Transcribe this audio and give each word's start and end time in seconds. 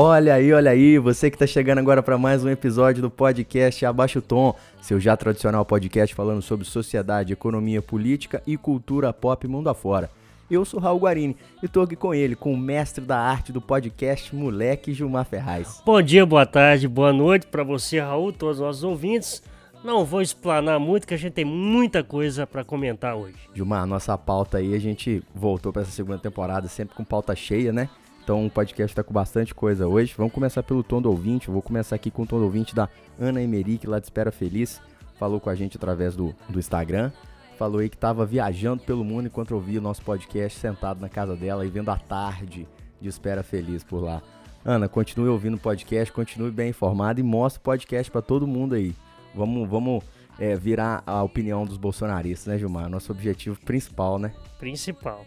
Olha 0.00 0.34
aí, 0.34 0.52
olha 0.52 0.70
aí, 0.70 0.96
você 0.96 1.28
que 1.28 1.34
está 1.34 1.44
chegando 1.44 1.78
agora 1.78 2.00
para 2.00 2.16
mais 2.16 2.44
um 2.44 2.48
episódio 2.48 3.02
do 3.02 3.10
podcast 3.10 3.84
Abaixa 3.84 4.20
o 4.20 4.22
Tom, 4.22 4.54
seu 4.80 5.00
já 5.00 5.16
tradicional 5.16 5.64
podcast 5.64 6.14
falando 6.14 6.40
sobre 6.40 6.64
sociedade, 6.64 7.32
economia, 7.32 7.82
política 7.82 8.40
e 8.46 8.56
cultura 8.56 9.12
pop 9.12 9.48
mundo 9.48 9.68
afora. 9.68 10.08
Eu 10.48 10.64
sou 10.64 10.78
Raul 10.78 11.00
Guarini 11.00 11.36
e 11.60 11.66
estou 11.66 11.82
aqui 11.82 11.96
com 11.96 12.14
ele, 12.14 12.36
com 12.36 12.54
o 12.54 12.56
mestre 12.56 13.04
da 13.04 13.18
arte 13.18 13.50
do 13.50 13.60
podcast, 13.60 14.32
moleque 14.36 14.94
Gilmar 14.94 15.24
Ferraz. 15.24 15.82
Bom 15.84 16.00
dia, 16.00 16.24
boa 16.24 16.46
tarde, 16.46 16.86
boa 16.86 17.12
noite 17.12 17.48
para 17.48 17.64
você, 17.64 17.98
Raul, 17.98 18.32
todos 18.32 18.58
os 18.58 18.62
nossos 18.64 18.84
ouvintes. 18.84 19.42
Não 19.82 20.04
vou 20.04 20.22
explanar 20.22 20.78
muito, 20.78 21.08
que 21.08 21.14
a 21.14 21.18
gente 21.18 21.32
tem 21.32 21.44
muita 21.44 22.04
coisa 22.04 22.46
para 22.46 22.62
comentar 22.62 23.16
hoje. 23.16 23.34
Gilmar, 23.52 23.84
nossa 23.84 24.16
pauta 24.16 24.58
aí, 24.58 24.76
a 24.76 24.78
gente 24.78 25.24
voltou 25.34 25.72
para 25.72 25.82
essa 25.82 25.90
segunda 25.90 26.18
temporada 26.18 26.68
sempre 26.68 26.94
com 26.94 27.02
pauta 27.02 27.34
cheia, 27.34 27.72
né? 27.72 27.88
Então 28.28 28.44
o 28.44 28.50
podcast 28.50 28.92
está 28.92 29.02
com 29.02 29.14
bastante 29.14 29.54
coisa 29.54 29.88
hoje. 29.88 30.12
Vamos 30.14 30.34
começar 30.34 30.62
pelo 30.62 30.82
tom 30.82 31.00
do 31.00 31.08
ouvinte. 31.08 31.48
Eu 31.48 31.54
vou 31.54 31.62
começar 31.62 31.96
aqui 31.96 32.10
com 32.10 32.24
o 32.24 32.26
tom 32.26 32.36
do 32.36 32.44
ouvinte 32.44 32.74
da 32.74 32.86
Ana 33.18 33.40
Emerick, 33.40 33.86
lá 33.86 33.98
de 33.98 34.04
Espera 34.04 34.30
Feliz. 34.30 34.82
Falou 35.18 35.40
com 35.40 35.48
a 35.48 35.54
gente 35.54 35.78
através 35.78 36.14
do, 36.14 36.34
do 36.46 36.58
Instagram. 36.58 37.10
Falou 37.56 37.80
aí 37.80 37.88
que 37.88 37.96
estava 37.96 38.26
viajando 38.26 38.82
pelo 38.82 39.02
mundo 39.02 39.28
enquanto 39.28 39.52
ouvia 39.52 39.78
o 39.78 39.82
nosso 39.82 40.02
podcast 40.02 40.60
sentado 40.60 41.00
na 41.00 41.08
casa 41.08 41.34
dela 41.34 41.64
e 41.64 41.70
vendo 41.70 41.90
a 41.90 41.96
tarde 41.96 42.68
de 43.00 43.08
Espera 43.08 43.42
Feliz 43.42 43.82
por 43.82 44.04
lá. 44.04 44.20
Ana, 44.62 44.90
continue 44.90 45.30
ouvindo 45.30 45.54
o 45.54 45.58
podcast, 45.58 46.12
continue 46.12 46.50
bem 46.50 46.68
informado 46.68 47.20
e 47.20 47.22
mostre 47.22 47.60
o 47.60 47.62
podcast 47.64 48.12
para 48.12 48.20
todo 48.20 48.46
mundo 48.46 48.74
aí. 48.74 48.94
Vamos, 49.34 49.66
vamos 49.66 50.04
é, 50.38 50.54
virar 50.54 51.02
a 51.06 51.22
opinião 51.22 51.64
dos 51.64 51.78
bolsonaristas, 51.78 52.52
né, 52.52 52.58
Gilmar? 52.58 52.90
Nosso 52.90 53.10
objetivo 53.10 53.58
principal, 53.58 54.18
né? 54.18 54.34
Principal. 54.58 55.24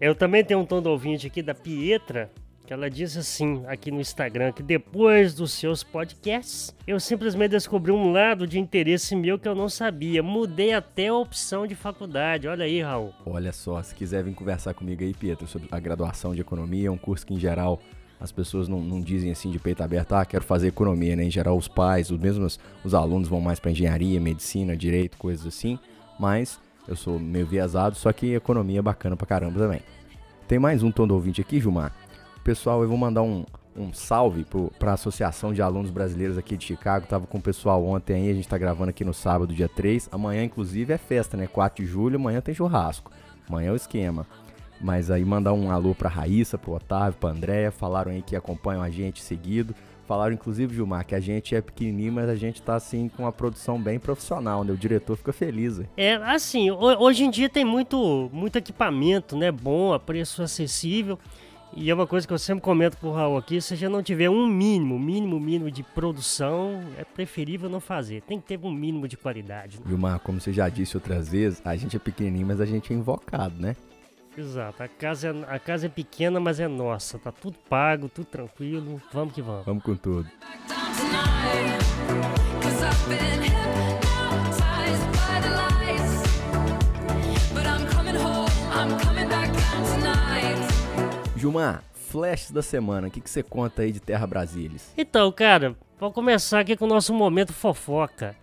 Eu 0.00 0.14
também 0.14 0.42
tenho 0.42 0.60
um 0.60 0.64
tom 0.64 0.80
do 0.80 0.88
ouvinte 0.88 1.26
aqui 1.26 1.42
da 1.42 1.54
Pietra, 1.54 2.30
que 2.66 2.72
ela 2.72 2.88
diz 2.88 3.18
assim 3.18 3.62
aqui 3.66 3.90
no 3.90 4.00
Instagram 4.00 4.50
que 4.50 4.62
depois 4.62 5.34
dos 5.34 5.52
seus 5.52 5.84
podcasts, 5.84 6.74
eu 6.86 6.98
simplesmente 6.98 7.50
descobri 7.50 7.92
um 7.92 8.10
lado 8.10 8.46
de 8.46 8.58
interesse 8.58 9.14
meu 9.14 9.38
que 9.38 9.46
eu 9.46 9.54
não 9.54 9.68
sabia. 9.68 10.22
Mudei 10.22 10.72
até 10.72 11.08
a 11.08 11.14
opção 11.14 11.66
de 11.66 11.74
faculdade. 11.74 12.48
Olha 12.48 12.64
aí, 12.64 12.80
Raul. 12.80 13.12
Olha 13.26 13.52
só, 13.52 13.82
se 13.82 13.94
quiser 13.94 14.24
vir 14.24 14.32
conversar 14.34 14.72
comigo 14.72 15.02
aí, 15.02 15.12
Pietro, 15.12 15.46
sobre 15.46 15.68
a 15.70 15.78
graduação 15.78 16.34
de 16.34 16.40
economia, 16.40 16.88
é 16.88 16.90
um 16.90 16.96
curso 16.96 17.26
que 17.26 17.34
em 17.34 17.38
geral 17.38 17.78
as 18.18 18.32
pessoas 18.32 18.68
não, 18.68 18.80
não 18.80 19.02
dizem 19.02 19.30
assim 19.30 19.50
de 19.50 19.58
peito 19.58 19.82
aberto, 19.82 20.14
ah, 20.14 20.24
quero 20.24 20.44
fazer 20.44 20.68
economia, 20.68 21.14
né? 21.14 21.24
Em 21.24 21.30
geral, 21.30 21.58
os 21.58 21.68
pais, 21.68 22.10
os 22.10 22.18
mesmos 22.18 22.58
os 22.82 22.94
alunos 22.94 23.28
vão 23.28 23.40
mais 23.40 23.60
para 23.60 23.70
engenharia, 23.70 24.18
medicina, 24.18 24.74
direito, 24.74 25.18
coisas 25.18 25.46
assim, 25.46 25.78
mas 26.18 26.58
eu 26.88 26.96
sou 26.96 27.18
meio 27.18 27.46
viesado, 27.46 27.96
só 27.96 28.12
que 28.12 28.34
economia 28.34 28.78
é 28.78 28.82
bacana 28.82 29.16
pra 29.16 29.26
caramba 29.26 29.58
também. 29.58 29.80
Tem 30.48 30.58
mais 30.58 30.82
um 30.82 30.90
tom 30.90 31.06
do 31.06 31.14
ouvinte 31.14 31.40
aqui, 31.40 31.60
Gilmar. 31.60 31.92
Pessoal, 32.42 32.82
eu 32.82 32.88
vou 32.88 32.96
mandar 32.96 33.22
um, 33.22 33.44
um 33.76 33.92
salve 33.92 34.44
para 34.78 34.90
a 34.90 34.94
Associação 34.94 35.52
de 35.52 35.62
Alunos 35.62 35.90
Brasileiros 35.90 36.36
aqui 36.36 36.56
de 36.56 36.64
Chicago. 36.64 37.06
Tava 37.06 37.26
com 37.26 37.38
o 37.38 37.42
pessoal 37.42 37.84
ontem 37.84 38.14
aí, 38.14 38.30
a 38.30 38.34
gente 38.34 38.48
tá 38.48 38.58
gravando 38.58 38.90
aqui 38.90 39.04
no 39.04 39.14
sábado, 39.14 39.54
dia 39.54 39.68
3. 39.68 40.08
Amanhã, 40.10 40.42
inclusive, 40.42 40.92
é 40.92 40.98
festa, 40.98 41.36
né? 41.36 41.46
4 41.46 41.84
de 41.84 41.90
julho, 41.90 42.16
amanhã 42.16 42.40
tem 42.40 42.54
churrasco. 42.54 43.12
Amanhã 43.48 43.68
é 43.68 43.72
o 43.72 43.76
esquema. 43.76 44.26
Mas 44.80 45.10
aí 45.10 45.24
mandar 45.24 45.52
um 45.52 45.70
alô 45.70 45.94
pra 45.94 46.08
Raíssa, 46.08 46.56
pro 46.56 46.72
Otávio, 46.72 47.18
pra 47.20 47.30
Andréia. 47.30 47.70
Falaram 47.70 48.10
aí 48.10 48.22
que 48.22 48.34
acompanham 48.34 48.82
a 48.82 48.88
gente 48.90 49.22
seguido. 49.22 49.74
Falaram, 50.10 50.34
inclusive, 50.34 50.74
Gilmar, 50.74 51.06
que 51.06 51.14
a 51.14 51.20
gente 51.20 51.54
é 51.54 51.60
pequenininho, 51.60 52.12
mas 52.12 52.28
a 52.28 52.34
gente 52.34 52.60
tá, 52.60 52.74
assim, 52.74 53.08
com 53.08 53.22
uma 53.22 53.30
produção 53.30 53.80
bem 53.80 53.96
profissional, 53.96 54.64
né? 54.64 54.72
O 54.72 54.76
diretor 54.76 55.16
fica 55.16 55.32
feliz. 55.32 55.78
Hein? 55.78 55.86
É, 55.96 56.14
assim, 56.14 56.68
hoje 56.68 57.22
em 57.22 57.30
dia 57.30 57.48
tem 57.48 57.64
muito, 57.64 58.28
muito 58.32 58.56
equipamento, 58.56 59.36
né? 59.36 59.52
Bom, 59.52 59.92
a 59.92 60.00
preço 60.00 60.42
acessível. 60.42 61.16
E 61.76 61.88
é 61.88 61.94
uma 61.94 62.08
coisa 62.08 62.26
que 62.26 62.32
eu 62.32 62.38
sempre 62.40 62.60
comento 62.60 62.96
pro 62.96 63.12
Raul 63.12 63.38
aqui, 63.38 63.60
se 63.60 63.76
já 63.76 63.88
não 63.88 64.02
tiver 64.02 64.28
um 64.28 64.48
mínimo, 64.48 64.98
mínimo, 64.98 65.38
mínimo 65.38 65.70
de 65.70 65.84
produção, 65.84 66.82
é 66.98 67.04
preferível 67.04 67.70
não 67.70 67.78
fazer. 67.78 68.22
Tem 68.22 68.40
que 68.40 68.48
ter 68.48 68.58
um 68.60 68.72
mínimo 68.72 69.06
de 69.06 69.16
qualidade. 69.16 69.78
Né? 69.78 69.84
Gilmar, 69.86 70.18
como 70.18 70.40
você 70.40 70.52
já 70.52 70.68
disse 70.68 70.96
outras 70.96 71.28
vezes, 71.28 71.62
a 71.64 71.76
gente 71.76 71.94
é 71.94 72.00
pequenininho, 72.00 72.48
mas 72.48 72.60
a 72.60 72.66
gente 72.66 72.92
é 72.92 72.96
invocado, 72.96 73.54
né? 73.60 73.76
Exato. 74.36 74.82
A 74.82 74.88
casa, 74.88 75.28
é, 75.28 75.54
a 75.54 75.58
casa 75.58 75.86
é 75.86 75.88
pequena, 75.88 76.38
mas 76.38 76.60
é 76.60 76.68
nossa. 76.68 77.18
Tá 77.18 77.32
tudo 77.32 77.56
pago, 77.68 78.08
tudo 78.08 78.26
tranquilo. 78.26 79.00
Vamos 79.12 79.34
que 79.34 79.42
vamos. 79.42 79.64
Vamos 79.64 79.82
com 79.82 79.96
tudo. 79.96 80.28
Gilmar, 91.36 91.82
flash 91.94 92.50
da 92.50 92.62
semana, 92.62 93.08
o 93.08 93.10
que, 93.10 93.20
que 93.20 93.30
você 93.30 93.42
conta 93.42 93.82
aí 93.82 93.92
de 93.92 94.00
Terra 94.00 94.26
Brasília? 94.26 94.78
Então, 94.96 95.32
cara, 95.32 95.74
vamos 95.98 96.14
começar 96.14 96.60
aqui 96.60 96.76
com 96.76 96.84
o 96.84 96.88
nosso 96.88 97.14
momento 97.14 97.52
fofoca. 97.52 98.36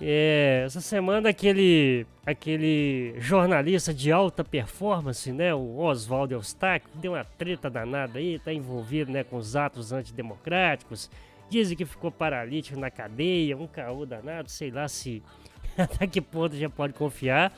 É, 0.00 0.62
essa 0.64 0.80
semana 0.80 1.30
aquele 1.30 2.06
aquele 2.24 3.14
jornalista 3.18 3.92
de 3.92 4.12
alta 4.12 4.44
performance, 4.44 5.32
né, 5.32 5.54
o 5.54 5.78
Oswaldo 5.78 6.34
Eustáquio, 6.34 6.90
deu 6.94 7.12
uma 7.12 7.24
treta 7.24 7.70
danada 7.70 8.18
aí, 8.18 8.38
tá 8.38 8.52
envolvido, 8.52 9.10
né, 9.10 9.24
com 9.24 9.36
os 9.36 9.56
atos 9.56 9.92
antidemocráticos. 9.92 11.10
Dizem 11.50 11.76
que 11.76 11.86
ficou 11.86 12.12
paralítico 12.12 12.78
na 12.78 12.90
cadeia, 12.90 13.56
um 13.56 13.66
caô 13.66 14.04
danado, 14.04 14.50
sei 14.50 14.70
lá 14.70 14.86
se 14.86 15.22
até 15.76 16.06
que 16.06 16.20
ponto 16.20 16.54
já 16.54 16.68
pode 16.68 16.92
confiar. 16.92 17.52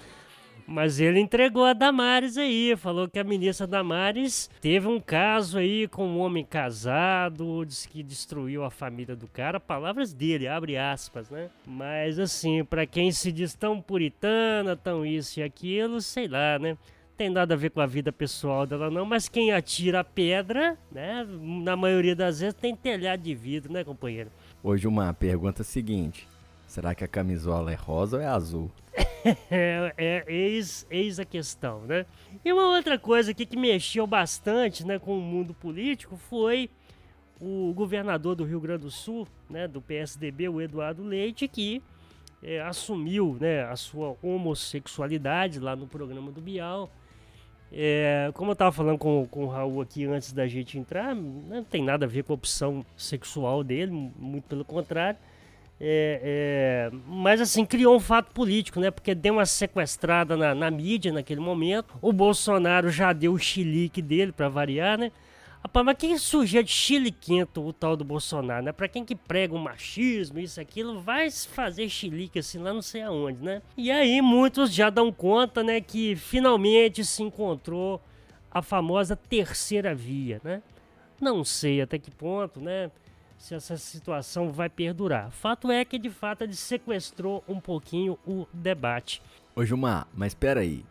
Mas 0.70 1.00
ele 1.00 1.18
entregou 1.18 1.64
a 1.64 1.72
Damares 1.72 2.36
aí, 2.36 2.76
falou 2.76 3.08
que 3.08 3.18
a 3.18 3.24
ministra 3.24 3.66
Damares 3.66 4.48
teve 4.60 4.86
um 4.86 5.00
caso 5.00 5.58
aí 5.58 5.88
com 5.88 6.06
um 6.06 6.20
homem 6.20 6.44
casado, 6.44 7.64
disse 7.66 7.88
que 7.88 8.04
destruiu 8.04 8.62
a 8.62 8.70
família 8.70 9.16
do 9.16 9.26
cara, 9.26 9.58
palavras 9.58 10.12
dele, 10.12 10.46
abre 10.46 10.76
aspas, 10.76 11.28
né? 11.28 11.50
Mas 11.66 12.20
assim, 12.20 12.64
para 12.64 12.86
quem 12.86 13.10
se 13.10 13.32
diz 13.32 13.52
tão 13.52 13.82
puritana, 13.82 14.76
tão 14.76 15.04
isso 15.04 15.40
e 15.40 15.42
aquilo, 15.42 16.00
sei 16.00 16.28
lá, 16.28 16.56
né? 16.56 16.78
Tem 17.16 17.28
nada 17.28 17.54
a 17.54 17.56
ver 17.56 17.70
com 17.70 17.80
a 17.80 17.86
vida 17.86 18.12
pessoal 18.12 18.64
dela 18.64 18.88
não, 18.88 19.04
mas 19.04 19.28
quem 19.28 19.50
atira 19.50 19.98
a 19.98 20.04
pedra, 20.04 20.78
né, 20.92 21.26
na 21.28 21.74
maioria 21.74 22.14
das 22.14 22.38
vezes 22.38 22.54
tem 22.54 22.76
telhado 22.76 23.24
de 23.24 23.34
vidro, 23.34 23.72
né, 23.72 23.82
companheiro? 23.82 24.30
Hoje 24.62 24.86
uma 24.86 25.12
pergunta 25.12 25.64
seguinte, 25.64 26.28
será 26.68 26.94
que 26.94 27.02
a 27.02 27.08
camisola 27.08 27.72
é 27.72 27.74
rosa 27.74 28.18
ou 28.18 28.22
é 28.22 28.26
azul? 28.26 28.70
é, 29.50 29.94
é 29.96 30.24
eis, 30.26 30.86
eis 30.90 31.18
a 31.18 31.24
questão, 31.24 31.82
né? 31.82 32.06
E 32.44 32.52
uma 32.52 32.68
outra 32.76 32.98
coisa 32.98 33.30
aqui 33.30 33.44
que 33.44 33.56
mexeu 33.56 34.06
bastante 34.06 34.86
né, 34.86 34.98
com 34.98 35.18
o 35.18 35.20
mundo 35.20 35.54
político 35.54 36.16
foi 36.16 36.70
o 37.40 37.72
governador 37.74 38.34
do 38.34 38.44
Rio 38.44 38.60
Grande 38.60 38.82
do 38.82 38.90
Sul, 38.90 39.26
né, 39.48 39.66
do 39.66 39.80
PSDB, 39.80 40.48
o 40.48 40.60
Eduardo 40.60 41.02
Leite, 41.02 41.48
que 41.48 41.82
é, 42.42 42.60
assumiu 42.60 43.36
né, 43.40 43.64
a 43.64 43.76
sua 43.76 44.16
homossexualidade 44.22 45.58
lá 45.58 45.74
no 45.74 45.86
programa 45.86 46.30
do 46.30 46.40
Bial. 46.40 46.90
É, 47.72 48.30
como 48.34 48.50
eu 48.50 48.54
estava 48.54 48.72
falando 48.72 48.98
com, 48.98 49.26
com 49.26 49.44
o 49.44 49.48
Raul 49.48 49.80
aqui 49.80 50.04
antes 50.04 50.32
da 50.32 50.46
gente 50.46 50.76
entrar, 50.76 51.14
não 51.14 51.62
tem 51.62 51.84
nada 51.84 52.04
a 52.04 52.08
ver 52.08 52.24
com 52.24 52.32
a 52.32 52.34
opção 52.34 52.84
sexual 52.96 53.62
dele, 53.62 53.92
muito 53.92 54.44
pelo 54.44 54.64
contrário. 54.64 55.18
É, 55.82 56.90
é, 56.92 56.96
mas 57.06 57.40
assim, 57.40 57.64
criou 57.64 57.96
um 57.96 58.00
fato 58.00 58.32
político, 58.32 58.78
né? 58.78 58.90
Porque 58.90 59.14
deu 59.14 59.34
uma 59.34 59.46
sequestrada 59.46 60.36
na, 60.36 60.54
na 60.54 60.70
mídia 60.70 61.10
naquele 61.10 61.40
momento. 61.40 61.94
O 62.02 62.12
Bolsonaro 62.12 62.90
já 62.90 63.14
deu 63.14 63.32
o 63.32 63.38
chilique 63.38 64.02
dele, 64.02 64.30
para 64.30 64.48
variar, 64.48 64.98
né? 64.98 65.10
Rapaz, 65.62 65.84
mas 65.84 65.96
quem 65.98 66.16
sujeito 66.16 66.70
chiliquento 66.70 67.64
o 67.66 67.72
tal 67.72 67.96
do 67.96 68.04
Bolsonaro, 68.04 68.64
né? 68.64 68.72
Pra 68.72 68.88
quem 68.88 69.04
que 69.04 69.14
prega 69.14 69.54
o 69.54 69.58
machismo, 69.58 70.38
isso, 70.38 70.60
aquilo, 70.60 71.00
vai 71.00 71.30
fazer 71.30 71.88
chilique 71.88 72.38
assim 72.38 72.58
lá 72.58 72.72
não 72.72 72.82
sei 72.82 73.02
aonde, 73.02 73.42
né? 73.42 73.60
E 73.76 73.90
aí 73.90 74.22
muitos 74.22 74.72
já 74.72 74.88
dão 74.90 75.12
conta, 75.12 75.62
né? 75.62 75.80
Que 75.80 76.16
finalmente 76.16 77.04
se 77.04 77.22
encontrou 77.22 78.00
a 78.50 78.62
famosa 78.62 79.14
terceira 79.14 79.94
via, 79.94 80.40
né? 80.42 80.62
Não 81.20 81.44
sei 81.44 81.82
até 81.82 81.98
que 81.98 82.10
ponto, 82.10 82.58
né? 82.60 82.90
Se 83.40 83.54
essa 83.54 83.76
situação 83.78 84.52
vai 84.52 84.68
perdurar. 84.68 85.30
Fato 85.30 85.70
é 85.70 85.82
que 85.82 85.98
de 85.98 86.10
fato 86.10 86.42
ele 86.42 86.54
sequestrou 86.54 87.42
um 87.48 87.58
pouquinho 87.58 88.18
o 88.26 88.46
debate. 88.52 89.22
Ô 89.56 89.64
Gilmar, 89.64 90.06
mas 90.14 90.32
espera 90.32 90.60
aí. 90.60 90.84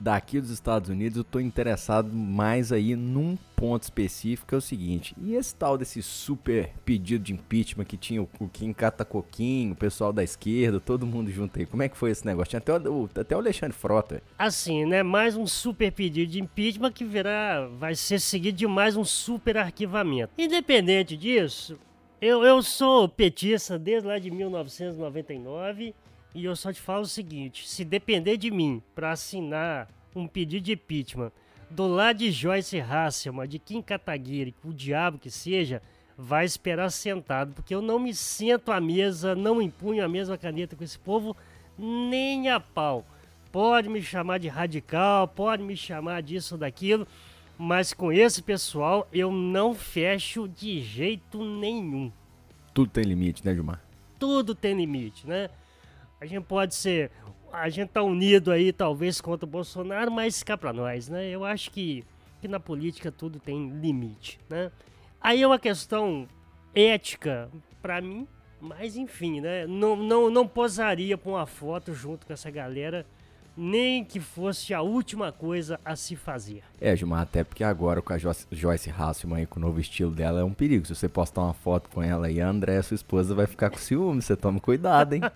Daqui 0.00 0.40
dos 0.40 0.48
Estados 0.48 0.88
Unidos 0.88 1.18
eu 1.18 1.24
tô 1.24 1.38
interessado 1.38 2.10
mais 2.10 2.72
aí 2.72 2.96
num 2.96 3.36
ponto 3.54 3.82
específico, 3.82 4.48
que 4.48 4.54
é 4.54 4.58
o 4.58 4.60
seguinte. 4.62 5.14
E 5.20 5.34
esse 5.34 5.54
tal 5.54 5.76
desse 5.76 6.02
super 6.02 6.70
pedido 6.86 7.22
de 7.22 7.34
impeachment 7.34 7.84
que 7.84 7.98
tinha 7.98 8.22
o 8.22 8.26
Coquinho 8.26 8.74
Catacoquinho, 8.74 9.74
o 9.74 9.76
pessoal 9.76 10.10
da 10.10 10.24
esquerda, 10.24 10.80
todo 10.80 11.06
mundo 11.06 11.30
junto 11.30 11.58
aí. 11.58 11.66
Como 11.66 11.82
é 11.82 11.88
que 11.90 11.98
foi 11.98 12.12
esse 12.12 12.24
negócio? 12.24 12.48
Tinha 12.48 12.60
até 12.60 12.72
o, 12.72 13.10
até 13.14 13.36
o 13.36 13.40
Alexandre 13.40 13.76
Frota. 13.76 14.22
Assim, 14.38 14.86
né? 14.86 15.02
Mais 15.02 15.36
um 15.36 15.46
super 15.46 15.92
pedido 15.92 16.32
de 16.32 16.40
impeachment 16.40 16.92
que 16.92 17.04
virá, 17.04 17.68
vai 17.78 17.94
ser 17.94 18.18
seguido 18.20 18.56
de 18.56 18.66
mais 18.66 18.96
um 18.96 19.04
super 19.04 19.58
arquivamento. 19.58 20.32
Independente 20.38 21.14
disso, 21.14 21.78
eu, 22.20 22.44
eu 22.44 22.62
sou 22.62 23.08
petista 23.08 23.78
desde 23.78 24.06
lá 24.06 24.18
de 24.18 24.30
1999 24.30 25.94
e 26.34 26.44
eu 26.44 26.54
só 26.54 26.72
te 26.72 26.80
falo 26.80 27.02
o 27.02 27.06
seguinte: 27.06 27.68
se 27.68 27.84
depender 27.84 28.36
de 28.36 28.50
mim 28.50 28.82
para 28.94 29.12
assinar 29.12 29.88
um 30.14 30.26
pedido 30.26 30.64
de 30.64 30.72
impeachment 30.72 31.32
do 31.70 31.86
lado 31.86 32.18
de 32.18 32.32
Joyce 32.32 32.80
Hasselman, 32.80 33.48
de 33.48 33.58
Kim 33.58 33.80
Kataguiri, 33.80 34.54
o 34.64 34.72
diabo 34.72 35.18
que 35.18 35.30
seja, 35.30 35.80
vai 36.18 36.44
esperar 36.44 36.90
sentado, 36.90 37.54
porque 37.54 37.74
eu 37.74 37.80
não 37.80 37.98
me 37.98 38.12
sento 38.12 38.72
à 38.72 38.80
mesa, 38.80 39.34
não 39.34 39.62
empunho 39.62 40.04
a 40.04 40.08
mesma 40.08 40.36
caneta 40.36 40.74
com 40.74 40.82
esse 40.82 40.98
povo, 40.98 41.36
nem 41.78 42.50
a 42.50 42.58
pau. 42.58 43.06
Pode 43.52 43.88
me 43.88 44.02
chamar 44.02 44.38
de 44.38 44.48
radical, 44.48 45.26
pode 45.28 45.62
me 45.62 45.76
chamar 45.76 46.22
disso 46.22 46.58
daquilo, 46.58 47.06
mas 47.62 47.92
com 47.92 48.10
esse 48.10 48.42
pessoal 48.42 49.06
eu 49.12 49.30
não 49.30 49.74
fecho 49.74 50.48
de 50.48 50.80
jeito 50.80 51.44
nenhum. 51.44 52.10
Tudo 52.72 52.90
tem 52.90 53.04
limite, 53.04 53.44
né, 53.44 53.52
Gilmar? 53.52 53.84
Tudo 54.18 54.54
tem 54.54 54.74
limite, 54.74 55.26
né? 55.26 55.50
A 56.18 56.24
gente 56.24 56.42
pode 56.44 56.74
ser. 56.74 57.10
A 57.52 57.68
gente 57.68 57.90
tá 57.90 58.02
unido 58.02 58.50
aí, 58.50 58.72
talvez, 58.72 59.20
contra 59.20 59.44
o 59.44 59.50
Bolsonaro, 59.50 60.10
mas 60.10 60.42
cá 60.42 60.56
pra 60.56 60.72
nós, 60.72 61.10
né? 61.10 61.28
Eu 61.28 61.44
acho 61.44 61.70
que, 61.70 62.02
que 62.40 62.48
na 62.48 62.58
política 62.58 63.12
tudo 63.12 63.38
tem 63.38 63.68
limite, 63.68 64.40
né? 64.48 64.72
Aí 65.20 65.42
é 65.42 65.46
uma 65.46 65.58
questão 65.58 66.26
ética 66.74 67.50
para 67.82 68.00
mim, 68.00 68.26
mas 68.58 68.96
enfim, 68.96 69.42
né? 69.42 69.66
Não, 69.66 69.96
não, 69.96 70.30
não 70.30 70.48
posaria 70.48 71.18
pra 71.18 71.30
uma 71.30 71.46
foto 71.46 71.92
junto 71.92 72.26
com 72.26 72.32
essa 72.32 72.50
galera 72.50 73.04
nem 73.60 74.02
que 74.02 74.18
fosse 74.18 74.72
a 74.72 74.80
última 74.80 75.30
coisa 75.30 75.78
a 75.84 75.94
se 75.94 76.16
fazer. 76.16 76.62
É, 76.80 76.96
Gilmar, 76.96 77.20
até 77.20 77.44
porque 77.44 77.62
agora 77.62 78.00
com 78.00 78.14
a 78.14 78.16
jo 78.16 78.30
Joyce 78.50 78.88
Hasselman 78.90 79.44
com 79.44 79.60
o 79.60 79.62
novo 79.62 79.78
estilo 79.78 80.10
dela 80.10 80.40
é 80.40 80.44
um 80.44 80.54
perigo. 80.54 80.86
Se 80.86 80.94
você 80.94 81.10
postar 81.10 81.42
uma 81.42 81.52
foto 81.52 81.90
com 81.90 82.02
ela 82.02 82.30
e 82.30 82.40
a 82.40 82.48
André, 82.48 82.80
sua 82.80 82.94
esposa, 82.94 83.34
vai 83.34 83.46
ficar 83.46 83.68
com 83.68 83.76
ciúme. 83.76 84.22
Você 84.22 84.34
toma 84.34 84.58
cuidado, 84.60 85.12
hein? 85.12 85.20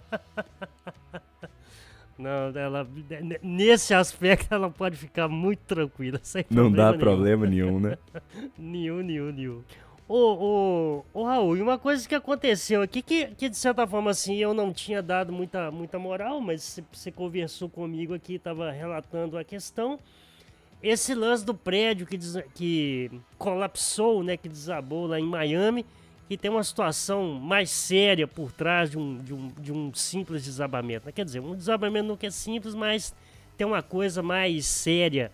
Não, 2.17 2.56
ela, 2.56 2.88
nesse 3.43 3.93
aspecto 3.93 4.55
ela 4.55 4.70
pode 4.70 4.97
ficar 4.97 5.29
muito 5.29 5.61
tranquila, 5.67 6.19
sem 6.23 6.47
Não 6.49 6.70
dá 6.73 6.91
nenhum. 6.93 6.99
problema 7.00 7.47
nenhum, 7.47 7.81
né? 7.81 7.99
nenhum, 8.56 9.03
nenhum, 9.03 9.32
nenhum. 9.32 9.62
Ô, 10.06 10.17
ô, 10.17 11.05
ô, 11.15 11.25
Raul, 11.25 11.56
e 11.56 11.62
uma 11.62 11.79
coisa 11.79 12.06
que 12.06 12.15
aconteceu 12.15 12.83
aqui, 12.83 13.01
que, 13.01 13.27
que 13.29 13.49
de 13.49 13.56
certa 13.56 13.87
forma 13.87 14.11
assim 14.11 14.37
eu 14.37 14.53
não 14.53 14.71
tinha 14.71 15.03
dado 15.03 15.33
muita, 15.33 15.71
muita 15.71 15.99
moral, 15.99 16.43
mas 16.43 16.79
você 16.93 17.11
conversou 17.11 17.71
comigo 17.71 18.12
aqui, 18.12 18.35
estava 18.35 18.71
relatando 18.71 19.39
a 19.39 19.45
questão. 19.45 19.99
Esse 20.83 21.15
lance 21.15 21.43
do 21.43 21.55
prédio 21.55 22.06
que, 22.06 22.19
des, 22.19 22.37
que 22.55 23.11
colapsou, 23.39 24.23
né, 24.23 24.37
que 24.37 24.47
desabou 24.47 25.06
lá 25.06 25.19
em 25.19 25.25
Miami, 25.25 25.87
que 26.29 26.37
tem 26.37 26.51
uma 26.51 26.62
situação 26.62 27.33
mais 27.41 27.71
séria 27.71 28.29
por 28.29 28.53
trás 28.53 28.91
de 28.91 28.99
um, 28.99 29.17
de 29.17 29.33
um, 29.33 29.49
de 29.59 29.73
um 29.73 29.95
simples 29.95 30.45
desabamento. 30.45 31.06
Né? 31.06 31.12
Quer 31.12 31.25
dizer, 31.25 31.41
um 31.41 31.55
desabamento 31.55 32.09
não 32.09 32.19
é 32.21 32.31
simples, 32.31 32.75
mas 32.75 33.15
tem 33.56 33.67
uma 33.67 33.83
coisa 33.83 34.23
mais 34.23 34.67
séria 34.67 35.33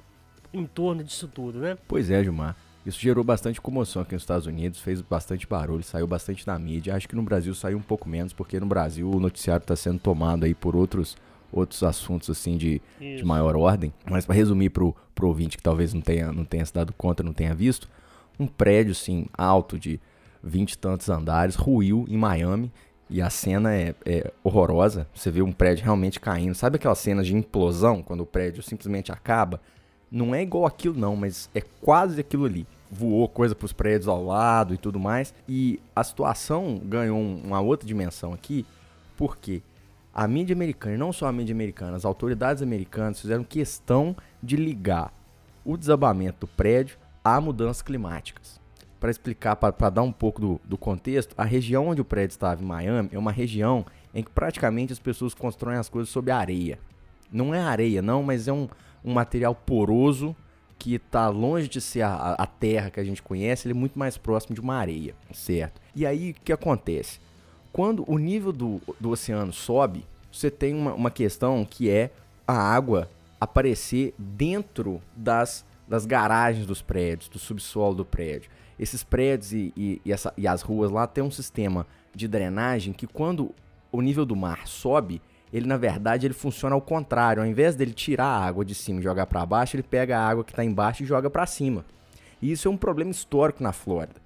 em 0.54 0.64
torno 0.64 1.02
disso 1.02 1.26
tudo, 1.26 1.58
né? 1.58 1.76
Pois 1.88 2.08
é, 2.08 2.22
Gilmar. 2.22 2.56
Isso 2.84 2.98
gerou 2.98 3.22
bastante 3.22 3.60
comoção 3.60 4.02
aqui 4.02 4.14
nos 4.14 4.22
Estados 4.22 4.46
Unidos, 4.46 4.80
fez 4.80 5.02
bastante 5.02 5.46
barulho, 5.46 5.82
saiu 5.82 6.06
bastante 6.06 6.46
na 6.46 6.58
mídia. 6.58 6.94
Acho 6.94 7.08
que 7.08 7.14
no 7.14 7.22
Brasil 7.22 7.54
saiu 7.54 7.76
um 7.76 7.82
pouco 7.82 8.08
menos, 8.08 8.32
porque 8.32 8.58
no 8.58 8.66
Brasil 8.66 9.10
o 9.10 9.20
noticiário 9.20 9.62
está 9.62 9.76
sendo 9.76 9.98
tomado 9.98 10.44
aí 10.44 10.54
por 10.54 10.74
outros 10.74 11.16
outros 11.52 11.82
assuntos 11.82 12.30
assim 12.30 12.56
de, 12.56 12.80
de 12.98 13.24
maior 13.24 13.56
ordem. 13.56 13.92
Mas 14.08 14.24
para 14.24 14.36
resumir 14.36 14.70
pro, 14.70 14.94
pro 15.14 15.26
ouvinte 15.26 15.56
que 15.56 15.62
talvez 15.62 15.92
não 15.92 16.00
tenha, 16.00 16.32
não 16.32 16.44
tenha 16.44 16.64
se 16.64 16.72
dado 16.72 16.92
conta, 16.92 17.22
não 17.22 17.32
tenha 17.32 17.54
visto, 17.54 17.88
um 18.38 18.46
prédio 18.46 18.92
assim 18.92 19.26
alto 19.36 19.78
de 19.78 20.00
vinte 20.42 20.72
e 20.72 20.78
tantos 20.78 21.08
andares 21.08 21.56
ruiu 21.56 22.06
em 22.08 22.16
Miami 22.16 22.72
e 23.10 23.20
a 23.20 23.28
cena 23.28 23.74
é, 23.74 23.94
é, 24.06 24.32
horrorosa. 24.44 25.08
Você 25.12 25.30
vê 25.30 25.42
um 25.42 25.52
prédio 25.52 25.84
realmente 25.84 26.20
caindo. 26.20 26.54
Sabe 26.54 26.76
aquelas 26.76 26.98
cenas 26.98 27.26
de 27.26 27.34
implosão 27.34 28.02
quando 28.02 28.20
o 28.20 28.26
prédio 28.26 28.62
simplesmente 28.62 29.10
acaba? 29.10 29.60
Não 30.10 30.34
é 30.34 30.42
igual 30.42 30.66
aquilo 30.66 30.98
não, 30.98 31.14
mas 31.14 31.48
é 31.54 31.60
quase 31.60 32.20
aquilo 32.20 32.44
ali. 32.44 32.66
Voou 32.90 33.28
coisa 33.28 33.54
para 33.54 33.66
os 33.66 33.72
prédios 33.72 34.08
ao 34.08 34.24
lado 34.24 34.74
e 34.74 34.76
tudo 34.76 34.98
mais. 34.98 35.32
E 35.48 35.78
a 35.94 36.02
situação 36.02 36.80
ganhou 36.84 37.20
uma 37.20 37.60
outra 37.60 37.86
dimensão 37.86 38.32
aqui, 38.32 38.66
porque 39.16 39.62
a 40.12 40.26
mídia 40.26 40.54
americana, 40.54 40.96
e 40.96 40.98
não 40.98 41.12
só 41.12 41.26
a 41.26 41.32
mídia 41.32 41.54
americana, 41.54 41.96
as 41.96 42.04
autoridades 42.04 42.62
americanas 42.62 43.20
fizeram 43.20 43.44
questão 43.44 44.16
de 44.42 44.56
ligar 44.56 45.12
o 45.64 45.76
desabamento 45.76 46.40
do 46.40 46.46
prédio 46.48 46.98
a 47.22 47.40
mudanças 47.40 47.82
climáticas. 47.82 48.58
Para 48.98 49.10
explicar, 49.10 49.56
para 49.56 49.90
dar 49.90 50.02
um 50.02 50.12
pouco 50.12 50.40
do, 50.40 50.60
do 50.64 50.76
contexto, 50.76 51.34
a 51.38 51.44
região 51.44 51.88
onde 51.88 52.00
o 52.00 52.04
prédio 52.04 52.34
estava 52.34 52.60
em 52.60 52.66
Miami 52.66 53.08
é 53.12 53.18
uma 53.18 53.32
região 53.32 53.86
em 54.12 54.22
que 54.22 54.30
praticamente 54.30 54.92
as 54.92 54.98
pessoas 54.98 55.32
constroem 55.32 55.78
as 55.78 55.88
coisas 55.88 56.10
sob 56.10 56.30
areia. 56.30 56.78
Não 57.32 57.54
é 57.54 57.60
areia, 57.60 58.02
não, 58.02 58.22
mas 58.22 58.48
é 58.48 58.52
um, 58.52 58.68
um 59.04 59.12
material 59.12 59.54
poroso 59.54 60.34
que 60.78 60.94
está 60.94 61.28
longe 61.28 61.68
de 61.68 61.80
ser 61.80 62.02
a, 62.02 62.32
a, 62.32 62.46
terra 62.46 62.90
que 62.90 62.98
a 62.98 63.04
gente 63.04 63.22
conhece, 63.22 63.68
ele 63.68 63.74
é 63.76 63.78
muito 63.78 63.98
mais 63.98 64.16
próximo 64.16 64.54
de 64.54 64.60
uma 64.62 64.76
areia, 64.76 65.14
certo? 65.32 65.80
E 65.94 66.06
aí 66.06 66.30
o 66.30 66.34
que 66.34 66.52
acontece? 66.52 67.20
Quando 67.70 68.02
o 68.10 68.16
nível 68.16 68.50
do, 68.50 68.80
do 68.98 69.10
oceano 69.10 69.52
sobe, 69.52 70.06
você 70.32 70.50
tem 70.50 70.74
uma, 70.74 70.94
uma 70.94 71.10
questão 71.10 71.66
que 71.68 71.90
é 71.90 72.10
a 72.46 72.54
água 72.54 73.10
aparecer 73.38 74.14
dentro 74.18 75.02
das, 75.14 75.64
das 75.86 76.06
garagens 76.06 76.66
dos 76.66 76.80
prédios, 76.80 77.28
do 77.28 77.38
subsolo 77.38 77.94
do 77.94 78.04
prédio. 78.04 78.50
Esses 78.78 79.02
prédios 79.02 79.52
e, 79.52 79.72
e, 79.76 80.00
e, 80.04 80.12
essa, 80.12 80.32
e 80.36 80.48
as 80.48 80.62
ruas 80.62 80.90
lá 80.90 81.06
tem 81.06 81.22
um 81.22 81.30
sistema 81.30 81.86
de 82.14 82.26
drenagem 82.26 82.92
que 82.92 83.06
quando 83.06 83.54
o 83.92 84.00
nível 84.00 84.24
do 84.24 84.34
mar 84.34 84.66
sobe, 84.66 85.20
ele 85.52 85.66
na 85.66 85.76
verdade 85.76 86.26
ele 86.26 86.34
funciona 86.34 86.74
ao 86.74 86.80
contrário. 86.80 87.42
Ao 87.42 87.48
invés 87.48 87.74
dele 87.74 87.92
tirar 87.92 88.26
a 88.26 88.44
água 88.44 88.64
de 88.64 88.74
cima 88.74 89.00
e 89.00 89.02
jogar 89.02 89.26
para 89.26 89.44
baixo, 89.44 89.76
ele 89.76 89.82
pega 89.82 90.18
a 90.18 90.26
água 90.26 90.44
que 90.44 90.52
está 90.52 90.64
embaixo 90.64 91.02
e 91.02 91.06
joga 91.06 91.28
para 91.28 91.46
cima. 91.46 91.84
E 92.40 92.52
isso 92.52 92.68
é 92.68 92.70
um 92.70 92.76
problema 92.76 93.10
histórico 93.10 93.62
na 93.62 93.72
Flórida. 93.72 94.16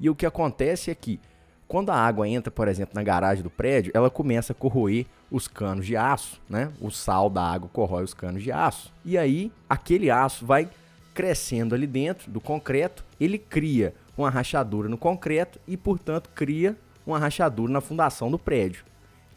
E 0.00 0.08
o 0.08 0.14
que 0.14 0.24
acontece 0.24 0.90
é 0.90 0.94
que 0.94 1.20
quando 1.66 1.90
a 1.90 1.96
água 1.96 2.26
entra, 2.26 2.50
por 2.50 2.66
exemplo, 2.66 2.94
na 2.94 3.02
garagem 3.02 3.42
do 3.42 3.50
prédio, 3.50 3.92
ela 3.94 4.08
começa 4.08 4.52
a 4.52 4.56
corroer 4.56 5.04
os 5.30 5.46
canos 5.46 5.84
de 5.84 5.96
aço, 5.96 6.40
né? 6.48 6.72
O 6.80 6.90
sal 6.90 7.28
da 7.28 7.42
água 7.42 7.68
corrói 7.70 8.04
os 8.04 8.14
canos 8.14 8.42
de 8.42 8.50
aço. 8.50 8.90
E 9.04 9.18
aí, 9.18 9.52
aquele 9.68 10.10
aço 10.10 10.46
vai 10.46 10.70
crescendo 11.12 11.74
ali 11.74 11.86
dentro 11.86 12.30
do 12.30 12.40
concreto, 12.40 13.04
ele 13.20 13.36
cria 13.36 13.92
uma 14.16 14.30
rachadura 14.30 14.88
no 14.88 14.96
concreto 14.96 15.60
e, 15.66 15.76
portanto, 15.76 16.30
cria 16.34 16.76
uma 17.04 17.18
rachadura 17.18 17.72
na 17.72 17.80
fundação 17.80 18.30
do 18.30 18.38
prédio 18.38 18.84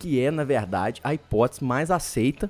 que 0.01 0.19
é, 0.19 0.31
na 0.31 0.43
verdade, 0.43 0.99
a 1.03 1.13
hipótese 1.13 1.63
mais 1.63 1.91
aceita 1.91 2.49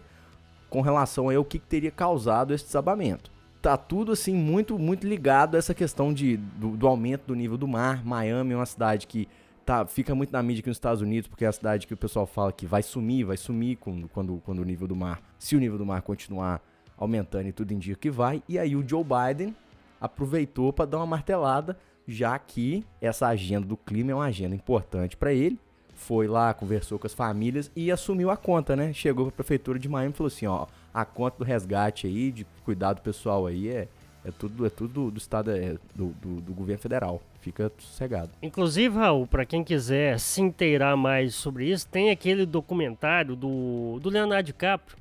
com 0.69 0.79
relação 0.79 1.29
ao 1.29 1.43
que 1.43 1.59
teria 1.59 1.91
causado 1.91 2.53
esse 2.53 2.63
desabamento. 2.63 3.29
Tá 3.61 3.75
tudo 3.75 4.13
assim 4.13 4.33
muito 4.33 4.79
muito 4.79 5.05
ligado 5.05 5.55
a 5.55 5.57
essa 5.57 5.73
questão 5.73 6.13
de, 6.13 6.37
do, 6.37 6.77
do 6.77 6.87
aumento 6.87 7.25
do 7.27 7.35
nível 7.35 7.57
do 7.57 7.67
mar. 7.67 8.05
Miami 8.05 8.53
é 8.53 8.55
uma 8.55 8.65
cidade 8.65 9.05
que 9.05 9.27
tá, 9.65 9.85
fica 9.85 10.15
muito 10.15 10.31
na 10.31 10.41
mídia 10.41 10.61
aqui 10.61 10.69
nos 10.69 10.77
Estados 10.77 11.01
Unidos, 11.01 11.27
porque 11.27 11.43
é 11.43 11.49
a 11.49 11.51
cidade 11.51 11.85
que 11.85 11.93
o 11.93 11.97
pessoal 11.97 12.25
fala 12.25 12.53
que 12.53 12.65
vai 12.65 12.81
sumir, 12.81 13.25
vai 13.25 13.35
sumir 13.35 13.75
quando, 13.75 14.07
quando, 14.07 14.41
quando 14.45 14.59
o 14.59 14.65
nível 14.65 14.87
do 14.87 14.95
mar, 14.95 15.21
se 15.37 15.53
o 15.53 15.59
nível 15.59 15.77
do 15.77 15.85
mar 15.85 16.01
continuar 16.01 16.61
aumentando 16.97 17.49
e 17.49 17.51
tudo 17.51 17.73
indica 17.73 17.99
que 17.99 18.09
vai. 18.09 18.41
E 18.47 18.57
aí 18.57 18.77
o 18.77 18.87
Joe 18.87 19.03
Biden 19.03 19.53
aproveitou 19.99 20.71
para 20.71 20.85
dar 20.85 20.97
uma 20.99 21.05
martelada, 21.05 21.77
já 22.07 22.39
que 22.39 22.85
essa 23.01 23.27
agenda 23.27 23.67
do 23.67 23.75
clima 23.75 24.11
é 24.11 24.15
uma 24.15 24.25
agenda 24.25 24.55
importante 24.55 25.17
para 25.17 25.33
ele 25.33 25.59
foi 26.01 26.27
lá, 26.27 26.53
conversou 26.53 26.97
com 26.97 27.07
as 27.07 27.13
famílias 27.13 27.71
e 27.75 27.91
assumiu 27.91 28.29
a 28.29 28.37
conta, 28.37 28.75
né? 28.75 28.91
Chegou 28.91 29.25
para 29.25 29.33
a 29.33 29.37
prefeitura 29.37 29.77
de 29.77 29.87
Miami 29.87 30.13
e 30.13 30.17
falou 30.17 30.27
assim, 30.27 30.47
ó, 30.47 30.65
a 30.93 31.05
conta 31.05 31.37
do 31.37 31.43
resgate 31.43 32.07
aí, 32.07 32.31
de 32.31 32.45
cuidado 32.65 33.01
pessoal 33.01 33.45
aí 33.45 33.69
é 33.69 33.87
é 34.23 34.31
tudo, 34.31 34.65
é 34.65 34.69
tudo 34.69 35.09
do, 35.09 35.17
estado, 35.17 35.51
é, 35.51 35.77
do, 35.95 36.09
do, 36.21 36.41
do, 36.41 36.53
governo 36.53 36.81
federal. 36.81 37.21
Fica 37.39 37.71
sossegado. 37.79 38.29
Inclusive, 38.41 38.95
Raul, 38.95 39.25
para 39.25 39.45
quem 39.45 39.63
quiser 39.63 40.19
se 40.19 40.41
inteirar 40.41 40.95
mais 40.95 41.33
sobre 41.33 41.65
isso, 41.71 41.87
tem 41.87 42.11
aquele 42.11 42.45
documentário 42.45 43.35
do, 43.35 43.99
do 43.99 44.09
Leonardo 44.09 44.45
DiCaprio, 44.45 44.95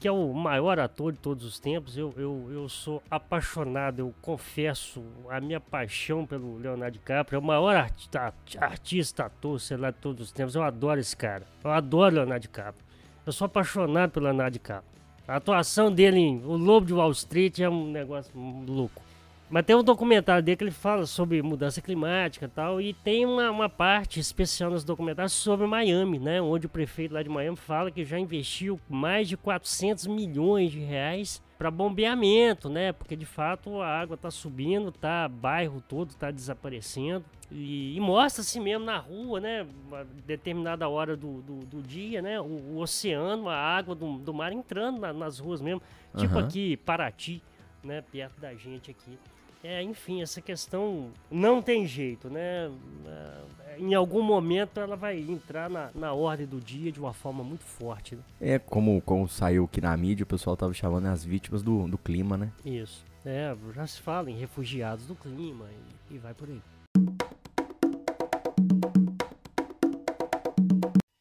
que 0.00 0.08
é 0.08 0.10
o 0.10 0.32
maior 0.32 0.80
ator 0.80 1.12
de 1.12 1.18
todos 1.18 1.44
os 1.44 1.60
tempos. 1.60 1.96
Eu, 1.96 2.12
eu, 2.16 2.48
eu 2.50 2.68
sou 2.70 3.02
apaixonado, 3.10 3.98
eu 3.98 4.14
confesso 4.22 5.04
a 5.28 5.38
minha 5.38 5.60
paixão 5.60 6.24
pelo 6.24 6.56
Leonardo 6.56 6.98
DiCaprio. 6.98 7.36
É 7.36 7.38
o 7.38 7.42
maior 7.42 7.76
artista, 7.76 8.32
artista 8.58 9.26
ator, 9.26 9.60
sei 9.60 9.76
lá, 9.76 9.90
de 9.90 9.98
todos 9.98 10.28
os 10.28 10.32
tempos. 10.32 10.54
Eu 10.54 10.62
adoro 10.62 10.98
esse 10.98 11.14
cara. 11.14 11.46
Eu 11.62 11.70
adoro 11.70 12.14
Leonardo 12.14 12.40
DiCaprio. 12.40 12.82
Eu 13.26 13.32
sou 13.32 13.44
apaixonado 13.44 14.10
pelo 14.12 14.24
Leonardo 14.24 14.54
DiCaprio. 14.54 14.90
A 15.28 15.36
atuação 15.36 15.92
dele 15.92 16.18
em 16.18 16.42
O 16.44 16.56
Lobo 16.56 16.86
de 16.86 16.94
Wall 16.94 17.10
Street 17.10 17.60
é 17.60 17.68
um 17.68 17.90
negócio 17.90 18.32
louco. 18.66 19.02
Mas 19.50 19.64
tem 19.64 19.74
um 19.74 19.82
documentário 19.82 20.44
dele 20.44 20.56
que 20.56 20.64
ele 20.64 20.70
fala 20.70 21.04
sobre 21.06 21.42
mudança 21.42 21.82
climática 21.82 22.46
e 22.46 22.48
tal, 22.48 22.80
e 22.80 22.94
tem 22.94 23.26
uma, 23.26 23.50
uma 23.50 23.68
parte 23.68 24.20
especial 24.20 24.70
nos 24.70 24.84
documentários 24.84 25.32
sobre 25.32 25.66
Miami, 25.66 26.20
né? 26.20 26.40
Onde 26.40 26.66
o 26.66 26.68
prefeito 26.68 27.12
lá 27.12 27.20
de 27.20 27.28
Miami 27.28 27.56
fala 27.56 27.90
que 27.90 28.04
já 28.04 28.16
investiu 28.16 28.78
mais 28.88 29.28
de 29.28 29.36
400 29.36 30.06
milhões 30.06 30.70
de 30.70 30.78
reais 30.78 31.42
para 31.58 31.68
bombeamento, 31.68 32.68
né? 32.68 32.92
Porque 32.92 33.16
de 33.16 33.26
fato 33.26 33.80
a 33.80 33.88
água 33.88 34.14
está 34.14 34.30
subindo, 34.30 34.92
tá 34.92 35.28
bairro 35.28 35.82
todo 35.88 36.10
está 36.10 36.30
desaparecendo 36.30 37.24
e, 37.50 37.96
e 37.96 38.00
mostra-se 38.00 38.60
mesmo 38.60 38.84
na 38.84 38.98
rua, 38.98 39.40
né? 39.40 39.66
Uma 39.88 40.06
determinada 40.24 40.88
hora 40.88 41.16
do, 41.16 41.42
do, 41.42 41.58
do 41.66 41.82
dia, 41.82 42.22
né? 42.22 42.40
O, 42.40 42.44
o, 42.44 42.78
oceano, 42.78 43.48
a 43.48 43.56
água 43.56 43.96
do, 43.96 44.16
do 44.18 44.32
mar 44.32 44.52
entrando 44.52 45.00
na, 45.00 45.12
nas 45.12 45.40
ruas 45.40 45.60
mesmo, 45.60 45.82
tipo 46.16 46.34
uhum. 46.34 46.44
aqui 46.44 46.76
Paraty 46.76 47.42
né, 47.82 48.02
perto 48.12 48.40
da 48.40 48.54
gente 48.54 48.90
aqui. 48.90 49.18
É, 49.62 49.82
enfim, 49.82 50.22
essa 50.22 50.40
questão 50.40 51.10
não 51.30 51.60
tem 51.60 51.86
jeito, 51.86 52.30
né? 52.30 52.70
É, 53.06 53.78
em 53.78 53.94
algum 53.94 54.22
momento 54.22 54.80
ela 54.80 54.96
vai 54.96 55.18
entrar 55.18 55.68
na, 55.68 55.90
na 55.94 56.12
ordem 56.12 56.46
do 56.46 56.58
dia 56.58 56.90
de 56.90 56.98
uma 56.98 57.12
forma 57.12 57.44
muito 57.44 57.64
forte. 57.64 58.16
Né? 58.16 58.22
É, 58.40 58.58
como, 58.58 59.00
como 59.02 59.28
saiu 59.28 59.64
aqui 59.64 59.80
na 59.80 59.94
mídia, 59.96 60.24
o 60.24 60.26
pessoal 60.26 60.56
tava 60.56 60.72
chamando 60.72 61.06
as 61.06 61.24
vítimas 61.24 61.62
do, 61.62 61.86
do 61.86 61.98
clima, 61.98 62.36
né? 62.36 62.50
Isso. 62.64 63.04
É, 63.24 63.54
já 63.74 63.86
se 63.86 64.00
fala 64.00 64.30
em 64.30 64.36
refugiados 64.36 65.06
do 65.06 65.14
clima 65.14 65.66
e, 66.10 66.14
e 66.14 66.18
vai 66.18 66.32
por 66.32 66.48
aí. 66.48 66.60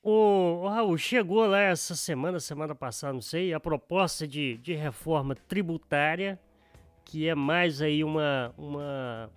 O, 0.02 0.68
Raul, 0.68 0.98
chegou 0.98 1.46
lá 1.46 1.60
essa 1.60 1.94
semana, 1.94 2.40
semana 2.40 2.74
passada, 2.74 3.14
não 3.14 3.22
sei, 3.22 3.54
a 3.54 3.60
proposta 3.60 4.26
de, 4.26 4.58
de 4.58 4.74
reforma 4.74 5.36
tributária 5.36 6.40
que 7.10 7.28
é 7.28 7.34
mais 7.34 7.82
aí 7.82 8.04
uma 8.04 8.54
uma 8.56 9.32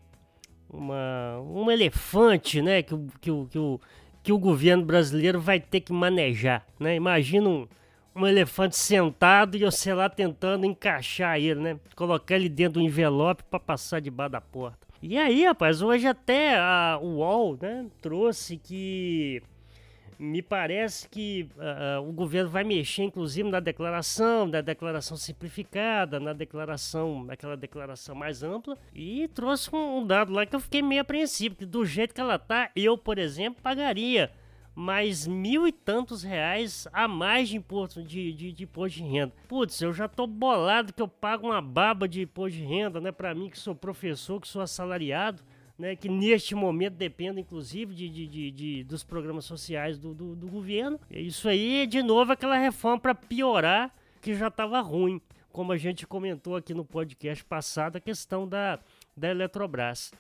uma 0.71 1.41
um 1.41 1.71
elefante, 1.71 2.61
né, 2.61 2.83
que, 2.83 2.95
que, 3.19 3.31
que, 3.51 3.59
o, 3.59 3.81
que 4.23 4.33
o 4.33 4.39
governo 4.39 4.85
brasileiro 4.85 5.41
vai 5.41 5.59
ter 5.59 5.81
que 5.81 5.93
manejar, 5.93 6.67
né? 6.79 6.95
Imagina 6.95 7.49
um, 7.49 7.67
um 8.15 8.27
elefante 8.27 8.77
sentado 8.77 9.57
e 9.57 9.61
você 9.61 9.95
lá 9.95 10.11
tentando 10.11 10.67
encaixar 10.67 11.39
ele, 11.39 11.61
né? 11.61 11.81
Colocar 11.97 12.37
ele 12.37 12.49
dentro 12.49 12.75
do 12.75 12.81
envelope 12.83 13.43
para 13.45 13.59
passar 13.59 14.01
debaixo 14.01 14.33
da 14.33 14.41
porta. 14.41 14.87
E 15.03 15.17
aí, 15.19 15.45
rapaz, 15.45 15.81
hoje 15.81 16.07
até 16.07 16.57
a 16.57 16.99
UOL, 17.03 17.59
né, 17.61 17.87
trouxe 18.01 18.57
que 18.59 19.43
me 20.23 20.41
parece 20.41 21.09
que 21.09 21.49
uh, 21.57 22.09
o 22.09 22.13
governo 22.13 22.49
vai 22.49 22.63
mexer, 22.63 23.03
inclusive, 23.03 23.49
na 23.51 23.59
declaração, 23.59 24.47
na 24.47 24.61
declaração 24.61 25.17
simplificada, 25.17 26.21
na 26.21 26.33
declaração, 26.33 27.25
naquela 27.25 27.57
declaração 27.57 28.15
mais 28.15 28.43
ampla, 28.43 28.79
e 28.95 29.27
trouxe 29.29 29.75
um, 29.75 29.99
um 29.99 30.07
dado 30.07 30.33
lá 30.33 30.47
que 30.47 30.55
eu 30.55 30.61
fiquei 30.61 30.81
meio 30.81 31.01
apreensivo, 31.01 31.57
que 31.57 31.67
do 31.67 31.85
jeito 31.85 32.15
que 32.15 32.21
ela 32.21 32.39
tá, 32.39 32.71
eu, 32.77 32.97
por 32.97 33.19
exemplo, 33.19 33.61
pagaria 33.61 34.31
mais 34.75 35.27
mil 35.27 35.67
e 35.67 35.73
tantos 35.73 36.23
reais 36.23 36.87
a 36.93 37.07
mais 37.07 37.49
de 37.49 37.57
imposto 37.57 38.03
de, 38.03 38.33
de, 38.33 38.53
de 38.53 38.65
imposto 38.65 38.99
de 38.99 39.05
renda. 39.05 39.33
Putz, 39.49 39.83
eu 39.83 39.93
já 39.93 40.09
tô 40.09 40.27
bolado 40.27 40.93
que 40.93 41.03
eu 41.03 41.09
pago 41.09 41.49
uma 41.49 41.61
baba 41.61 42.09
de 42.09 42.23
imposto 42.23 42.57
de 42.57 42.65
renda, 42.65 43.01
né? 43.01 43.13
Pra 43.13 43.35
mim 43.35 43.51
que 43.51 43.59
sou 43.59 43.75
professor, 43.75 44.41
que 44.41 44.49
sou 44.49 44.63
assalariado 44.63 45.43
né, 45.79 45.97
que 45.97 46.09
neste 46.09 46.55
momento 46.55 46.95
dependem, 46.95 47.43
inclusive, 47.43 47.95
de, 47.95 48.09
de, 48.09 48.27
de, 48.27 48.51
de 48.51 48.85
dos 48.85 49.03
programas 49.03 49.45
sociais 49.45 49.99
do, 49.99 50.15
do, 50.15 50.37
do, 50.37 50.49
governo. 50.49 51.01
Isso 51.11 51.49
aí, 51.49 51.87
de 51.87 52.03
novo, 52.03 52.33
aquela 52.33 52.57
reforma 52.57 53.01
para 53.01 53.15
piorar 53.15 53.95
que 54.21 54.35
já 54.35 54.49
estava 54.49 54.81
ruim. 54.81 55.21
Como 55.51 55.73
a 55.73 55.77
gente 55.77 56.07
comentou 56.07 56.57
aqui 56.57 56.73
no 56.73 56.85
podcast 56.85 57.45
passado, 57.45 57.97
a 57.97 58.01
questão 58.01 58.49
da, 58.49 58.79
da 59.17 59.29
Eletrobras. 59.29 60.13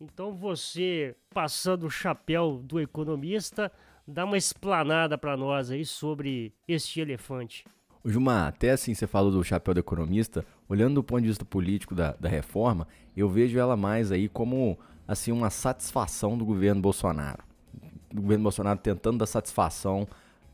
Então, 0.00 0.32
você, 0.32 1.16
passando 1.30 1.86
o 1.86 1.90
chapéu 1.90 2.60
do 2.62 2.78
economista, 2.78 3.72
dá 4.06 4.24
uma 4.24 4.38
explanada 4.38 5.18
para 5.18 5.36
nós 5.36 5.70
aí 5.70 5.84
sobre 5.84 6.52
este 6.68 7.00
elefante. 7.00 7.64
O 8.04 8.10
Gilmar, 8.10 8.46
até 8.46 8.70
assim 8.70 8.94
você 8.94 9.06
falou 9.06 9.30
do 9.30 9.42
chapéu 9.42 9.74
do 9.74 9.80
economista, 9.80 10.46
olhando 10.68 10.96
do 10.96 11.02
ponto 11.02 11.22
de 11.22 11.28
vista 11.28 11.44
político 11.44 11.94
da, 11.94 12.14
da 12.18 12.28
reforma, 12.28 12.86
eu 13.16 13.28
vejo 13.28 13.58
ela 13.58 13.76
mais 13.76 14.12
aí 14.12 14.28
como 14.28 14.78
assim 15.06 15.32
uma 15.32 15.50
satisfação 15.50 16.36
do 16.36 16.44
governo 16.44 16.80
Bolsonaro. 16.80 17.42
Do 18.12 18.22
governo 18.22 18.42
Bolsonaro 18.42 18.78
tentando 18.78 19.18
dar 19.18 19.26
satisfação 19.26 20.06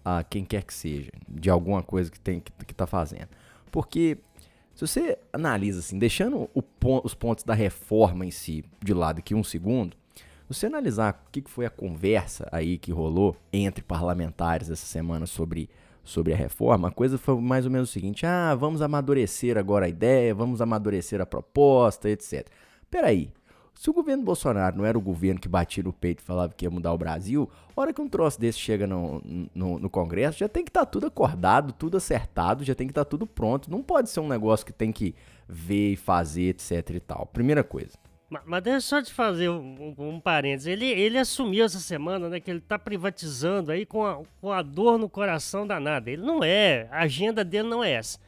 a 0.05 0.23
quem 0.23 0.45
quer 0.45 0.63
que 0.63 0.75
seja, 0.75 1.11
de 1.29 1.49
alguma 1.51 1.83
coisa 1.83 2.11
que 2.11 2.21
tem 2.21 2.41
que, 2.41 2.53
que 2.65 2.75
tá 2.75 2.87
fazendo. 2.87 3.29
Porque 3.73 4.19
se 4.75 4.87
você 4.87 5.19
analisa 5.33 5.79
assim, 5.79 5.99
deixando 5.99 6.49
os 7.05 7.15
pontos 7.15 7.45
da 7.45 7.55
reforma 7.55 8.27
em 8.27 8.31
si 8.31 8.65
de 8.83 8.93
lado 8.93 9.21
aqui 9.21 9.35
um 9.35 9.45
segundo, 9.45 9.97
se 10.49 10.55
você 10.55 10.67
analisar 10.67 11.25
o 11.27 11.31
que 11.31 11.43
foi 11.49 11.65
a 11.65 11.71
conversa 11.71 12.47
aí 12.53 12.77
que 12.77 12.93
rolou 12.93 13.37
entre 13.53 13.83
parlamentares 13.83 14.69
essa 14.69 14.85
semana 14.85 15.27
sobre 15.27 15.71
sobre 16.05 16.33
a 16.33 16.37
reforma, 16.37 16.89
a 16.89 16.91
coisa 16.91 17.17
foi 17.17 17.41
mais 17.41 17.65
ou 17.65 17.71
menos 17.71 17.89
o 17.91 17.93
seguinte: 17.93 18.27
ah, 18.27 18.55
vamos 18.55 18.83
amadurecer 18.83 19.57
agora 19.57 19.87
a 19.87 19.89
ideia, 19.89 20.35
vamos 20.35 20.61
amadurecer 20.61 21.21
a 21.21 21.27
proposta, 21.27 22.09
etc. 22.09 22.47
Peraí, 22.91 23.33
se 23.75 23.91
o 23.91 23.93
governo 23.93 24.23
Bolsonaro 24.23 24.77
não 24.77 24.85
era 24.85 24.97
o 24.97 25.01
governo 25.01 25.41
que 25.41 25.49
batia 25.49 25.83
no 25.83 25.93
peito 25.93 26.21
e 26.21 26.25
falava 26.25 26.53
que 26.57 26.65
ia 26.65 26.71
mudar 26.71 26.93
o 26.93 26.99
Brasil, 26.99 27.51
a 27.77 27.81
hora 27.81 27.93
que 27.93 28.01
um 28.01 28.09
troço 28.09 28.39
desse 28.39 28.59
chega 28.59 28.87
no, 28.87 29.21
no, 29.53 29.79
no 29.81 29.91
Congresso, 29.91 30.39
já 30.39 30.49
tem 30.49 30.63
que 30.63 30.71
estar 30.71 30.85
tá 30.85 30.87
tudo 30.87 31.07
acordado, 31.07 31.73
tudo 31.73 31.97
acertado, 31.97 32.63
já 32.63 32.75
tem 32.75 32.87
que 32.87 32.93
estar 32.93 33.05
tá 33.05 33.11
tudo 33.11 33.27
pronto. 33.27 33.71
Não 33.71 33.83
pode 33.83 34.11
ser 34.11 34.21
um 34.21 34.29
negócio 34.29 34.65
que 34.65 34.73
tem 34.73 34.93
que 34.93 35.15
ver 35.49 35.93
e 35.93 35.97
fazer, 35.97 36.51
etc 36.51 36.91
e 36.91 37.01
tal. 37.01 37.27
Primeira 37.27 37.65
coisa. 37.65 37.99
Mas, 38.45 38.63
deixa 38.63 38.77
eu 38.77 38.81
só 38.81 39.03
te 39.03 39.13
fazer 39.13 39.49
um, 39.49 39.95
um, 39.99 40.09
um 40.09 40.21
parênteses. 40.21 40.67
Ele, 40.67 40.87
ele 40.87 41.19
assumiu 41.19 41.65
essa 41.65 41.79
semana, 41.79 42.29
né, 42.29 42.41
que 42.41 42.51
ele 42.51 42.61
tá 42.61 42.79
privatizando 42.79 43.71
aí 43.71 43.85
com 43.87 44.05
a, 44.05 44.23
com 44.41 44.53
a 44.53 44.63
dor 44.63 44.99
no 44.99 45.09
coração 45.09 45.67
danada. 45.67 46.11
Ele 46.11 46.23
não 46.23 46.43
é, 46.43 46.89
a 46.91 47.03
agenda 47.03 47.45
dele 47.45 47.69
não 47.69 47.83
é 47.83 47.93
essa. 47.93 48.19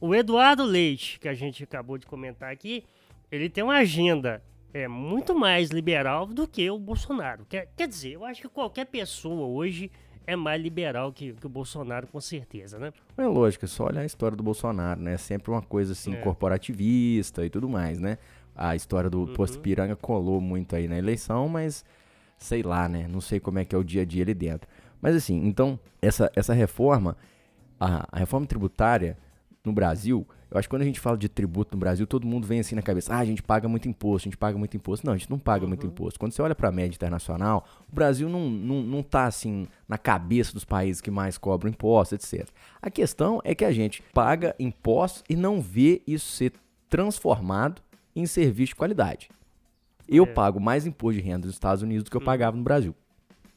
O 0.00 0.14
Eduardo 0.14 0.64
Leite, 0.64 1.18
que 1.20 1.28
a 1.28 1.34
gente 1.34 1.64
acabou 1.64 1.98
de 1.98 2.06
comentar 2.06 2.50
aqui, 2.50 2.84
ele 3.30 3.48
tem 3.48 3.62
uma 3.62 3.76
agenda 3.76 4.42
é 4.72 4.86
muito 4.86 5.34
mais 5.34 5.70
liberal 5.70 6.26
do 6.26 6.46
que 6.46 6.70
o 6.70 6.78
Bolsonaro. 6.78 7.44
Quer, 7.48 7.68
quer 7.76 7.88
dizer, 7.88 8.12
eu 8.12 8.24
acho 8.24 8.40
que 8.40 8.48
qualquer 8.48 8.86
pessoa 8.86 9.46
hoje 9.46 9.90
é 10.26 10.36
mais 10.36 10.62
liberal 10.62 11.12
que, 11.12 11.32
que 11.32 11.46
o 11.46 11.48
Bolsonaro, 11.48 12.06
com 12.06 12.20
certeza, 12.20 12.78
né? 12.78 12.92
É 13.16 13.26
lógico, 13.26 13.64
é 13.64 13.68
só 13.68 13.86
olhar 13.86 14.02
a 14.02 14.06
história 14.06 14.36
do 14.36 14.42
Bolsonaro, 14.42 15.00
né? 15.00 15.16
Sempre 15.16 15.50
uma 15.50 15.62
coisa 15.62 15.92
assim, 15.92 16.14
é. 16.14 16.16
corporativista 16.18 17.44
e 17.44 17.50
tudo 17.50 17.68
mais, 17.68 17.98
né? 17.98 18.18
A 18.60 18.76
história 18.76 19.08
do 19.08 19.20
uhum. 19.20 19.32
Posto 19.32 19.58
Piranga 19.58 19.96
colou 19.96 20.38
muito 20.38 20.76
aí 20.76 20.86
na 20.86 20.98
eleição, 20.98 21.48
mas 21.48 21.82
sei 22.36 22.62
lá, 22.62 22.86
né? 22.90 23.08
Não 23.08 23.20
sei 23.20 23.40
como 23.40 23.58
é 23.58 23.64
que 23.64 23.74
é 23.74 23.78
o 23.78 23.82
dia 23.82 24.02
a 24.02 24.04
dia 24.04 24.22
ali 24.22 24.34
dentro. 24.34 24.68
Mas 25.00 25.16
assim, 25.16 25.46
então, 25.46 25.80
essa, 26.02 26.30
essa 26.36 26.52
reforma, 26.52 27.16
a, 27.80 28.06
a 28.12 28.18
reforma 28.18 28.46
tributária 28.46 29.16
no 29.64 29.72
Brasil, 29.72 30.26
eu 30.50 30.58
acho 30.58 30.68
que 30.68 30.70
quando 30.70 30.82
a 30.82 30.84
gente 30.84 31.00
fala 31.00 31.16
de 31.16 31.26
tributo 31.26 31.74
no 31.74 31.80
Brasil, 31.80 32.06
todo 32.06 32.26
mundo 32.26 32.46
vem 32.46 32.60
assim 32.60 32.74
na 32.74 32.82
cabeça, 32.82 33.14
ah, 33.14 33.18
a 33.18 33.24
gente 33.24 33.42
paga 33.42 33.66
muito 33.66 33.88
imposto, 33.88 34.28
a 34.28 34.30
gente 34.30 34.36
paga 34.36 34.58
muito 34.58 34.76
imposto. 34.76 35.06
Não, 35.06 35.14
a 35.14 35.16
gente 35.16 35.30
não 35.30 35.38
paga 35.38 35.64
uhum. 35.64 35.68
muito 35.68 35.86
imposto. 35.86 36.20
Quando 36.20 36.32
você 36.32 36.42
olha 36.42 36.54
para 36.54 36.68
a 36.68 36.72
média 36.72 36.94
internacional, 36.94 37.66
o 37.90 37.94
Brasil 37.94 38.28
não, 38.28 38.50
não, 38.50 38.82
não 38.82 39.02
tá 39.02 39.24
assim 39.24 39.66
na 39.88 39.96
cabeça 39.96 40.52
dos 40.52 40.66
países 40.66 41.00
que 41.00 41.10
mais 41.10 41.38
cobram 41.38 41.70
impostos, 41.70 42.32
etc. 42.32 42.46
A 42.82 42.90
questão 42.90 43.40
é 43.42 43.54
que 43.54 43.64
a 43.64 43.72
gente 43.72 44.02
paga 44.12 44.54
impostos 44.58 45.24
e 45.30 45.34
não 45.34 45.62
vê 45.62 46.02
isso 46.06 46.30
ser 46.32 46.52
transformado 46.90 47.80
em 48.20 48.26
serviço 48.26 48.70
de 48.70 48.76
qualidade. 48.76 49.28
Eu 50.08 50.24
é. 50.24 50.26
pago 50.26 50.60
mais 50.60 50.86
imposto 50.86 51.20
de 51.20 51.26
renda 51.26 51.46
nos 51.46 51.54
Estados 51.54 51.82
Unidos 51.82 52.04
do 52.04 52.10
que 52.10 52.16
eu 52.16 52.20
hum. 52.20 52.24
pagava 52.24 52.56
no 52.56 52.62
Brasil, 52.62 52.94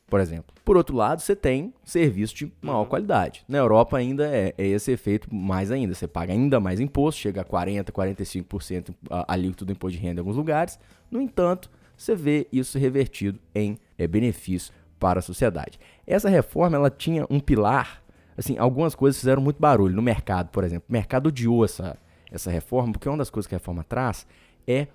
por 0.07 0.19
exemplo. 0.19 0.53
Por 0.63 0.77
outro 0.77 0.95
lado, 0.95 1.21
você 1.21 1.35
tem 1.35 1.73
serviço 1.83 2.35
de 2.35 2.53
maior 2.61 2.81
uhum. 2.81 2.85
qualidade. 2.85 3.43
Na 3.47 3.57
Europa 3.57 3.97
ainda 3.97 4.27
é, 4.27 4.53
é, 4.57 4.67
esse 4.67 4.91
efeito 4.91 5.33
mais 5.33 5.71
ainda. 5.71 5.93
Você 5.93 6.07
paga 6.07 6.31
ainda 6.31 6.59
mais 6.59 6.79
imposto, 6.79 7.19
chega 7.19 7.41
a 7.41 7.45
40%, 7.45 7.91
45% 7.91 8.95
alíquota 9.27 9.65
do 9.65 9.71
imposto 9.73 9.97
de 9.97 10.03
renda 10.03 10.19
em 10.19 10.21
alguns 10.21 10.37
lugares. 10.37 10.79
No 11.11 11.19
entanto, 11.19 11.69
você 11.97 12.15
vê 12.15 12.47
isso 12.51 12.77
revertido 12.77 13.39
em 13.53 13.77
é, 13.97 14.07
benefício 14.07 14.73
para 14.99 15.19
a 15.19 15.21
sociedade. 15.21 15.77
Essa 16.07 16.29
reforma 16.29 16.77
ela 16.77 16.89
tinha 16.89 17.25
um 17.29 17.39
pilar, 17.39 18.01
assim, 18.37 18.57
algumas 18.57 18.95
coisas 18.95 19.19
fizeram 19.19 19.41
muito 19.41 19.59
barulho 19.59 19.95
no 19.95 20.01
mercado, 20.01 20.49
por 20.49 20.63
exemplo. 20.63 20.85
O 20.87 20.93
mercado 20.93 21.27
odiou 21.27 21.65
essa, 21.65 21.97
essa 22.31 22.49
reforma, 22.49 22.93
porque 22.93 23.09
uma 23.09 23.17
das 23.17 23.29
coisas 23.29 23.47
que 23.47 23.55
a 23.55 23.57
reforma 23.57 23.83
traz 23.83 24.25
é 24.67 24.87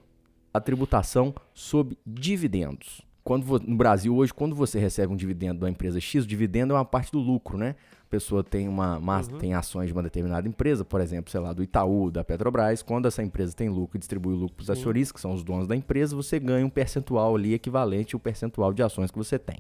a 0.53 0.61
tributação 0.61 1.35
sobre 1.55 1.99
dividendos. 2.07 3.03
Quando 3.23 3.59
no 3.61 3.77
Brasil 3.77 4.17
hoje, 4.17 4.33
quando 4.33 4.55
você 4.57 4.79
recebe 4.79 5.13
um 5.13 5.17
dividendo 5.17 5.61
da 5.61 5.69
empresa 5.69 6.01
X, 6.01 6.25
o 6.25 6.27
dividendo 6.27 6.73
é 6.73 6.77
uma 6.77 6.85
parte 6.85 7.13
do 7.13 7.19
lucro, 7.19 7.59
né? 7.59 7.75
A 8.03 8.09
pessoa 8.09 8.43
tem 8.43 8.67
uma, 8.67 8.97
uma 8.97 9.19
uhum. 9.19 9.39
tem 9.39 9.53
ações 9.53 9.89
de 9.89 9.93
uma 9.93 10.03
determinada 10.03 10.49
empresa, 10.49 10.83
por 10.83 10.99
exemplo, 10.99 11.31
sei 11.31 11.41
lá, 11.41 11.53
do 11.53 11.63
Itaú, 11.63 12.11
da 12.11 12.25
Petrobras. 12.25 12.81
Quando 12.81 13.07
essa 13.07 13.23
empresa 13.23 13.55
tem 13.55 13.69
lucro 13.69 13.99
e 13.99 13.99
distribui 13.99 14.33
o 14.33 14.37
lucro 14.37 14.57
para 14.57 14.63
os 14.63 14.71
acionistas, 14.71 15.13
que 15.13 15.21
são 15.21 15.35
os 15.35 15.45
donos 15.45 15.69
da 15.69 15.77
empresa, 15.77 16.17
você 16.17 16.41
ganha 16.41 16.65
um 16.65 16.71
percentual 16.71 17.37
ali 17.37 17.53
equivalente 17.53 18.15
ao 18.15 18.21
percentual 18.21 18.73
de 18.73 18.83
ações 18.83 19.11
que 19.11 19.19
você 19.19 19.39
tem. 19.39 19.59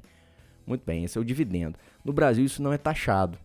Muito 0.67 0.83
bem, 0.85 1.05
esse 1.05 1.19
é 1.19 1.21
o 1.21 1.25
dividendo. 1.25 1.79
No 2.03 2.12
Brasil 2.12 2.47
isso 2.47 2.62
não 2.62 2.73
é 2.73 2.79
taxado. 2.79 3.38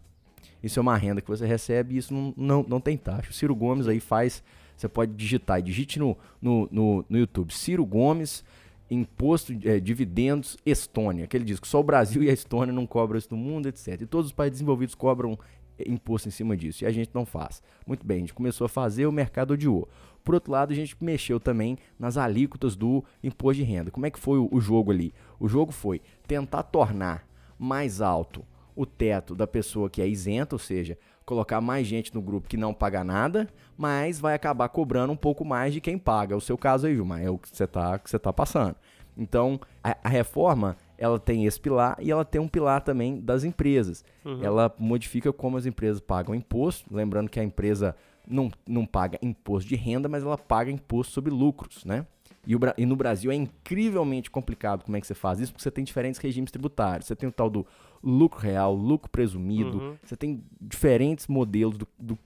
Isso 0.63 0.79
é 0.79 0.82
uma 0.82 0.96
renda 0.96 1.22
que 1.22 1.27
você 1.27 1.46
recebe 1.46 1.96
e 1.96 1.98
isso 1.98 2.13
não, 2.13 2.34
não, 2.38 2.65
não 2.65 2.79
tem 2.79 2.96
taxa. 2.96 3.29
O 3.29 3.34
Ciro 3.34 3.53
Gomes 3.53 3.89
aí 3.89 4.00
faz 4.00 4.41
você 4.75 4.88
pode 4.88 5.13
digitar, 5.13 5.62
digite 5.62 6.00
no, 6.00 6.18
no, 6.42 6.68
no, 6.72 7.06
no 7.10 7.18
YouTube, 7.18 7.53
Ciro 7.53 7.86
Gomes, 7.86 8.44
imposto 8.89 9.53
é, 9.63 9.80
dividendos 9.80 10.58
Estônia, 10.65 11.27
que 11.27 11.36
ele 11.36 11.46
diz 11.46 11.60
que 11.60 11.68
só 11.68 11.80
o 11.80 11.84
Brasil 11.84 12.22
e 12.24 12.30
a 12.30 12.34
Estônia 12.34 12.74
não 12.74 12.86
cobram 12.86 13.18
isso 13.18 13.30
no 13.32 13.38
mundo, 13.38 13.68
etc. 13.68 14.01
E 14.01 14.06
todos 14.06 14.27
os 14.27 14.34
países 14.34 14.60
desenvolvidos 14.60 14.96
cobram 14.96 15.38
é, 15.77 15.89
imposto 15.89 16.27
em 16.27 16.32
cima 16.32 16.56
disso, 16.56 16.84
e 16.84 16.88
a 16.88 16.92
gente 16.92 17.12
não 17.13 17.25
faz. 17.25 17.62
Muito 17.88 18.06
bem, 18.06 18.18
a 18.18 18.20
gente 18.22 18.34
começou 18.34 18.65
a 18.65 18.70
fazer, 18.70 19.06
o 19.06 19.12
mercado 19.12 19.51
odiou. 19.51 19.88
Por 20.24 20.36
outro 20.36 20.51
lado, 20.51 20.72
a 20.72 20.75
gente 20.75 20.96
mexeu 21.01 21.39
também 21.39 21.77
nas 22.00 22.18
alíquotas 22.18 22.75
do 22.75 23.03
imposto 23.22 23.62
de 23.62 23.63
renda. 23.63 23.92
Como 23.92 24.06
é 24.06 24.12
que 24.12 24.20
foi 24.20 24.39
o, 24.39 24.48
o 24.51 24.62
jogo 24.62 24.92
ali? 24.92 25.13
O 25.39 25.50
jogo 25.50 25.72
foi 25.72 26.01
tentar 26.25 26.63
tornar 26.63 27.27
mais 27.60 28.00
alto 28.00 28.46
o 28.75 28.86
teto 28.86 29.36
da 29.36 29.46
pessoa 29.46 29.89
que 29.89 30.01
é 30.01 30.08
isenta, 30.08 30.56
ou 30.56 30.60
seja, 30.60 30.98
colocar 31.25 31.62
mais 31.62 31.88
gente 31.88 32.13
no 32.13 32.22
grupo 32.22 32.48
que 32.48 32.58
não 32.58 32.74
paga 32.74 33.03
nada, 33.03 33.48
mas 33.77 34.20
vai 34.20 34.34
acabar 34.34 34.70
cobrando 34.70 35.13
um 35.13 35.18
pouco 35.18 35.46
mais 35.46 35.74
de 35.74 35.82
quem 35.82 35.98
paga. 35.98 36.34
É 36.34 36.38
o 36.38 36.42
seu 36.42 36.58
caso 36.58 36.88
aí, 36.88 36.96
Gilmar, 36.96 37.22
é 37.22 37.30
o 37.30 37.38
que 37.38 37.50
você 37.50 37.63
está 37.63 37.98
que 38.00 38.10
você 38.10 38.20
tá 38.20 38.32
passando. 38.32 38.75
Então, 39.18 39.60
a, 39.84 39.98
a, 40.03 40.10
reforma, 40.10 40.75
ela 40.98 41.20
tem 41.20 41.46
esse 41.46 41.60
pilar 41.60 41.96
e 42.00 42.12
ela 42.12 42.25
tem 42.25 42.42
um 42.42 42.48
pilar 42.48 42.82
também 42.82 43.20
das 43.20 43.44
empresas. 43.44 44.03
Uhum. 44.25 44.44
Ela 44.44 44.74
modifica 44.77 45.32
como 45.32 45.58
as 45.58 45.65
empresas 45.65 46.01
pagam 46.01 46.34
imposto, 46.34 46.94
lembrando 46.94 47.30
que 47.30 47.39
a 47.39 47.44
empresa 47.44 47.96
não, 48.27 48.51
não 48.68 48.86
paga 48.86 49.20
imposto 49.22 49.70
de 49.70 49.75
renda, 49.75 50.10
mas 50.10 50.24
ela 50.24 50.38
paga 50.38 50.72
imposto 50.72 51.13
sobre 51.13 51.32
lucros, 51.32 51.86
né? 51.86 52.06
E, 52.46 52.56
o, 52.56 52.60
e, 52.77 52.86
no 52.86 52.96
Brasil 52.96 53.32
é 53.32 53.36
incrivelmente 53.36 54.30
complicado 54.30 54.84
como 54.84 54.98
é 54.98 55.01
que 55.01 55.08
você 55.08 55.13
faz 55.13 55.39
isso, 55.39 55.53
porque 55.53 55.63
você 55.63 55.72
tem 55.72 55.84
diferentes 55.84 56.20
regimes 56.20 56.51
tributários. 56.51 57.08
Você 57.08 57.15
tem 57.15 57.30
o 57.30 57.32
tal 57.32 57.50
do 57.50 57.65
lucro 58.03 58.39
real, 58.39 58.75
lucro 58.75 59.10
presumido, 59.10 59.77
uhum. 59.77 59.95
você 60.03 60.15
tem 60.15 60.43
diferentes 60.60 61.27
modelos 61.27 61.77
do, 61.77 61.88
do 61.98 62.19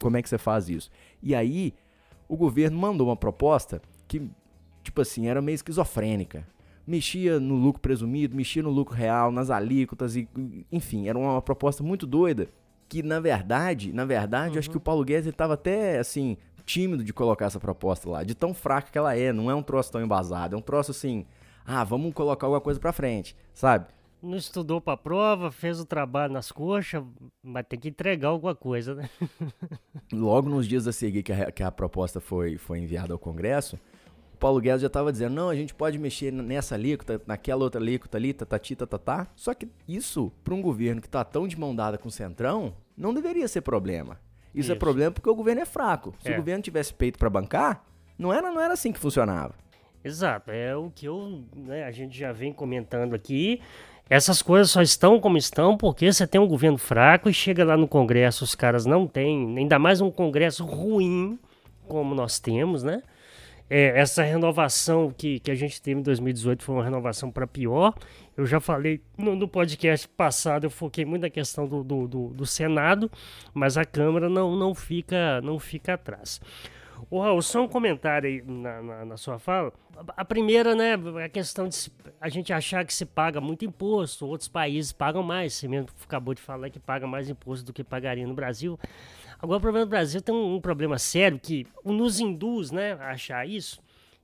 como 0.00 0.16
é 0.16 0.22
que 0.22 0.28
você 0.28 0.38
faz 0.38 0.68
isso. 0.68 0.90
E 1.22 1.34
aí, 1.34 1.74
o 2.26 2.36
governo 2.36 2.78
mandou 2.78 3.08
uma 3.08 3.16
proposta 3.16 3.82
que, 4.06 4.30
tipo 4.82 5.00
assim, 5.00 5.26
era 5.26 5.42
meio 5.42 5.54
esquizofrênica. 5.54 6.46
Mexia 6.86 7.38
no 7.38 7.54
lucro 7.54 7.80
presumido, 7.80 8.34
mexia 8.34 8.62
no 8.62 8.70
lucro 8.70 8.94
real, 8.94 9.30
nas 9.30 9.50
alíquotas, 9.50 10.16
e, 10.16 10.26
enfim, 10.72 11.08
era 11.08 11.18
uma 11.18 11.42
proposta 11.42 11.82
muito 11.82 12.06
doida. 12.06 12.48
Que 12.88 13.02
na 13.02 13.20
verdade, 13.20 13.92
na 13.92 14.06
verdade, 14.06 14.54
uhum. 14.54 14.58
acho 14.58 14.70
que 14.70 14.78
o 14.78 14.80
Paulo 14.80 15.04
Guedes 15.04 15.26
estava 15.26 15.52
até 15.52 15.98
assim, 15.98 16.38
tímido 16.64 17.04
de 17.04 17.12
colocar 17.12 17.44
essa 17.44 17.60
proposta 17.60 18.08
lá, 18.08 18.24
de 18.24 18.34
tão 18.34 18.54
fraca 18.54 18.90
que 18.90 18.96
ela 18.96 19.14
é. 19.14 19.30
Não 19.30 19.50
é 19.50 19.54
um 19.54 19.62
troço 19.62 19.92
tão 19.92 20.02
embasado, 20.02 20.54
é 20.54 20.58
um 20.58 20.62
troço 20.62 20.92
assim, 20.92 21.26
ah, 21.66 21.84
vamos 21.84 22.14
colocar 22.14 22.46
alguma 22.46 22.62
coisa 22.62 22.80
pra 22.80 22.90
frente, 22.90 23.36
sabe? 23.52 23.86
Não 24.22 24.36
estudou 24.36 24.80
para 24.80 24.94
a 24.94 24.96
prova, 24.96 25.50
fez 25.50 25.80
o 25.80 25.84
trabalho 25.84 26.32
nas 26.32 26.50
coxas, 26.50 27.02
mas 27.42 27.64
tem 27.68 27.78
que 27.78 27.88
entregar 27.88 28.28
alguma 28.28 28.54
coisa, 28.54 28.94
né? 28.94 29.08
Logo 30.12 30.48
nos 30.48 30.66
dias 30.66 30.86
a 30.86 30.92
seguir 30.92 31.22
que 31.22 31.32
a, 31.32 31.52
que 31.52 31.62
a 31.62 31.70
proposta 31.70 32.20
foi, 32.20 32.56
foi 32.56 32.78
enviada 32.78 33.12
ao 33.12 33.18
Congresso, 33.18 33.78
o 34.34 34.38
Paulo 34.38 34.60
Guedes 34.60 34.82
já 34.82 34.86
estava 34.86 35.10
dizendo, 35.10 35.34
não, 35.34 35.48
a 35.48 35.54
gente 35.54 35.74
pode 35.74 35.98
mexer 35.98 36.32
nessa 36.32 36.76
alíquota, 36.76 37.20
naquela 37.26 37.64
outra 37.64 37.80
alíquota 37.80 38.16
ali, 38.16 38.32
tatati, 38.32 38.76
tatatá. 38.76 39.26
Só 39.34 39.52
que 39.52 39.68
isso, 39.88 40.32
para 40.44 40.54
um 40.54 40.62
governo 40.62 41.00
que 41.00 41.08
está 41.08 41.24
tão 41.24 41.48
de 41.48 41.58
mão 41.58 41.74
dada 41.74 41.98
com 41.98 42.06
o 42.06 42.12
Centrão, 42.12 42.72
não 42.96 43.12
deveria 43.12 43.48
ser 43.48 43.62
problema. 43.62 44.20
Isso, 44.54 44.58
é 44.58 44.60
isso. 44.60 44.72
é 44.72 44.74
problema 44.76 45.10
porque 45.10 45.28
o 45.28 45.34
governo 45.34 45.62
é 45.62 45.64
fraco. 45.64 46.14
Se 46.20 46.30
é. 46.30 46.34
o 46.34 46.36
governo 46.36 46.62
tivesse 46.62 46.94
peito 46.94 47.18
para 47.18 47.28
bancar, 47.28 47.84
não 48.16 48.32
era, 48.32 48.52
não 48.52 48.60
era 48.60 48.74
assim 48.74 48.92
que 48.92 48.98
funcionava. 49.00 49.54
Exato, 50.04 50.52
é 50.52 50.76
o 50.76 50.88
que 50.88 51.06
eu, 51.06 51.44
né, 51.54 51.82
a 51.84 51.90
gente 51.90 52.16
já 52.16 52.32
vem 52.32 52.52
comentando 52.52 53.14
aqui. 53.14 53.60
Essas 54.10 54.40
coisas 54.40 54.70
só 54.70 54.80
estão 54.80 55.20
como 55.20 55.36
estão 55.36 55.76
porque 55.76 56.10
você 56.10 56.26
tem 56.26 56.40
um 56.40 56.48
governo 56.48 56.78
fraco 56.78 57.28
e 57.28 57.34
chega 57.34 57.64
lá 57.64 57.76
no 57.76 57.86
Congresso, 57.86 58.42
os 58.42 58.54
caras 58.54 58.86
não 58.86 59.06
têm, 59.06 59.58
ainda 59.58 59.78
mais 59.78 60.00
um 60.00 60.10
Congresso 60.10 60.64
ruim 60.64 61.38
como 61.86 62.14
nós 62.14 62.38
temos, 62.38 62.82
né? 62.82 63.02
É, 63.70 64.00
essa 64.00 64.22
renovação 64.22 65.12
que, 65.14 65.40
que 65.40 65.50
a 65.50 65.54
gente 65.54 65.80
teve 65.82 66.00
em 66.00 66.02
2018 66.02 66.62
foi 66.62 66.74
uma 66.74 66.84
renovação 66.84 67.30
para 67.30 67.46
pior. 67.46 67.94
Eu 68.34 68.46
já 68.46 68.60
falei 68.60 69.02
no, 69.16 69.36
no, 69.36 69.46
podcast 69.46 70.08
passado, 70.08 70.64
eu 70.64 70.70
foquei 70.70 71.04
muito 71.04 71.22
na 71.22 71.30
questão 71.30 71.68
do, 71.68 71.84
do, 71.84 72.08
do, 72.08 72.28
do 72.28 72.46
Senado, 72.46 73.10
mas 73.52 73.76
a 73.76 73.84
Câmara 73.84 74.30
não, 74.30 74.56
não, 74.56 74.74
fica, 74.74 75.42
não 75.42 75.58
fica 75.58 75.94
atrás. 75.94 76.40
O 77.10 77.20
Raul, 77.20 77.40
só 77.42 77.62
um 77.62 77.68
comentário 77.68 78.28
aí 78.28 78.42
na, 78.42 78.82
na, 78.82 79.04
na, 79.04 79.16
sua 79.16 79.38
fala. 79.38 79.72
A 80.16 80.24
primeira, 80.24 80.74
né, 80.74 80.94
a 81.24 81.28
questão 81.28 81.68
de 81.68 81.90
a 82.20 82.28
gente 82.28 82.52
achar 82.52 82.84
que 82.84 82.92
se 82.92 83.04
paga 83.04 83.40
muito 83.40 83.64
imposto, 83.64 84.26
outros 84.26 84.48
países 84.48 84.92
pagam 84.92 85.22
mais. 85.22 85.54
Você 85.54 85.68
mesmo 85.68 85.88
acabou 86.04 86.34
de 86.34 86.42
falar 86.42 86.70
que 86.70 86.78
paga 86.78 87.06
mais 87.06 87.28
imposto 87.28 87.64
do 87.64 87.72
que 87.72 87.82
pagaria 87.82 88.26
no 88.26 88.34
Brasil. 88.34 88.78
Agora, 89.40 89.58
o 89.58 89.60
problema 89.60 89.86
do 89.86 89.90
Brasil 89.90 90.20
tem 90.20 90.34
um, 90.34 90.56
um 90.56 90.60
problema 90.60 90.98
sério 90.98 91.38
que 91.38 91.66
nos 91.84 92.18
induz, 92.18 92.70
né, 92.70 92.94
a 92.94 93.10
achar 93.10 93.48
isso. 93.48 93.80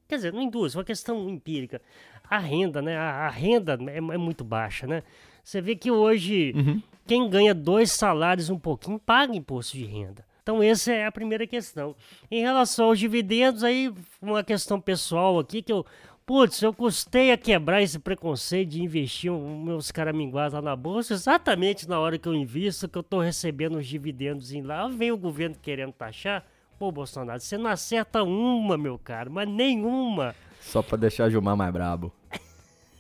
Quer 0.08 0.16
dizer, 0.16 0.32
não 0.32 0.42
induz, 0.42 0.74
é 0.74 0.78
uma 0.78 0.84
questão 0.84 1.28
empírica. 1.28 1.80
A 2.28 2.38
renda, 2.38 2.82
né, 2.82 2.96
a, 2.96 3.26
a 3.26 3.28
renda 3.28 3.78
é, 3.88 3.96
é, 3.96 4.00
muito 4.00 4.44
baixa, 4.44 4.86
né? 4.86 5.02
Você 5.42 5.60
vê 5.60 5.76
que 5.76 5.90
hoje, 5.90 6.52
uhum. 6.54 6.82
quem 7.06 7.28
ganha 7.28 7.54
dois 7.54 7.92
salários 7.92 8.50
um 8.50 8.58
pouquinho 8.58 8.98
paga 8.98 9.34
imposto 9.34 9.76
de 9.76 9.84
renda. 9.84 10.24
Então, 10.44 10.62
essa 10.62 10.92
é 10.92 11.06
a 11.06 11.10
primeira 11.10 11.46
questão. 11.46 11.96
Em 12.30 12.42
relação 12.42 12.88
aos 12.88 12.98
dividendos, 12.98 13.64
aí 13.64 13.90
uma 14.20 14.44
questão 14.44 14.78
pessoal 14.78 15.38
aqui 15.38 15.62
que 15.62 15.72
eu. 15.72 15.86
Putz, 16.26 16.60
eu 16.62 16.72
custei 16.72 17.32
a 17.32 17.36
quebrar 17.36 17.82
esse 17.82 17.98
preconceito 17.98 18.70
de 18.70 18.82
investir 18.82 19.32
os 19.32 19.64
meus 19.64 19.90
caraminguás 19.90 20.52
lá 20.52 20.60
na 20.62 20.74
bolsa, 20.74 21.12
exatamente 21.12 21.88
na 21.88 21.98
hora 21.98 22.18
que 22.18 22.26
eu 22.26 22.34
invisto, 22.34 22.88
que 22.88 22.96
eu 22.96 23.02
tô 23.02 23.20
recebendo 23.20 23.76
os 23.76 23.86
dividendos 23.86 24.52
em 24.52 24.62
lá, 24.62 24.86
vem 24.88 25.12
o 25.12 25.18
governo 25.18 25.56
querendo 25.60 25.92
taxar. 25.92 26.44
Pô, 26.78 26.90
Bolsonaro, 26.90 27.40
você 27.40 27.58
não 27.58 27.70
acerta 27.70 28.22
uma, 28.22 28.76
meu 28.76 28.98
caro, 28.98 29.30
mas 29.30 29.48
nenhuma. 29.48 30.34
Só 30.60 30.82
pra 30.82 30.96
deixar 30.96 31.30
Gilmar 31.30 31.56
mais 31.56 31.72
brabo. 31.72 32.12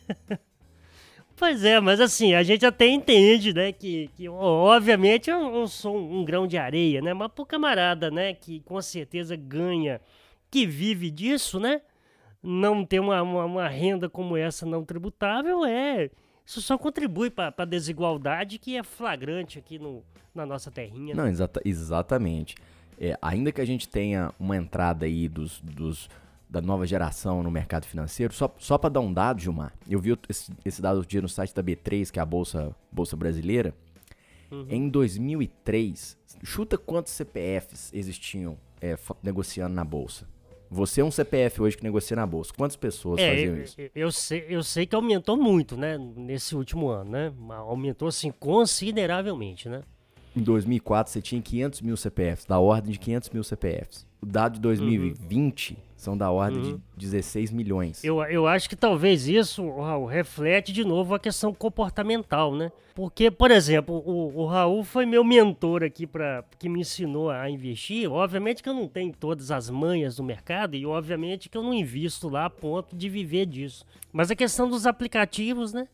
Pois 1.36 1.64
é, 1.64 1.80
mas 1.80 2.00
assim, 2.00 2.34
a 2.34 2.42
gente 2.42 2.64
até 2.64 2.86
entende, 2.86 3.52
né, 3.52 3.72
que, 3.72 4.08
que 4.16 4.28
obviamente 4.28 5.30
sou 5.68 5.96
um, 5.96 6.20
um, 6.20 6.24
grão 6.24 6.46
de 6.46 6.56
areia, 6.56 7.02
né, 7.02 7.12
mas 7.12 7.30
pro 7.32 7.44
camarada, 7.44 8.10
né, 8.10 8.34
que 8.34 8.60
com 8.60 8.80
certeza 8.80 9.34
ganha, 9.34 10.00
que 10.48 10.64
vive 10.64 11.10
disso, 11.10 11.58
né, 11.58 11.80
não 12.40 12.84
ter 12.84 13.00
uma, 13.00 13.20
uma, 13.20 13.44
uma 13.44 13.68
renda 13.68 14.08
como 14.08 14.36
essa 14.36 14.64
não 14.64 14.84
tributável, 14.84 15.64
é, 15.64 16.08
isso 16.46 16.62
só 16.62 16.78
contribui 16.78 17.30
para 17.30 17.52
a 17.56 17.64
desigualdade 17.64 18.58
que 18.58 18.76
é 18.76 18.84
flagrante 18.84 19.58
aqui 19.58 19.78
no, 19.78 20.04
na 20.34 20.46
nossa 20.46 20.70
terrinha. 20.70 21.14
Né? 21.14 21.22
Não, 21.22 21.28
exata, 21.28 21.60
exatamente. 21.64 22.54
É, 23.00 23.18
ainda 23.20 23.50
que 23.50 23.60
a 23.60 23.64
gente 23.64 23.88
tenha 23.88 24.32
uma 24.38 24.56
entrada 24.56 25.06
aí 25.06 25.28
dos, 25.28 25.60
dos 25.60 26.08
da 26.54 26.60
nova 26.60 26.86
geração 26.86 27.42
no 27.42 27.50
mercado 27.50 27.84
financeiro. 27.84 28.32
Só, 28.32 28.54
só 28.58 28.78
para 28.78 28.90
dar 28.90 29.00
um 29.00 29.12
dado, 29.12 29.40
Gilmar, 29.40 29.72
eu 29.88 29.98
vi 29.98 30.16
esse, 30.28 30.52
esse 30.64 30.80
dado 30.80 30.96
outro 30.96 31.10
dia 31.10 31.20
no 31.20 31.28
site 31.28 31.52
da 31.52 31.62
B3, 31.62 32.10
que 32.10 32.18
é 32.18 32.22
a 32.22 32.24
Bolsa, 32.24 32.74
Bolsa 32.92 33.16
Brasileira. 33.16 33.74
Uhum. 34.50 34.66
Em 34.70 34.88
2003, 34.88 36.16
chuta 36.44 36.78
quantos 36.78 37.12
CPFs 37.12 37.92
existiam 37.92 38.56
é, 38.80 38.96
negociando 39.22 39.74
na 39.74 39.84
Bolsa? 39.84 40.28
Você 40.70 41.00
é 41.00 41.04
um 41.04 41.10
CPF 41.10 41.62
hoje 41.62 41.76
que 41.76 41.84
negocia 41.84 42.16
na 42.16 42.26
bolsa. 42.26 42.52
Quantas 42.56 42.74
pessoas 42.74 43.20
é, 43.20 43.30
faziam 43.30 43.56
isso? 43.58 43.80
Eu, 43.80 43.90
eu, 43.94 44.10
sei, 44.10 44.46
eu 44.48 44.62
sei 44.62 44.86
que 44.86 44.96
aumentou 44.96 45.36
muito, 45.36 45.76
né? 45.76 45.96
Nesse 45.98 46.56
último 46.56 46.88
ano, 46.88 47.12
né? 47.12 47.32
Aumentou, 47.50 48.08
assim, 48.08 48.32
consideravelmente, 48.32 49.68
né? 49.68 49.82
Em 50.36 50.42
2004, 50.42 51.12
você 51.12 51.22
tinha 51.22 51.40
500 51.40 51.80
mil 51.80 51.96
CPFs, 51.96 52.44
da 52.44 52.58
ordem 52.58 52.92
de 52.92 52.98
500 52.98 53.30
mil 53.30 53.44
CPFs. 53.44 54.06
O 54.20 54.26
dado 54.26 54.54
de 54.54 54.60
2020 54.60 55.70
uhum. 55.70 55.76
são 55.96 56.16
da 56.16 56.30
ordem 56.30 56.72
uhum. 56.72 56.80
de 56.96 57.06
16 57.06 57.52
milhões. 57.52 58.02
Eu, 58.02 58.22
eu 58.24 58.46
acho 58.46 58.68
que 58.68 58.74
talvez 58.74 59.28
isso, 59.28 59.68
Raul, 59.78 60.06
reflete 60.06 60.72
de 60.72 60.82
novo 60.82 61.14
a 61.14 61.20
questão 61.20 61.52
comportamental, 61.52 62.54
né? 62.54 62.72
Porque, 62.94 63.30
por 63.30 63.50
exemplo, 63.50 63.96
o, 63.96 64.40
o 64.40 64.46
Raul 64.46 64.82
foi 64.82 65.04
meu 65.04 65.22
mentor 65.22 65.82
aqui 65.82 66.06
para 66.06 66.44
que 66.58 66.68
me 66.68 66.80
ensinou 66.80 67.28
a 67.28 67.50
investir. 67.50 68.10
Obviamente 68.10 68.62
que 68.62 68.68
eu 68.68 68.74
não 68.74 68.88
tenho 68.88 69.12
todas 69.12 69.50
as 69.50 69.68
manhas 69.68 70.16
do 70.16 70.24
mercado 70.24 70.74
e 70.74 70.86
obviamente 70.86 71.48
que 71.48 71.58
eu 71.58 71.62
não 71.62 71.74
invisto 71.74 72.28
lá 72.28 72.46
a 72.46 72.50
ponto 72.50 72.96
de 72.96 73.08
viver 73.08 73.46
disso. 73.46 73.84
Mas 74.12 74.30
a 74.30 74.36
questão 74.36 74.68
dos 74.68 74.86
aplicativos, 74.86 75.72
né? 75.72 75.86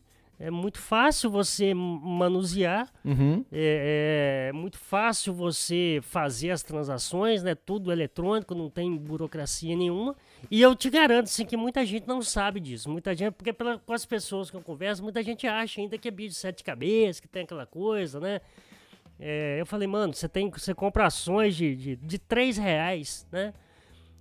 É 0.43 0.49
muito 0.49 0.79
fácil 0.79 1.29
você 1.29 1.71
manusear, 1.71 2.91
uhum. 3.05 3.45
é, 3.51 4.49
é, 4.49 4.51
muito 4.51 4.79
fácil 4.79 5.35
você 5.35 5.99
fazer 6.01 6.49
as 6.49 6.63
transações, 6.63 7.43
né? 7.43 7.53
Tudo 7.53 7.91
eletrônico, 7.91 8.55
não 8.55 8.67
tem 8.67 8.97
burocracia 8.97 9.75
nenhuma. 9.75 10.15
E 10.49 10.59
eu 10.59 10.75
te 10.75 10.89
garanto, 10.89 11.27
sim, 11.27 11.45
que 11.45 11.55
muita 11.55 11.85
gente 11.85 12.07
não 12.07 12.23
sabe 12.23 12.59
disso. 12.59 12.89
Muita 12.89 13.13
gente, 13.13 13.33
porque 13.35 13.53
pela, 13.53 13.77
com 13.77 13.93
as 13.93 14.03
pessoas 14.03 14.49
que 14.49 14.57
eu 14.57 14.61
converso, 14.61 15.03
muita 15.03 15.21
gente 15.21 15.45
acha 15.45 15.79
ainda 15.79 15.95
que 15.95 16.07
é 16.07 16.11
bicho 16.11 16.29
de 16.29 16.35
sete 16.35 16.63
cabeças, 16.63 17.19
que 17.19 17.27
tem 17.27 17.43
aquela 17.43 17.67
coisa, 17.67 18.19
né? 18.19 18.41
É, 19.19 19.57
eu 19.61 19.65
falei, 19.67 19.87
mano, 19.87 20.11
você 20.11 20.27
tem, 20.27 20.49
você 20.49 20.73
compra 20.73 21.05
ações 21.05 21.55
de, 21.55 21.75
de, 21.75 21.95
de 21.95 22.17
3 22.17 22.57
reais, 22.57 23.27
né? 23.31 23.53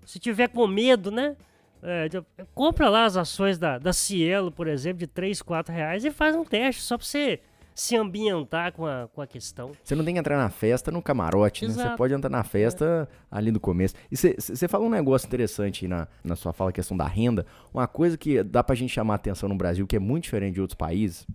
Se 0.04 0.18
tiver 0.18 0.48
com 0.48 0.66
medo, 0.66 1.10
né? 1.10 1.34
É, 1.82 2.08
compra 2.54 2.88
lá 2.88 3.04
as 3.04 3.16
ações 3.16 3.58
da, 3.58 3.78
da 3.78 3.92
Cielo, 3.92 4.52
por 4.52 4.66
exemplo, 4.66 4.98
de 4.98 5.06
3, 5.06 5.40
4 5.42 5.74
reais 5.74 6.04
e 6.04 6.10
faz 6.10 6.36
um 6.36 6.44
teste 6.44 6.82
só 6.82 6.96
pra 6.96 7.06
você 7.06 7.40
se 7.74 7.96
ambientar 7.96 8.72
com 8.72 8.84
a, 8.84 9.08
com 9.08 9.22
a 9.22 9.26
questão. 9.26 9.72
Você 9.82 9.94
não 9.94 10.04
tem 10.04 10.12
que 10.12 10.20
entrar 10.20 10.36
na 10.36 10.50
festa 10.50 10.90
no 10.90 11.00
camarote, 11.00 11.64
Exato. 11.64 11.78
né? 11.78 11.90
Você 11.90 11.96
pode 11.96 12.12
entrar 12.12 12.28
na 12.28 12.44
festa 12.44 13.08
é. 13.10 13.16
ali 13.30 13.50
no 13.50 13.58
começo. 13.58 13.94
E 14.10 14.16
você 14.16 14.68
falou 14.68 14.86
um 14.86 14.90
negócio 14.90 15.26
interessante 15.26 15.88
na, 15.88 16.06
na 16.22 16.36
sua 16.36 16.52
fala, 16.52 16.70
a 16.70 16.72
questão 16.72 16.94
da 16.94 17.06
renda. 17.06 17.46
Uma 17.72 17.86
coisa 17.86 18.18
que 18.18 18.42
dá 18.42 18.62
pra 18.62 18.74
gente 18.74 18.92
chamar 18.92 19.14
a 19.14 19.16
atenção 19.16 19.48
no 19.48 19.54
Brasil, 19.54 19.86
que 19.86 19.96
é 19.96 19.98
muito 19.98 20.24
diferente 20.24 20.54
de 20.54 20.60
outros 20.60 20.76
países, 20.76 21.26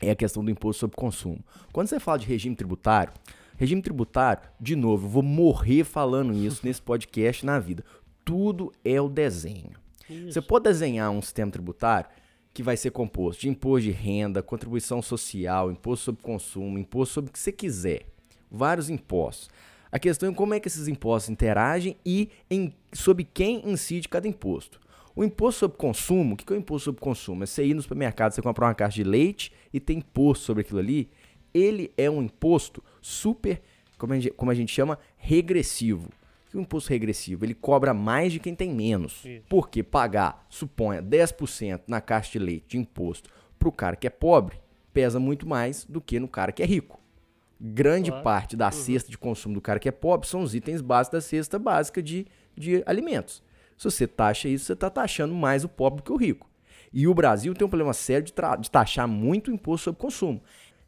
é 0.00 0.10
a 0.10 0.16
questão 0.16 0.42
do 0.42 0.50
imposto 0.50 0.80
sobre 0.80 0.96
consumo. 0.96 1.40
Quando 1.72 1.88
você 1.88 2.00
fala 2.00 2.18
de 2.18 2.26
regime 2.26 2.56
tributário, 2.56 3.12
regime 3.56 3.82
tributário, 3.82 4.42
de 4.58 4.76
novo, 4.76 5.06
eu 5.06 5.10
vou 5.10 5.22
morrer 5.22 5.84
falando 5.84 6.32
isso 6.32 6.64
nesse 6.64 6.80
podcast 6.80 7.44
na 7.44 7.58
vida 7.58 7.84
tudo 8.26 8.72
é 8.84 9.00
o 9.00 9.08
desenho. 9.08 9.70
Isso. 10.10 10.32
Você 10.32 10.42
pode 10.42 10.64
desenhar 10.64 11.10
um 11.10 11.22
sistema 11.22 11.50
tributário 11.50 12.10
que 12.52 12.62
vai 12.62 12.76
ser 12.76 12.90
composto 12.90 13.42
de 13.42 13.48
imposto 13.48 13.82
de 13.82 13.92
renda, 13.92 14.42
contribuição 14.42 15.00
social, 15.00 15.70
imposto 15.70 16.06
sobre 16.06 16.22
consumo, 16.22 16.76
imposto 16.76 17.14
sobre 17.14 17.30
o 17.30 17.32
que 17.32 17.38
você 17.38 17.52
quiser. 17.52 18.06
vários 18.50 18.90
impostos. 18.90 19.48
A 19.92 19.98
questão 19.98 20.30
é 20.30 20.34
como 20.34 20.54
é 20.54 20.60
que 20.60 20.66
esses 20.66 20.88
impostos 20.88 21.30
interagem 21.30 21.96
e 22.04 22.30
em, 22.50 22.74
sobre 22.92 23.24
quem 23.24 23.62
incide 23.68 24.08
cada 24.08 24.26
imposto. 24.26 24.80
O 25.14 25.22
imposto 25.24 25.60
sobre 25.60 25.78
consumo, 25.78 26.34
o 26.34 26.36
que 26.36 26.52
é 26.52 26.56
o 26.56 26.58
imposto 26.58 26.86
sobre 26.86 27.00
consumo? 27.00 27.44
É 27.44 27.46
você 27.46 27.64
ir 27.64 27.74
no 27.74 27.82
supermercado, 27.82 28.32
você 28.32 28.42
comprar 28.42 28.66
uma 28.66 28.74
caixa 28.74 28.96
de 28.96 29.04
leite 29.04 29.52
e 29.72 29.78
tem 29.78 29.98
imposto 29.98 30.44
sobre 30.44 30.62
aquilo 30.62 30.80
ali. 30.80 31.08
Ele 31.54 31.92
é 31.96 32.10
um 32.10 32.22
imposto 32.22 32.82
super, 33.00 33.62
como 33.96 34.12
a 34.12 34.18
gente, 34.18 34.30
como 34.34 34.50
a 34.50 34.54
gente 34.54 34.72
chama, 34.72 34.98
regressivo. 35.16 36.10
O 36.56 36.60
imposto 36.60 36.90
regressivo, 36.90 37.44
ele 37.44 37.54
cobra 37.54 37.92
mais 37.92 38.32
de 38.32 38.40
quem 38.40 38.54
tem 38.54 38.70
menos. 38.72 39.24
Isso. 39.24 39.44
Porque 39.48 39.82
pagar, 39.82 40.46
suponha, 40.48 41.02
10% 41.02 41.82
na 41.86 42.00
caixa 42.00 42.32
de 42.32 42.38
leite 42.38 42.64
de 42.68 42.78
imposto 42.78 43.28
para 43.58 43.68
o 43.68 43.72
cara 43.72 43.96
que 43.96 44.06
é 44.06 44.10
pobre, 44.10 44.58
pesa 44.92 45.20
muito 45.20 45.46
mais 45.46 45.84
do 45.84 46.00
que 46.00 46.18
no 46.18 46.28
cara 46.28 46.52
que 46.52 46.62
é 46.62 46.66
rico. 46.66 47.00
Grande 47.60 48.10
claro. 48.10 48.24
parte 48.24 48.56
da 48.56 48.66
uhum. 48.66 48.72
cesta 48.72 49.10
de 49.10 49.18
consumo 49.18 49.54
do 49.54 49.60
cara 49.60 49.78
que 49.78 49.88
é 49.88 49.92
pobre 49.92 50.26
são 50.26 50.42
os 50.42 50.54
itens 50.54 50.80
básicos 50.80 51.18
da 51.18 51.20
cesta 51.20 51.58
básica 51.58 52.02
de, 52.02 52.26
de 52.56 52.82
alimentos. 52.86 53.42
Se 53.76 53.84
você 53.84 54.06
taxa 54.06 54.48
isso, 54.48 54.64
você 54.64 54.72
está 54.72 54.88
taxando 54.88 55.34
mais 55.34 55.64
o 55.64 55.68
pobre 55.68 55.98
do 55.98 56.02
que 56.04 56.12
o 56.12 56.16
rico. 56.16 56.48
E 56.92 57.06
o 57.06 57.14
Brasil 57.14 57.54
tem 57.54 57.66
um 57.66 57.70
problema 57.70 57.92
sério 57.92 58.24
de, 58.24 58.32
de 58.60 58.70
taxar 58.70 59.06
muito 59.06 59.50
o 59.50 59.54
imposto 59.54 59.84
sobre 59.84 60.00
consumo. 60.00 60.42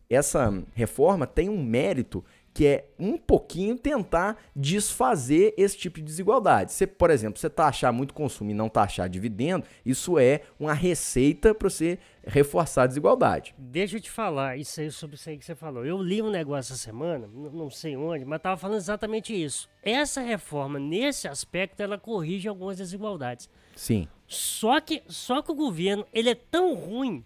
Essa 0.09 0.65
reforma 0.75 1.27
tem 1.27 1.51
um 1.51 1.63
mérito 1.63 2.25
que 2.53 2.67
é 2.67 2.89
um 2.99 3.17
pouquinho 3.17 3.77
tentar 3.77 4.37
desfazer 4.55 5.55
esse 5.57 5.77
tipo 5.77 5.99
de 5.99 6.05
desigualdade. 6.05 6.73
Você, 6.73 6.87
por 6.87 7.11
exemplo, 7.11 7.39
você 7.39 7.49
taxar 7.49 7.93
muito 7.93 8.13
consumo 8.13 8.51
e 8.51 8.55
não 8.55 8.69
taxar 8.69 9.09
dividendo, 9.09 9.65
isso 9.87 10.19
é 10.19 10.43
uma 10.59 10.73
receita 10.73 11.55
para 11.55 11.71
você 11.71 11.99
reforçar 12.27 12.83
a 12.83 12.87
desigualdade. 12.87 13.55
Deixa 13.57 13.97
eu 13.97 14.01
te 14.01 14.11
falar 14.11 14.57
isso 14.57 14.81
aí 14.81 14.91
sobre 14.91 15.17
isso 15.17 15.31
aí 15.31 15.39
que 15.39 15.45
você 15.45 15.55
falou. 15.55 15.85
Eu 15.87 16.03
li 16.03 16.21
um 16.21 16.31
negócio 16.31 16.73
essa 16.73 16.83
semana, 16.83 17.29
não 17.33 17.71
sei 17.71 17.97
onde, 17.97 18.25
mas 18.25 18.39
estava 18.39 18.57
falando 18.57 18.79
exatamente 18.79 19.33
isso. 19.33 19.69
Essa 19.83 20.21
reforma, 20.21 20.79
nesse 20.79 21.29
aspecto, 21.29 21.81
ela 21.81 21.97
corrige 21.97 22.49
algumas 22.49 22.77
desigualdades. 22.77 23.49
Sim. 23.77 24.09
Só 24.27 24.81
que, 24.81 25.03
só 25.07 25.41
que 25.41 25.53
o 25.53 25.55
governo, 25.55 26.05
ele 26.13 26.31
é 26.31 26.35
tão 26.35 26.75
ruim 26.75 27.25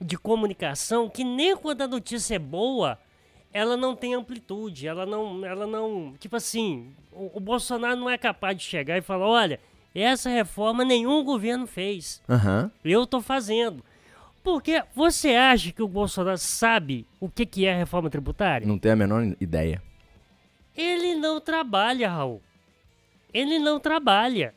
de 0.00 0.18
comunicação 0.18 1.08
que 1.08 1.24
nem 1.24 1.56
quando 1.56 1.82
a 1.82 1.88
notícia 1.88 2.34
é 2.34 2.38
boa, 2.38 2.98
ela 3.56 3.74
não 3.74 3.96
tem 3.96 4.12
amplitude, 4.12 4.86
ela 4.86 5.06
não, 5.06 5.42
ela 5.42 5.66
não, 5.66 6.12
tipo 6.18 6.36
assim, 6.36 6.92
o, 7.10 7.38
o, 7.38 7.40
Bolsonaro 7.40 7.96
não 7.98 8.10
é 8.10 8.18
capaz 8.18 8.54
de 8.58 8.64
chegar 8.64 8.98
e 8.98 9.00
falar, 9.00 9.26
olha, 9.26 9.58
essa 9.94 10.28
reforma 10.28 10.84
nenhum 10.84 11.24
governo 11.24 11.66
fez, 11.66 12.22
uhum. 12.28 12.70
eu 12.84 13.06
tô 13.06 13.22
fazendo. 13.22 13.82
Porque 14.44 14.84
você 14.94 15.30
acha 15.30 15.72
que 15.72 15.82
o 15.82 15.88
Bolsonaro 15.88 16.36
sabe 16.36 17.06
o 17.18 17.30
que, 17.30 17.46
que 17.46 17.64
é 17.64 17.74
reforma 17.74 18.10
tributária? 18.10 18.66
Não 18.66 18.78
tem 18.78 18.92
a 18.92 18.96
menor 18.96 19.24
ideia. 19.40 19.82
Ele 20.76 21.14
não 21.14 21.40
trabalha, 21.40 22.10
Raul. 22.10 22.42
Ele 23.32 23.58
não 23.58 23.80
trabalha. 23.80 24.54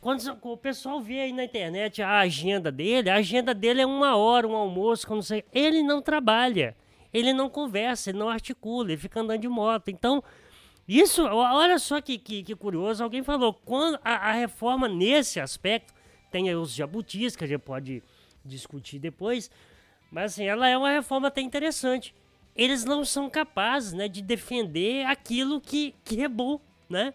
Quando 0.00 0.36
o 0.42 0.56
pessoal 0.56 1.00
vê 1.00 1.20
aí 1.20 1.32
na 1.32 1.44
internet 1.44 2.02
a 2.02 2.18
agenda 2.18 2.72
dele, 2.72 3.08
a 3.08 3.14
agenda 3.14 3.54
dele 3.54 3.82
é 3.82 3.86
uma 3.86 4.16
hora, 4.16 4.48
um 4.48 4.56
almoço, 4.56 5.06
quando 5.06 5.22
sei. 5.22 5.44
Ele 5.52 5.80
não 5.80 6.02
trabalha 6.02 6.74
ele 7.12 7.32
não 7.32 7.48
conversa, 7.48 8.10
ele 8.10 8.18
não 8.18 8.28
articula, 8.28 8.90
ele 8.90 9.00
fica 9.00 9.20
andando 9.20 9.40
de 9.40 9.48
moto. 9.48 9.88
Então, 9.88 10.22
isso, 10.86 11.24
olha 11.24 11.78
só 11.78 12.00
que, 12.00 12.18
que, 12.18 12.42
que 12.42 12.54
curioso, 12.54 13.02
alguém 13.02 13.22
falou, 13.22 13.54
quando 13.54 13.98
a, 14.04 14.30
a, 14.30 14.32
reforma 14.32 14.88
nesse 14.88 15.38
aspecto, 15.38 15.94
tem 16.30 16.52
os 16.54 16.74
jabutis, 16.74 17.36
que 17.36 17.44
a 17.44 17.46
gente 17.46 17.60
pode 17.60 18.02
discutir 18.44 18.98
depois, 18.98 19.50
mas 20.10 20.32
assim, 20.32 20.44
ela 20.44 20.68
é 20.68 20.76
uma 20.76 20.90
reforma 20.90 21.28
até 21.28 21.40
interessante. 21.40 22.14
Eles 22.56 22.84
não 22.84 23.04
são 23.04 23.30
capazes 23.30 23.92
né, 23.92 24.08
de 24.08 24.20
defender 24.22 25.06
aquilo 25.06 25.60
que, 25.60 25.94
que 26.04 26.22
é 26.22 26.28
bom, 26.28 26.60
né? 26.88 27.14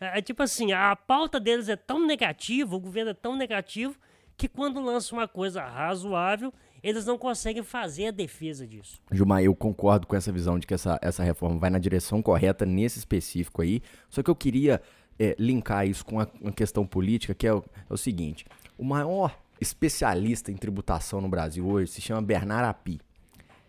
É, 0.00 0.18
é 0.18 0.22
tipo 0.22 0.42
assim, 0.42 0.72
a 0.72 0.94
pauta 0.94 1.40
deles 1.40 1.68
é 1.68 1.76
tão 1.76 2.06
negativa, 2.06 2.76
o 2.76 2.80
governo 2.80 3.10
é 3.10 3.14
tão 3.14 3.34
negativo, 3.34 3.96
que 4.36 4.48
quando 4.48 4.80
lança 4.80 5.14
uma 5.14 5.26
coisa 5.26 5.62
razoável, 5.64 6.54
eles 6.88 7.04
não 7.04 7.18
conseguem 7.18 7.62
fazer 7.62 8.06
a 8.06 8.10
defesa 8.10 8.66
disso. 8.66 9.00
Gilmar, 9.12 9.42
eu 9.42 9.54
concordo 9.54 10.06
com 10.06 10.16
essa 10.16 10.32
visão 10.32 10.58
de 10.58 10.66
que 10.66 10.72
essa, 10.72 10.98
essa 11.02 11.22
reforma 11.22 11.58
vai 11.58 11.68
na 11.68 11.78
direção 11.78 12.22
correta 12.22 12.64
nesse 12.64 12.98
específico 12.98 13.60
aí. 13.60 13.82
Só 14.08 14.22
que 14.22 14.30
eu 14.30 14.34
queria 14.34 14.80
é, 15.18 15.36
linkar 15.38 15.86
isso 15.86 16.04
com 16.04 16.16
uma 16.16 16.52
questão 16.52 16.86
política, 16.86 17.34
que 17.34 17.46
é 17.46 17.52
o, 17.52 17.62
é 17.88 17.92
o 17.92 17.96
seguinte: 17.96 18.46
o 18.78 18.84
maior 18.84 19.38
especialista 19.60 20.50
em 20.50 20.56
tributação 20.56 21.20
no 21.20 21.28
Brasil 21.28 21.66
hoje 21.66 21.92
se 21.92 22.00
chama 22.00 22.22
Bernard 22.22 22.68
Api. 22.68 23.00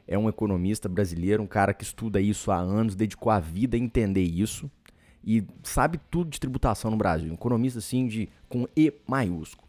É 0.08 0.18
um 0.18 0.30
economista 0.30 0.88
brasileiro, 0.88 1.44
um 1.44 1.48
cara 1.48 1.74
que 1.74 1.84
estuda 1.84 2.22
isso 2.22 2.52
há 2.52 2.58
anos, 2.58 2.96
dedicou 2.96 3.32
a 3.32 3.40
vida 3.40 3.76
a 3.76 3.80
entender 3.80 4.24
isso 4.24 4.72
e 5.24 5.46
sabe 5.62 6.00
tudo 6.10 6.30
de 6.30 6.40
tributação 6.40 6.90
no 6.90 6.98
Brasil. 6.98 7.30
Um 7.30 7.36
economista 7.36 7.80
assim 7.80 8.08
de 8.08 8.30
com 8.48 8.66
E 8.76 8.94
maiúsculo. 9.06 9.68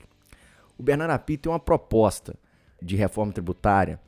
O 0.78 0.82
Bernard 0.82 1.12
Api 1.12 1.36
tem 1.36 1.52
uma 1.52 1.58
proposta 1.58 2.36
de 2.82 2.96
reforma 2.96 3.32
tributária 3.32 3.98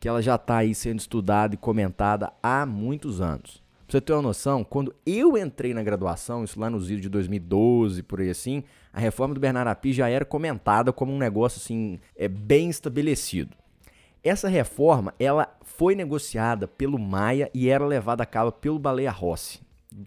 que 0.00 0.08
ela 0.08 0.22
já 0.22 0.36
está 0.36 0.56
aí 0.56 0.74
sendo 0.74 0.98
estudada 0.98 1.54
e 1.54 1.58
comentada 1.58 2.32
há 2.42 2.64
muitos 2.64 3.20
anos. 3.20 3.62
Pra 3.86 3.98
você 3.98 4.00
ter 4.00 4.14
uma 4.14 4.22
noção, 4.22 4.64
quando 4.64 4.94
eu 5.04 5.36
entrei 5.36 5.74
na 5.74 5.82
graduação, 5.82 6.42
isso 6.42 6.58
lá 6.58 6.70
nos 6.70 6.90
idos 6.90 7.02
de 7.02 7.08
2012, 7.10 8.02
por 8.04 8.20
aí 8.20 8.30
assim, 8.30 8.64
a 8.92 8.98
reforma 8.98 9.34
do 9.34 9.40
Bernardo 9.40 9.68
Api 9.68 9.92
já 9.92 10.08
era 10.08 10.24
comentada 10.24 10.92
como 10.92 11.12
um 11.12 11.18
negócio 11.18 11.60
assim, 11.60 12.00
é, 12.16 12.26
bem 12.28 12.70
estabelecido. 12.70 13.54
Essa 14.22 14.48
reforma, 14.48 15.12
ela 15.18 15.54
foi 15.62 15.94
negociada 15.94 16.66
pelo 16.66 16.98
Maia 16.98 17.50
e 17.52 17.68
era 17.68 17.84
levada 17.84 18.22
a 18.22 18.26
cabo 18.26 18.52
pelo 18.52 18.78
Baleia 18.78 19.10
Rossi, 19.10 19.60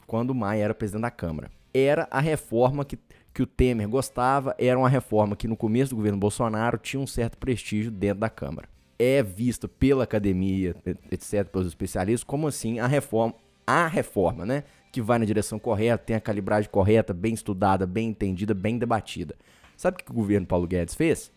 quando 0.08 0.32
o 0.32 0.36
Maia 0.36 0.63
era 0.63 0.73
presidente 0.73 1.01
da 1.01 1.12
Câmara. 1.12 1.51
Era 1.73 2.08
a 2.10 2.19
reforma 2.19 2.86
que 2.86 2.97
que 3.33 3.41
o 3.41 3.47
Temer 3.47 3.89
gostava 3.89 4.55
era 4.59 4.77
uma 4.77 4.87
reforma 4.87 5.35
que 5.35 5.47
no 5.47 5.57
começo 5.57 5.89
do 5.89 5.95
governo 5.95 6.19
Bolsonaro 6.19 6.77
tinha 6.77 7.01
um 7.01 7.07
certo 7.07 7.37
prestígio 7.37 7.89
dentro 7.89 8.19
da 8.19 8.29
Câmara. 8.29 8.69
É 8.99 9.23
vista 9.23 9.67
pela 9.67 10.03
academia, 10.03 10.75
etc., 11.11 11.45
pelos 11.45 11.67
especialistas, 11.67 12.23
como 12.23 12.47
assim 12.47 12.79
a 12.79 12.85
reforma, 12.85 13.33
a 13.65 13.87
reforma, 13.87 14.45
né? 14.45 14.63
Que 14.91 15.01
vai 15.01 15.17
na 15.17 15.25
direção 15.25 15.57
correta, 15.57 16.03
tem 16.05 16.15
a 16.15 16.21
calibragem 16.21 16.69
correta, 16.69 17.11
bem 17.13 17.33
estudada, 17.33 17.87
bem 17.87 18.09
entendida, 18.09 18.53
bem 18.53 18.77
debatida. 18.77 19.35
Sabe 19.75 19.97
o 19.99 20.05
que 20.05 20.11
o 20.11 20.13
governo 20.13 20.45
Paulo 20.45 20.67
Guedes 20.67 20.93
fez? 20.93 21.31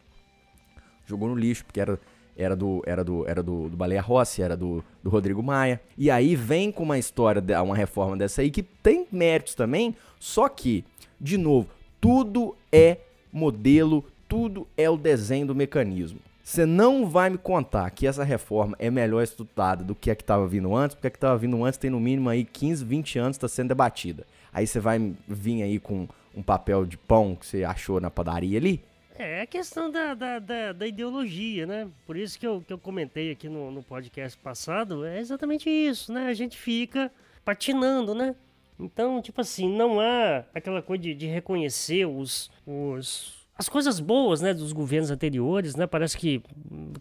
Jogou 1.07 1.29
no 1.29 1.35
lixo, 1.35 1.65
porque 1.65 1.81
era, 1.81 1.99
era 2.37 2.55
do 2.55 2.83
era 2.85 3.03
do 3.03 3.27
era 3.27 3.43
do, 3.43 3.71
do 3.71 3.77
Baleia 3.77 4.03
Rossi, 4.03 4.43
era 4.43 4.55
do, 4.55 4.85
do 5.03 5.09
Rodrigo 5.09 5.43
Maia. 5.43 5.81
E 5.97 6.11
aí 6.11 6.37
vem 6.37 6.71
com 6.71 6.83
uma 6.83 6.99
história, 6.99 7.43
uma 7.63 7.75
reforma 7.75 8.19
dessa 8.19 8.43
aí 8.43 8.51
que 8.51 8.63
tem 8.63 9.07
méritos 9.11 9.55
também, 9.55 9.97
só 10.21 10.47
que, 10.49 10.85
de 11.19 11.39
novo, 11.39 11.71
tudo 12.07 12.57
é 12.71 12.99
modelo, 13.33 14.05
tudo 14.29 14.65
é 14.77 14.89
o 14.89 14.97
desenho 14.97 15.49
do 15.49 15.57
mecanismo. 15.57 16.21
Você 16.41 16.65
não 16.65 17.05
vai 17.05 17.29
me 17.29 17.37
contar 17.37 17.91
que 17.91 18.07
essa 18.07 18.23
reforma 18.23 18.77
é 18.79 18.89
melhor 18.89 19.25
estudada 19.25 19.83
do 19.83 19.93
que 19.93 20.09
a 20.09 20.15
que 20.15 20.23
estava 20.23 20.47
vindo 20.47 20.73
antes, 20.73 20.95
porque 20.95 21.09
a 21.09 21.11
que 21.11 21.17
estava 21.17 21.37
vindo 21.37 21.65
antes 21.65 21.81
tem 21.81 21.91
no 21.91 21.99
mínimo 21.99 22.29
aí 22.29 22.45
15, 22.45 22.85
20 22.85 23.19
anos 23.19 23.37
está 23.37 23.49
sendo 23.49 23.71
debatida. 23.71 24.25
Aí 24.53 24.69
você 24.69 24.79
vai 24.79 25.15
vir 25.27 25.65
aí 25.65 25.81
com 25.81 26.07
um 26.33 26.45
papel 26.45 26.87
de 26.87 26.97
pão 26.97 27.35
que 27.35 27.45
você 27.45 27.65
achou 27.65 28.01
na 28.01 28.09
padaria 28.09 28.57
ali? 28.57 28.85
É 29.19 29.41
a 29.41 29.47
questão 29.47 29.91
da, 29.91 30.15
da, 30.15 30.39
da, 30.39 30.73
da, 30.75 30.87
ideologia, 30.87 31.67
né? 31.67 31.89
Por 32.07 32.17
isso 32.17 32.39
que 32.39 32.47
eu, 32.47 32.63
que 32.65 32.73
eu 32.73 32.79
comentei 32.79 33.33
aqui 33.33 33.49
no, 33.49 33.73
no 33.73 33.83
podcast 33.83 34.39
passado, 34.39 35.05
é 35.05 35.19
exatamente 35.19 35.69
isso, 35.69 36.13
né? 36.13 36.29
A 36.29 36.35
gente 36.35 36.57
fica 36.57 37.11
patinando, 37.45 38.15
né? 38.15 38.37
Então, 38.79 39.23
tipo 39.23 39.41
assim, 39.41 39.69
não 39.69 40.01
há 40.01 40.45
aquela 40.55 40.83
coisa 40.83 41.03
de, 41.03 41.15
de 41.15 41.27
reconhecer 41.27 42.07
os, 42.07 42.51
os, 42.67 43.47
as 43.57 43.69
coisas 43.69 43.99
boas, 44.01 44.41
né, 44.43 44.53
dos 44.53 44.73
governos 44.73 45.11
anteriores, 45.11 45.75
né? 45.75 45.87
Parece 45.87 46.17
que 46.17 46.43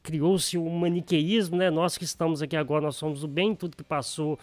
criou-se 0.01 0.57
um 0.57 0.69
maniqueísmo, 0.69 1.57
né? 1.57 1.69
Nós 1.69 1.97
que 1.97 2.05
estamos 2.05 2.41
aqui 2.41 2.55
agora, 2.55 2.85
nós 2.85 2.95
somos 2.95 3.23
o 3.23 3.27
bem, 3.27 3.53
tudo 3.53 3.75
que 3.75 3.83
passou 3.83 4.39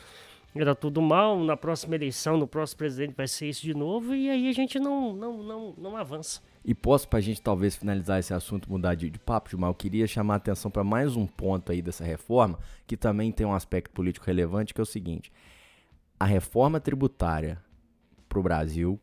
era 0.54 0.74
tudo 0.74 1.00
mal. 1.00 1.42
Na 1.42 1.56
próxima 1.56 1.94
eleição, 1.94 2.36
no 2.36 2.46
próximo 2.46 2.78
presidente 2.78 3.14
vai 3.16 3.26
ser 3.26 3.48
isso 3.48 3.62
de 3.62 3.72
novo 3.72 4.14
e 4.14 4.28
aí 4.28 4.48
a 4.48 4.52
gente 4.52 4.78
não 4.78 5.14
não 5.14 5.42
não, 5.42 5.74
não 5.78 5.96
avança. 5.96 6.42
E 6.64 6.74
posso, 6.74 7.08
para 7.08 7.18
a 7.18 7.22
gente 7.22 7.40
talvez 7.40 7.74
finalizar 7.74 8.20
esse 8.20 8.32
assunto, 8.32 8.70
mudar 8.70 8.94
de, 8.94 9.08
de 9.10 9.18
papo, 9.18 9.50
Gilmar, 9.50 9.70
eu 9.70 9.74
queria 9.74 10.06
chamar 10.06 10.34
a 10.34 10.36
atenção 10.36 10.70
para 10.70 10.84
mais 10.84 11.16
um 11.16 11.26
ponto 11.26 11.72
aí 11.72 11.82
dessa 11.82 12.04
reforma, 12.04 12.58
que 12.86 12.96
também 12.96 13.32
tem 13.32 13.44
um 13.44 13.54
aspecto 13.54 13.90
político 13.90 14.26
relevante, 14.26 14.72
que 14.72 14.80
é 14.80 14.82
o 14.82 14.86
seguinte 14.86 15.32
a 16.22 16.24
reforma 16.24 16.78
tributária 16.78 17.58
para 18.28 18.38
o 18.38 18.42
Brasil 18.44 19.00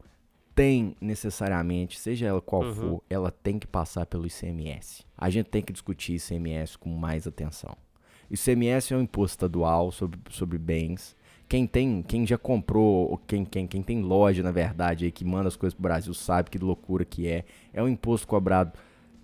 tem 0.55 0.95
necessariamente, 1.01 1.99
seja 1.99 2.27
ela 2.27 2.39
qual 2.39 2.63
uhum. 2.63 2.73
for, 2.73 3.03
ela 3.09 3.29
tem 3.29 3.59
que 3.59 3.67
passar 3.67 4.05
pelo 4.05 4.25
ICMS. 4.25 5.03
A 5.17 5.29
gente 5.29 5.47
tem 5.47 5.61
que 5.61 5.73
discutir 5.73 6.13
ICMS 6.15 6.77
com 6.77 6.89
mais 6.89 7.27
atenção. 7.27 7.75
ICMS 8.31 8.93
é 8.93 8.97
um 8.97 9.01
imposto 9.01 9.33
estadual 9.33 9.91
sobre, 9.91 10.17
sobre 10.29 10.57
bens. 10.57 11.13
Quem 11.49 11.67
tem, 11.67 12.01
quem 12.01 12.25
já 12.25 12.37
comprou, 12.37 13.17
quem, 13.27 13.43
quem, 13.43 13.67
quem 13.67 13.83
tem 13.83 14.01
loja, 14.01 14.41
na 14.41 14.51
verdade, 14.51 15.03
aí, 15.03 15.11
que 15.11 15.25
manda 15.25 15.49
as 15.49 15.57
coisas 15.57 15.73
para 15.73 15.81
o 15.81 15.89
Brasil, 15.89 16.13
sabe 16.13 16.49
que 16.49 16.57
loucura 16.57 17.03
que 17.03 17.27
é. 17.27 17.43
É 17.73 17.83
um 17.83 17.89
imposto 17.89 18.25
cobrado 18.25 18.79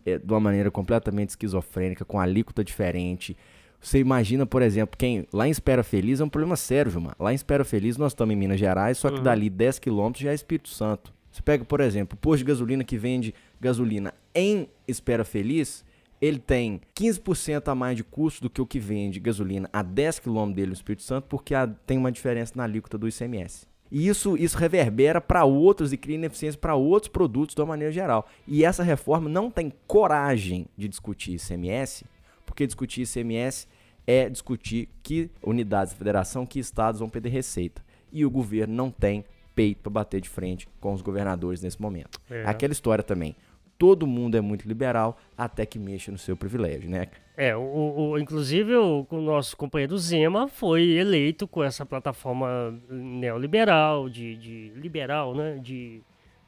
é, 0.05 0.17
de 0.17 0.34
uma 0.34 0.41
maneira 0.41 0.69
completamente 0.69 1.29
esquizofrênica, 1.29 2.03
com 2.03 2.19
alíquota 2.19 2.62
diferente 2.62 3.38
Você 3.86 4.00
imagina, 4.00 4.48
por 4.48 4.63
exemplo, 4.63 4.98
quem 4.98 5.28
lá 5.32 5.48
em 5.48 5.52
Espera 5.52 5.84
Feliz 5.84 6.19
é 6.19 6.24
um 6.24 6.30
problema 6.30 6.56
sério, 6.56 6.91
Gilmar. 6.91 7.15
Lá 7.19 7.32
em 7.32 7.36
Espera 7.36 7.63
Feliz 7.63 7.98
nós 7.98 8.13
estamos 8.13 8.34
em 8.34 8.36
Minas 8.36 8.60
Gerais, 8.60 8.98
só 8.98 9.10
que 9.12 9.17
Uhum. 9.17 9.24
dali 9.24 9.48
10 9.48 9.78
quilômetros 9.78 10.24
já 10.24 10.32
é 10.32 10.34
Espírito 10.34 10.69
Santo. 10.69 11.13
Você 11.32 11.39
pega, 11.43 11.63
por 11.63 11.80
exemplo, 11.82 12.15
o 12.15 12.19
posto 12.19 12.39
de 12.39 12.45
gasolina 12.45 12.84
que 12.84 12.98
vende 12.98 13.32
gasolina 13.62 14.12
em 14.34 14.67
Espera 14.88 15.24
Feliz, 15.24 15.86
ele 16.19 16.39
tem 16.39 16.82
15% 16.95 17.67
a 17.67 17.76
mais 17.76 17.95
de 17.95 18.04
custo 18.04 18.41
do 18.41 18.50
que 18.50 18.60
o 18.60 18.65
que 18.65 18.80
vende 18.80 19.19
gasolina 19.19 19.69
a 19.71 19.84
10 19.84 20.17
quilômetros 20.17 20.56
dele 20.56 20.67
no 20.69 20.74
Espírito 20.74 21.04
Santo, 21.04 21.28
porque 21.30 21.54
a- 21.54 21.67
tem 21.86 21.95
uma 21.98 22.12
diferença 22.12 22.54
na 22.56 22.63
alíquota 22.63 22.98
do 22.98 23.08
ICMS. 23.08 23.67
E 23.91 24.08
isso, 24.08 24.36
isso 24.36 24.58
reverbera 24.58 25.21
para 25.21 25.45
outros 25.45 25.93
e 25.93 25.98
cria 25.98 26.15
ineficiência 26.15 26.60
para 26.60 26.74
outros 26.74 27.12
produtos 27.12 27.54
de 27.54 27.62
uma 27.62 27.67
maneira 27.67 27.93
geral. 27.93 28.28
E 28.48 28.65
essa 28.65 28.82
reforma 28.82 29.30
não 29.30 29.52
tem 29.52 29.71
coragem 29.86 30.65
de 30.76 30.88
discutir 30.88 31.36
ICMS, 31.36 32.04
porque 32.48 32.65
discutir 32.65 33.04
ICMS 33.04 33.67
é 34.08 34.30
discutir 34.30 34.89
que 35.02 35.30
unidades 35.44 35.94
da 35.94 35.98
federação, 35.98 36.46
que 36.46 36.60
estados 36.60 37.00
vão 37.00 37.10
perder 37.10 37.30
receita. 37.30 37.82
E 38.12 38.26
o 38.26 38.30
governo 38.30 38.74
não 38.74 38.89
tem 38.91 39.26
peito 39.54 39.82
para 39.84 39.91
bater 39.91 40.22
de 40.22 40.30
frente 40.30 40.68
com 40.80 40.94
os 40.94 41.02
governadores 41.02 41.62
nesse 41.62 41.82
momento. 41.82 42.20
É. 42.30 42.44
Aquela 42.46 42.74
história 42.74 43.04
também. 43.04 43.36
Todo 43.78 44.08
mundo 44.08 44.38
é 44.38 44.41
muito 44.41 44.65
liberal 44.68 45.18
até 45.38 45.65
que 45.65 45.78
mexa 45.78 46.10
no 46.12 46.18
seu 46.18 46.38
privilégio, 46.38 46.89
né? 46.89 47.08
É, 47.36 47.54
o, 47.58 48.12
o- 48.12 48.18
inclusive 48.18 48.74
o, 48.76 49.06
o 49.10 49.22
nosso 49.22 49.58
companheiro 49.58 49.98
Zema 49.98 50.48
foi 50.48 50.91
eleito 50.91 51.46
com 51.46 51.62
essa 51.62 51.86
plataforma 51.86 52.80
neoliberal, 52.89 54.08
de, 54.10 54.38
de 54.38 54.72
liberal, 54.76 55.36
né? 55.36 55.58
De 55.62 56.02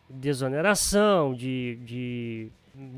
desoneração, 0.09 1.33
de, 1.33 1.77
de, 1.83 2.47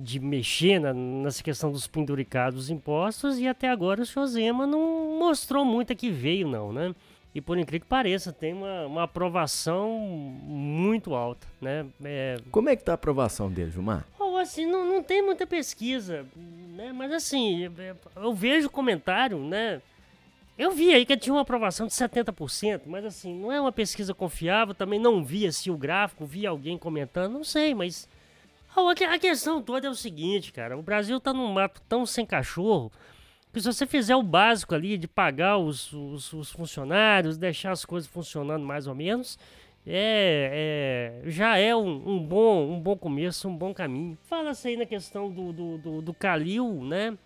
de 0.01 0.19
mexer 0.19 0.79
na, 0.79 0.93
nessa 0.93 1.41
questão 1.41 1.71
dos 1.71 1.87
penduricados 1.87 2.55
dos 2.55 2.69
impostos, 2.69 3.39
e 3.39 3.47
até 3.47 3.69
agora 3.69 4.01
o 4.01 4.05
senhor 4.05 4.25
Zema 4.25 4.67
não 4.67 5.17
mostrou 5.17 5.63
muito 5.63 5.93
a 5.93 5.95
que 5.95 6.09
veio, 6.09 6.47
não, 6.47 6.73
né? 6.73 6.93
E 7.33 7.39
por 7.39 7.57
incrível 7.57 7.85
que 7.85 7.89
pareça, 7.89 8.33
tem 8.33 8.53
uma, 8.53 8.85
uma 8.87 9.03
aprovação 9.03 9.91
muito 9.99 11.13
alta, 11.13 11.47
né? 11.61 11.85
É, 12.03 12.37
Como 12.51 12.69
é 12.69 12.75
que 12.75 12.83
tá 12.83 12.93
a 12.93 12.95
aprovação 12.95 13.49
dele, 13.51 13.71
Gilmar? 13.71 14.05
ou 14.17 14.37
assim, 14.37 14.65
não, 14.65 14.85
não 14.85 15.03
tem 15.03 15.21
muita 15.21 15.45
pesquisa, 15.47 16.25
né? 16.35 16.91
Mas 16.93 17.11
assim, 17.11 17.69
eu 18.15 18.33
vejo 18.33 18.69
comentário, 18.69 19.37
né? 19.37 19.81
Eu 20.57 20.71
vi 20.71 20.93
aí 20.93 21.05
que 21.05 21.15
tinha 21.15 21.33
uma 21.33 21.41
aprovação 21.41 21.87
de 21.87 21.93
70%, 21.93 22.81
mas 22.85 23.05
assim, 23.05 23.33
não 23.33 23.51
é 23.51 23.61
uma 23.61 23.71
pesquisa 23.71 24.13
confiável, 24.13 24.73
também 24.73 24.99
não 24.99 25.23
vi 25.23 25.47
assim 25.47 25.69
o 25.69 25.77
gráfico, 25.77 26.25
vi 26.25 26.45
alguém 26.45 26.77
comentando, 26.77 27.31
não 27.31 27.45
sei, 27.45 27.73
mas 27.73 28.09
a, 28.75 28.95
que- 28.95 29.03
a 29.03 29.19
questão 29.19 29.62
toda 29.62 29.88
é 29.88 29.89
o 29.89 29.95
seguinte, 29.95 30.51
cara, 30.53 30.77
o 30.77 30.82
Brasil 30.82 31.19
tá 31.19 31.34
num 31.34 31.51
mato 31.51 31.82
tão 31.88 32.05
sem 32.05 32.25
cachorro, 32.25 32.91
que 33.51 33.60
se 33.60 33.65
você 33.71 33.86
fizer 33.86 34.15
o 34.15 34.23
básico 34.23 34.75
ali 34.75 34.97
de 34.97 35.08
pagar 35.08 35.58
os, 35.58 35.91
os, 35.91 36.32
os 36.34 36.51
funcionários, 36.51 37.38
deixar 37.38 37.71
as 37.71 37.84
coisas 37.84 38.10
funcionando 38.10 38.63
mais 38.65 38.86
ou 38.88 38.93
menos, 38.93 39.38
é, 39.88 41.21
é, 41.25 41.29
já 41.29 41.58
é 41.58 41.75
um, 41.75 42.10
um 42.10 42.19
bom, 42.23 42.69
um 42.69 42.79
bom 42.79 42.95
começo, 42.95 43.47
um 43.47 43.55
bom 43.58 43.73
caminho. 43.73 44.17
Fala-se 44.23 44.67
aí 44.67 44.77
na 44.77 44.86
questão 44.86 45.32
do, 45.32 45.51
do, 45.51 45.77
do, 45.79 46.01
do 46.01 46.13
Calil, 46.13 46.84
né? 46.84 47.17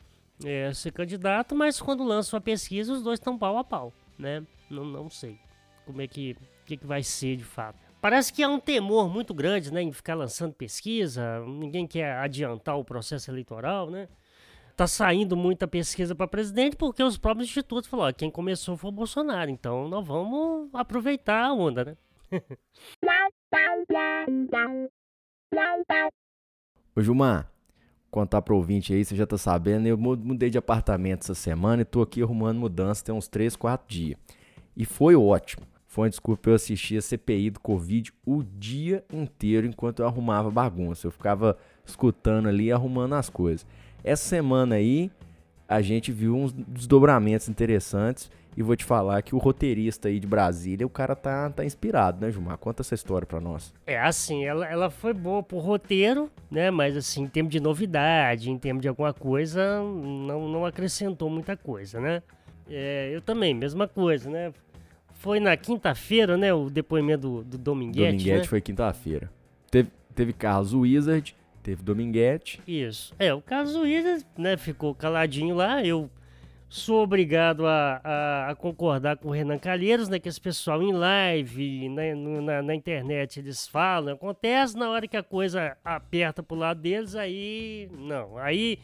É, 0.45 0.73
ser 0.73 0.91
candidato, 0.91 1.55
mas 1.55 1.79
quando 1.81 2.03
lança 2.03 2.35
uma 2.35 2.41
pesquisa, 2.41 2.93
os 2.93 3.03
dois 3.03 3.19
estão 3.19 3.37
pau 3.37 3.57
a 3.57 3.63
pau, 3.63 3.93
né? 4.17 4.43
Não, 4.69 4.83
não 4.85 5.09
sei 5.09 5.37
como 5.85 6.01
é 6.01 6.07
que, 6.07 6.35
que, 6.65 6.77
que 6.77 6.85
vai 6.85 7.03
ser 7.03 7.35
de 7.35 7.43
fato. 7.43 7.82
Parece 8.03 8.33
que 8.33 8.43
há 8.43 8.49
um 8.49 8.59
temor 8.59 9.07
muito 9.07 9.33
grande, 9.33 9.71
né, 9.71 9.81
em 9.81 9.93
ficar 9.93 10.13
lançando 10.13 10.53
pesquisa, 10.53 11.39
ninguém 11.47 11.87
quer 11.87 12.17
adiantar 12.17 12.77
o 12.77 12.83
processo 12.83 13.31
eleitoral, 13.31 13.89
né? 13.89 14.09
Tá 14.75 14.85
saindo 14.85 15.37
muita 15.37 15.69
pesquisa 15.69 16.13
para 16.13 16.27
presidente 16.27 16.75
porque 16.75 17.01
os 17.01 17.17
próprios 17.17 17.47
institutos 17.47 17.89
falaram, 17.89 18.13
quem 18.13 18.29
começou 18.29 18.75
foi 18.75 18.89
o 18.89 18.93
Bolsonaro, 18.93 19.49
então 19.49 19.87
nós 19.87 20.05
vamos 20.05 20.69
aproveitar 20.73 21.45
a 21.45 21.53
onda, 21.53 21.85
né? 21.85 21.97
Ô 26.93 27.01
Gilmar, 27.01 27.49
contar 28.11 28.41
pro 28.41 28.57
ouvinte 28.57 28.93
aí, 28.93 29.05
você 29.05 29.15
já 29.15 29.25
tá 29.25 29.37
sabendo, 29.37 29.87
eu 29.87 29.97
mu- 29.97 30.17
mudei 30.17 30.49
de 30.49 30.57
apartamento 30.57 31.21
essa 31.21 31.35
semana 31.35 31.83
e 31.83 31.85
tô 31.85 32.01
aqui 32.01 32.21
arrumando 32.21 32.59
mudança 32.59 33.05
tem 33.05 33.15
uns 33.15 33.29
3, 33.29 33.55
4 33.55 33.87
dias. 33.87 34.19
E 34.75 34.83
foi 34.83 35.15
ótimo. 35.15 35.65
Uma 36.01 36.09
desculpa 36.09 36.49
eu 36.49 36.55
assistir 36.55 36.97
a 36.97 37.01
CPI 37.01 37.51
do 37.51 37.59
Covid 37.59 38.11
o 38.25 38.43
dia 38.43 39.03
inteiro 39.11 39.67
enquanto 39.67 39.99
eu 39.99 40.07
arrumava 40.07 40.49
bagunça. 40.49 41.07
Eu 41.07 41.11
ficava 41.11 41.57
escutando 41.85 42.47
ali 42.47 42.71
arrumando 42.71 43.13
as 43.13 43.29
coisas. 43.29 43.65
Essa 44.03 44.23
semana 44.23 44.75
aí, 44.75 45.11
a 45.67 45.81
gente 45.81 46.11
viu 46.11 46.35
uns 46.35 46.51
desdobramentos 46.51 47.47
interessantes 47.47 48.29
e 48.55 48.61
vou 48.61 48.75
te 48.75 48.85
falar 48.85 49.21
que 49.21 49.33
o 49.33 49.37
roteirista 49.37 50.07
aí 50.07 50.19
de 50.19 50.27
Brasília, 50.27 50.85
o 50.85 50.89
cara 50.89 51.15
tá, 51.15 51.49
tá 51.49 51.65
inspirado, 51.65 52.21
né, 52.21 52.31
Gilmar? 52.31 52.57
Conta 52.57 52.81
essa 52.81 52.93
história 52.93 53.25
pra 53.25 53.39
nós. 53.39 53.73
É 53.85 53.99
assim, 53.99 54.45
ela, 54.45 54.65
ela 54.67 54.89
foi 54.89 55.13
boa 55.13 55.41
pro 55.41 55.57
roteiro, 55.57 56.29
né? 56.51 56.69
Mas 56.69 56.95
assim, 56.95 57.23
em 57.23 57.27
termos 57.27 57.51
de 57.51 57.59
novidade, 57.59 58.51
em 58.51 58.57
termos 58.57 58.81
de 58.81 58.87
alguma 58.87 59.13
coisa, 59.13 59.81
não, 59.81 60.47
não 60.47 60.65
acrescentou 60.65 61.29
muita 61.29 61.57
coisa, 61.57 61.99
né? 61.99 62.21
É, 62.69 63.11
eu 63.13 63.21
também, 63.21 63.53
mesma 63.53 63.87
coisa, 63.87 64.29
né? 64.29 64.53
Foi 65.23 65.39
na 65.39 65.55
quinta-feira, 65.55 66.35
né? 66.35 66.53
O 66.53 66.69
depoimento 66.69 67.21
do, 67.21 67.43
do 67.45 67.57
Dominguete, 67.57 68.11
Dominguete 68.17 68.39
né? 68.39 68.43
foi 68.43 68.59
quinta-feira. 68.59 69.31
Teve, 69.71 69.89
teve 70.13 70.33
Carlos 70.33 70.73
Wizard, 70.73 71.33
teve 71.63 71.81
Dominguete. 71.81 72.59
Isso. 72.67 73.15
É, 73.17 73.33
o 73.33 73.41
caso 73.41 73.83
Wizard, 73.83 74.25
né, 74.37 74.57
ficou 74.57 74.93
caladinho 74.93 75.55
lá. 75.55 75.81
Eu 75.81 76.09
sou 76.67 77.01
obrigado 77.03 77.65
a, 77.65 78.01
a, 78.03 78.49
a 78.49 78.55
concordar 78.55 79.15
com 79.15 79.29
o 79.29 79.31
Renan 79.31 79.57
Calheiros, 79.57 80.09
né, 80.09 80.19
que 80.19 80.27
esse 80.27 80.41
pessoal 80.41 80.83
em 80.83 80.91
live, 80.91 81.87
né, 81.87 82.13
no- 82.13 82.41
na, 82.41 82.61
na 82.61 82.75
internet, 82.75 83.39
eles 83.39 83.65
falam, 83.65 84.15
acontece, 84.15 84.75
na 84.77 84.89
hora 84.89 85.07
que 85.07 85.15
a 85.15 85.23
coisa 85.23 85.77
aperta 85.85 86.43
pro 86.43 86.57
lado 86.57 86.81
deles, 86.81 87.15
aí, 87.15 87.87
não, 87.97 88.37
aí 88.37 88.77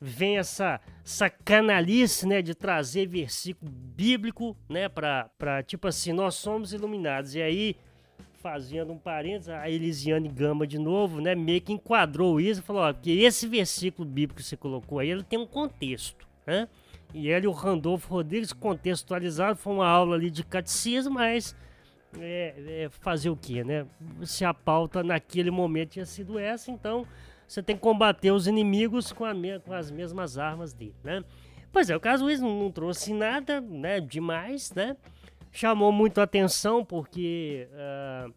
vem 0.00 0.38
essa, 0.38 0.80
essa 1.04 1.30
canalice, 1.30 2.26
né, 2.26 2.42
de 2.42 2.54
trazer 2.54 3.06
versículo 3.06 3.70
bíblico, 3.70 4.56
né, 4.68 4.88
pra, 4.88 5.62
tipo 5.64 5.86
assim, 5.86 6.12
nós 6.12 6.34
somos 6.34 6.72
iluminados, 6.72 7.34
e 7.34 7.42
aí 7.42 7.76
fazendo 8.42 8.92
um 8.92 8.98
parênteses, 8.98 9.48
a 9.48 9.70
Elisiane 9.70 10.28
Gama 10.28 10.66
de 10.66 10.78
novo, 10.78 11.20
né, 11.20 11.34
meio 11.34 11.60
que 11.60 11.72
enquadrou 11.72 12.40
isso 12.40 12.60
e 12.60 12.64
falou, 12.64 12.82
ó, 12.82 12.92
que 12.92 13.22
esse 13.22 13.46
versículo 13.46 14.08
bíblico 14.08 14.40
que 14.40 14.46
você 14.46 14.56
colocou 14.56 14.98
aí, 14.98 15.10
ele 15.10 15.22
tem 15.22 15.38
um 15.38 15.46
contexto, 15.46 16.26
né? 16.44 16.68
E 17.14 17.28
ele 17.28 17.44
e 17.44 17.48
o 17.48 17.52
Randolfo 17.52 18.08
Rodrigues 18.08 18.52
contextualizado, 18.52 19.56
foi 19.56 19.74
uma 19.74 19.86
aula 19.86 20.16
ali 20.16 20.30
de 20.30 20.42
catecismo, 20.42 21.14
mas 21.14 21.54
é, 22.18 22.54
é, 22.84 22.88
fazer 22.90 23.30
o 23.30 23.36
quê, 23.36 23.62
né? 23.62 23.86
Se 24.24 24.44
a 24.44 24.52
pauta 24.52 25.04
naquele 25.04 25.50
momento 25.50 25.90
tinha 25.90 26.06
sido 26.06 26.38
essa, 26.38 26.70
então 26.70 27.06
você 27.52 27.62
tem 27.62 27.76
que 27.76 27.82
combater 27.82 28.30
os 28.30 28.46
inimigos 28.46 29.12
com, 29.12 29.30
me- 29.34 29.60
com 29.60 29.74
as 29.74 29.90
mesmas 29.90 30.38
armas 30.38 30.72
dele, 30.72 30.94
né? 31.04 31.22
Pois 31.70 31.90
é, 31.90 31.96
o 31.96 32.00
caso 32.00 32.24
Luiz 32.24 32.40
não, 32.40 32.70
trouxe 32.70 33.12
nada, 33.12 33.60
né, 33.60 34.00
demais, 34.00 34.72
né? 34.72 34.96
Chamou 35.50 35.92
muito 35.92 36.18
a 36.18 36.24
atenção 36.24 36.82
porque 36.82 37.68
ah, 37.74 38.30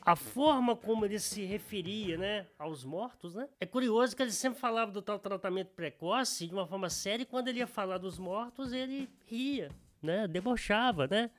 a 0.00 0.16
forma 0.16 0.74
como 0.74 1.04
ele 1.04 1.18
se 1.18 1.44
referia, 1.44 2.16
né, 2.16 2.46
aos 2.58 2.82
mortos, 2.82 3.34
né? 3.34 3.46
É 3.60 3.66
curioso 3.66 4.16
que 4.16 4.22
ele 4.22 4.30
sempre 4.32 4.58
falava 4.58 4.90
do 4.90 5.02
tal 5.02 5.18
tratamento 5.18 5.68
precoce 5.76 6.46
de 6.46 6.54
uma 6.54 6.66
forma 6.66 6.88
séria 6.88 7.24
e 7.24 7.26
quando 7.26 7.48
ele 7.48 7.58
ia 7.58 7.66
falar 7.66 7.98
dos 7.98 8.18
mortos, 8.18 8.72
ele 8.72 9.06
ria, 9.26 9.70
né? 10.02 10.26
Debochava, 10.26 11.06
né? 11.06 11.30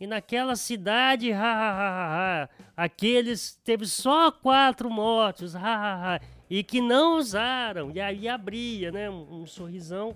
E 0.00 0.06
naquela 0.08 0.56
cidade, 0.56 1.32
ha, 1.32 1.40
ha, 1.40 1.70
ha, 1.70 2.06
ha, 2.06 2.44
ha, 2.44 2.48
aqueles 2.76 3.56
teve 3.64 3.84
só 3.86 4.30
quatro 4.30 4.88
mortos, 4.88 5.56
ha, 5.56 5.60
ha, 5.60 6.16
ha, 6.16 6.20
e 6.50 6.62
que 6.62 6.80
não 6.80 7.18
usaram. 7.18 7.90
E 7.90 8.00
aí 8.00 8.28
abria, 8.28 8.90
né, 8.90 9.10
um, 9.10 9.46
sorrisão. 9.46 10.14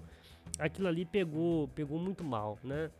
Aquilo 0.58 0.88
ali 0.88 1.04
pegou, 1.04 1.68
pegou 1.68 1.98
muito 1.98 2.22
mal, 2.22 2.58
né? 2.62 2.90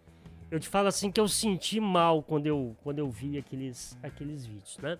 Eu 0.51 0.61
te 0.61 0.69
falo 0.69 0.89
assim 0.89 1.11
que 1.11 1.21
eu 1.21 1.29
senti 1.29 1.81
mal 1.81 2.23
quando 2.23 2.47
eu, 2.47 2.77
quando 2.83 2.99
eu 2.99 3.09
vi 3.11 3.39
aqueles, 3.39 3.97
aqueles 4.03 4.45
vídeos, 4.45 4.79
né? 4.79 4.99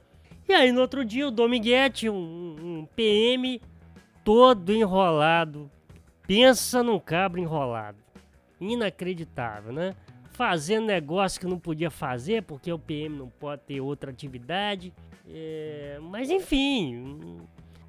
E 0.49 0.53
aí 0.53 0.73
no 0.73 0.81
outro 0.81 1.05
dia 1.05 1.29
o 1.29 1.31
Dominguete, 1.31 2.09
um, 2.09 2.57
um 2.81 2.89
PM 2.97 3.61
todo 4.25 4.73
enrolado, 4.73 5.71
pensa 6.27 6.83
num 6.83 6.99
cabra 6.99 7.41
enrolado, 7.41 7.99
inacreditável, 8.61 9.73
né? 9.73 9.95
Fazendo 10.31 10.87
negócio 10.87 11.39
que 11.41 11.47
não 11.47 11.59
podia 11.59 11.91
fazer 11.91 12.43
porque 12.43 12.73
o 12.73 12.79
PM 12.79 13.17
não 13.17 13.29
pode 13.29 13.63
ter 13.63 13.81
outra 13.81 14.11
atividade, 14.11 14.93
É, 15.29 15.99
mas 16.03 16.31
enfim, 16.31 17.39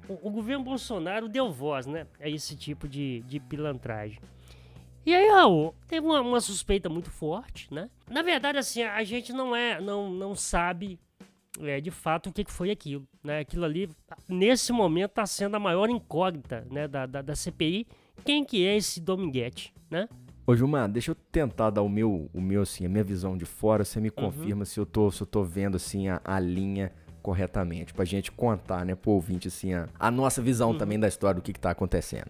o, 0.08 0.28
o 0.28 0.30
governo 0.30 0.64
Bolsonaro 0.64 1.28
deu 1.28 1.50
voz, 1.50 1.86
né? 1.86 2.06
A 2.20 2.28
esse 2.28 2.56
tipo 2.56 2.88
de, 2.88 3.20
de 3.26 3.40
pilantragem. 3.40 4.18
E 5.06 5.14
aí, 5.14 5.28
Raul, 5.28 5.74
teve 5.86 6.06
uma, 6.06 6.20
uma 6.20 6.40
suspeita 6.40 6.88
muito 6.88 7.10
forte, 7.10 7.72
né? 7.72 7.90
Na 8.10 8.22
verdade, 8.22 8.56
assim, 8.58 8.82
a 8.82 9.04
gente 9.04 9.32
não 9.32 9.54
é, 9.54 9.80
não, 9.80 10.10
não 10.10 10.34
sabe 10.34 10.98
é, 11.60 11.80
de 11.80 11.90
fato 11.90 12.30
o 12.30 12.32
que 12.32 12.42
que 12.44 12.50
foi 12.52 12.70
aquilo, 12.70 13.06
né? 13.22 13.40
Aquilo 13.40 13.64
ali, 13.66 13.90
nesse 14.28 14.72
momento, 14.72 15.10
está 15.10 15.26
sendo 15.26 15.56
a 15.56 15.60
maior 15.60 15.90
incógnita, 15.90 16.66
né, 16.70 16.88
da, 16.88 17.04
da, 17.06 17.20
da 17.20 17.36
CPI. 17.36 17.86
Quem 18.24 18.44
que 18.44 18.64
é 18.66 18.76
esse 18.76 18.98
Dominguete, 19.00 19.74
né? 19.90 20.08
Ô, 20.46 20.54
Gilmar, 20.56 20.88
deixa 20.90 21.10
eu 21.10 21.14
tentar 21.14 21.70
dar 21.70 21.82
o 21.82 21.88
meu, 21.88 22.30
o 22.32 22.40
meu 22.40 22.62
assim, 22.62 22.84
a 22.86 22.88
minha 22.88 23.04
visão 23.04 23.36
de 23.36 23.44
fora. 23.44 23.84
Você 23.84 24.00
me 24.00 24.08
Uhum. 24.08 24.14
confirma 24.14 24.64
se, 24.64 24.78
eu 24.80 24.86
tô, 24.86 25.10
se 25.10 25.22
eu 25.22 25.26
tô 25.26 25.42
vendo, 25.42 25.76
assim, 25.76 26.08
a, 26.08 26.20
a 26.24 26.38
linha 26.40 26.92
corretamente. 27.24 27.94
Pra 27.94 28.04
gente 28.04 28.30
contar, 28.30 28.84
né, 28.84 28.94
pro 28.94 29.12
ouvinte, 29.12 29.48
assim, 29.48 29.72
a, 29.72 29.88
a 29.98 30.10
nossa 30.10 30.42
visão 30.42 30.72
Uhum. 30.72 30.78
também 30.78 31.00
da 31.00 31.08
história 31.08 31.40
do 31.40 31.42
que 31.42 31.54
que 31.54 31.58
tá 31.58 31.70
acontecendo. 31.70 32.26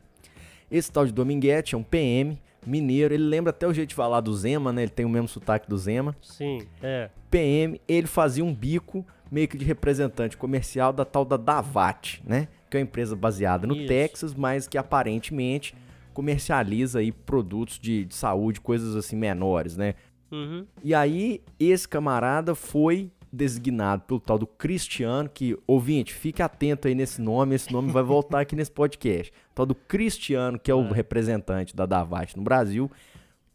Esse 0.71 0.91
tal 0.91 1.05
de 1.05 1.13
Dominguete 1.13 1.75
é 1.75 1.79
um 1.79 1.83
PM 1.83 2.39
mineiro. 2.65 3.13
Ele 3.13 3.25
lembra 3.25 3.51
até 3.51 3.67
o 3.67 3.75
jeito 3.75 3.89
de 3.89 3.95
falar 3.95 4.21
do 4.21 4.33
Zema, 4.35 4.73
né? 4.73 4.83
Ele 4.83 4.91
tem 4.93 5.05
o 5.05 5.09
mesmo 5.09 5.27
sotaque 5.29 5.69
do 5.69 5.77
Zema. 5.77 6.17
Sim, 6.23 6.63
é. 6.81 7.11
PM, 7.29 7.81
ele 7.89 8.07
fazia 8.07 8.45
um 8.45 8.55
bico 8.55 9.05
meio 9.31 9.49
que 9.49 9.59
de 9.59 9.65
representante 9.65 10.37
comercial 10.37 10.93
da 10.93 11.05
tal 11.05 11.25
da 11.25 11.37
Davat, 11.37 12.21
né? 12.25 12.47
Que 12.71 12.77
é 12.77 12.81
uma 12.81 12.85
empresa 12.85 13.17
baseada 13.17 13.67
no 13.67 13.75
Isso. 13.77 13.89
Texas, 13.89 14.33
mas 14.33 14.69
que 14.69 14.79
aparentemente 14.79 15.75
comercializa 16.13 17.01
aí 17.01 17.11
produtos 17.11 17.79
de, 17.81 18.05
de 18.05 18.15
saúde, 18.15 18.61
coisas 18.61 18.95
assim 18.95 19.17
menores, 19.17 19.77
né? 19.77 19.95
Uhum. 20.31 20.67
E 20.83 20.95
aí, 20.95 21.43
esse 21.61 21.87
camarada 21.89 22.55
foi 22.55 23.11
designado 23.35 24.03
pelo 24.03 24.21
tal 24.21 24.39
do 24.39 24.47
Cristiano, 24.47 25.29
que, 25.29 25.59
ouvinte, 25.67 26.15
fique 26.15 26.43
atento 26.43 26.87
aí 26.89 26.95
nesse 26.95 27.21
nome, 27.21 27.55
esse 27.55 27.73
nome 27.73 27.91
vai 27.91 28.03
voltar 28.03 28.41
aqui 28.41 28.55
nesse 28.55 28.71
podcast. 28.71 29.33
O 29.51 29.55
tal 29.55 29.67
do 29.67 29.75
Cristiano, 29.75 30.59
que 30.59 30.71
é 30.71 30.75
o 30.75 30.91
representante 30.91 31.75
da 31.75 31.85
Davat 31.87 32.37
no 32.37 32.43
Brasil. 32.43 32.91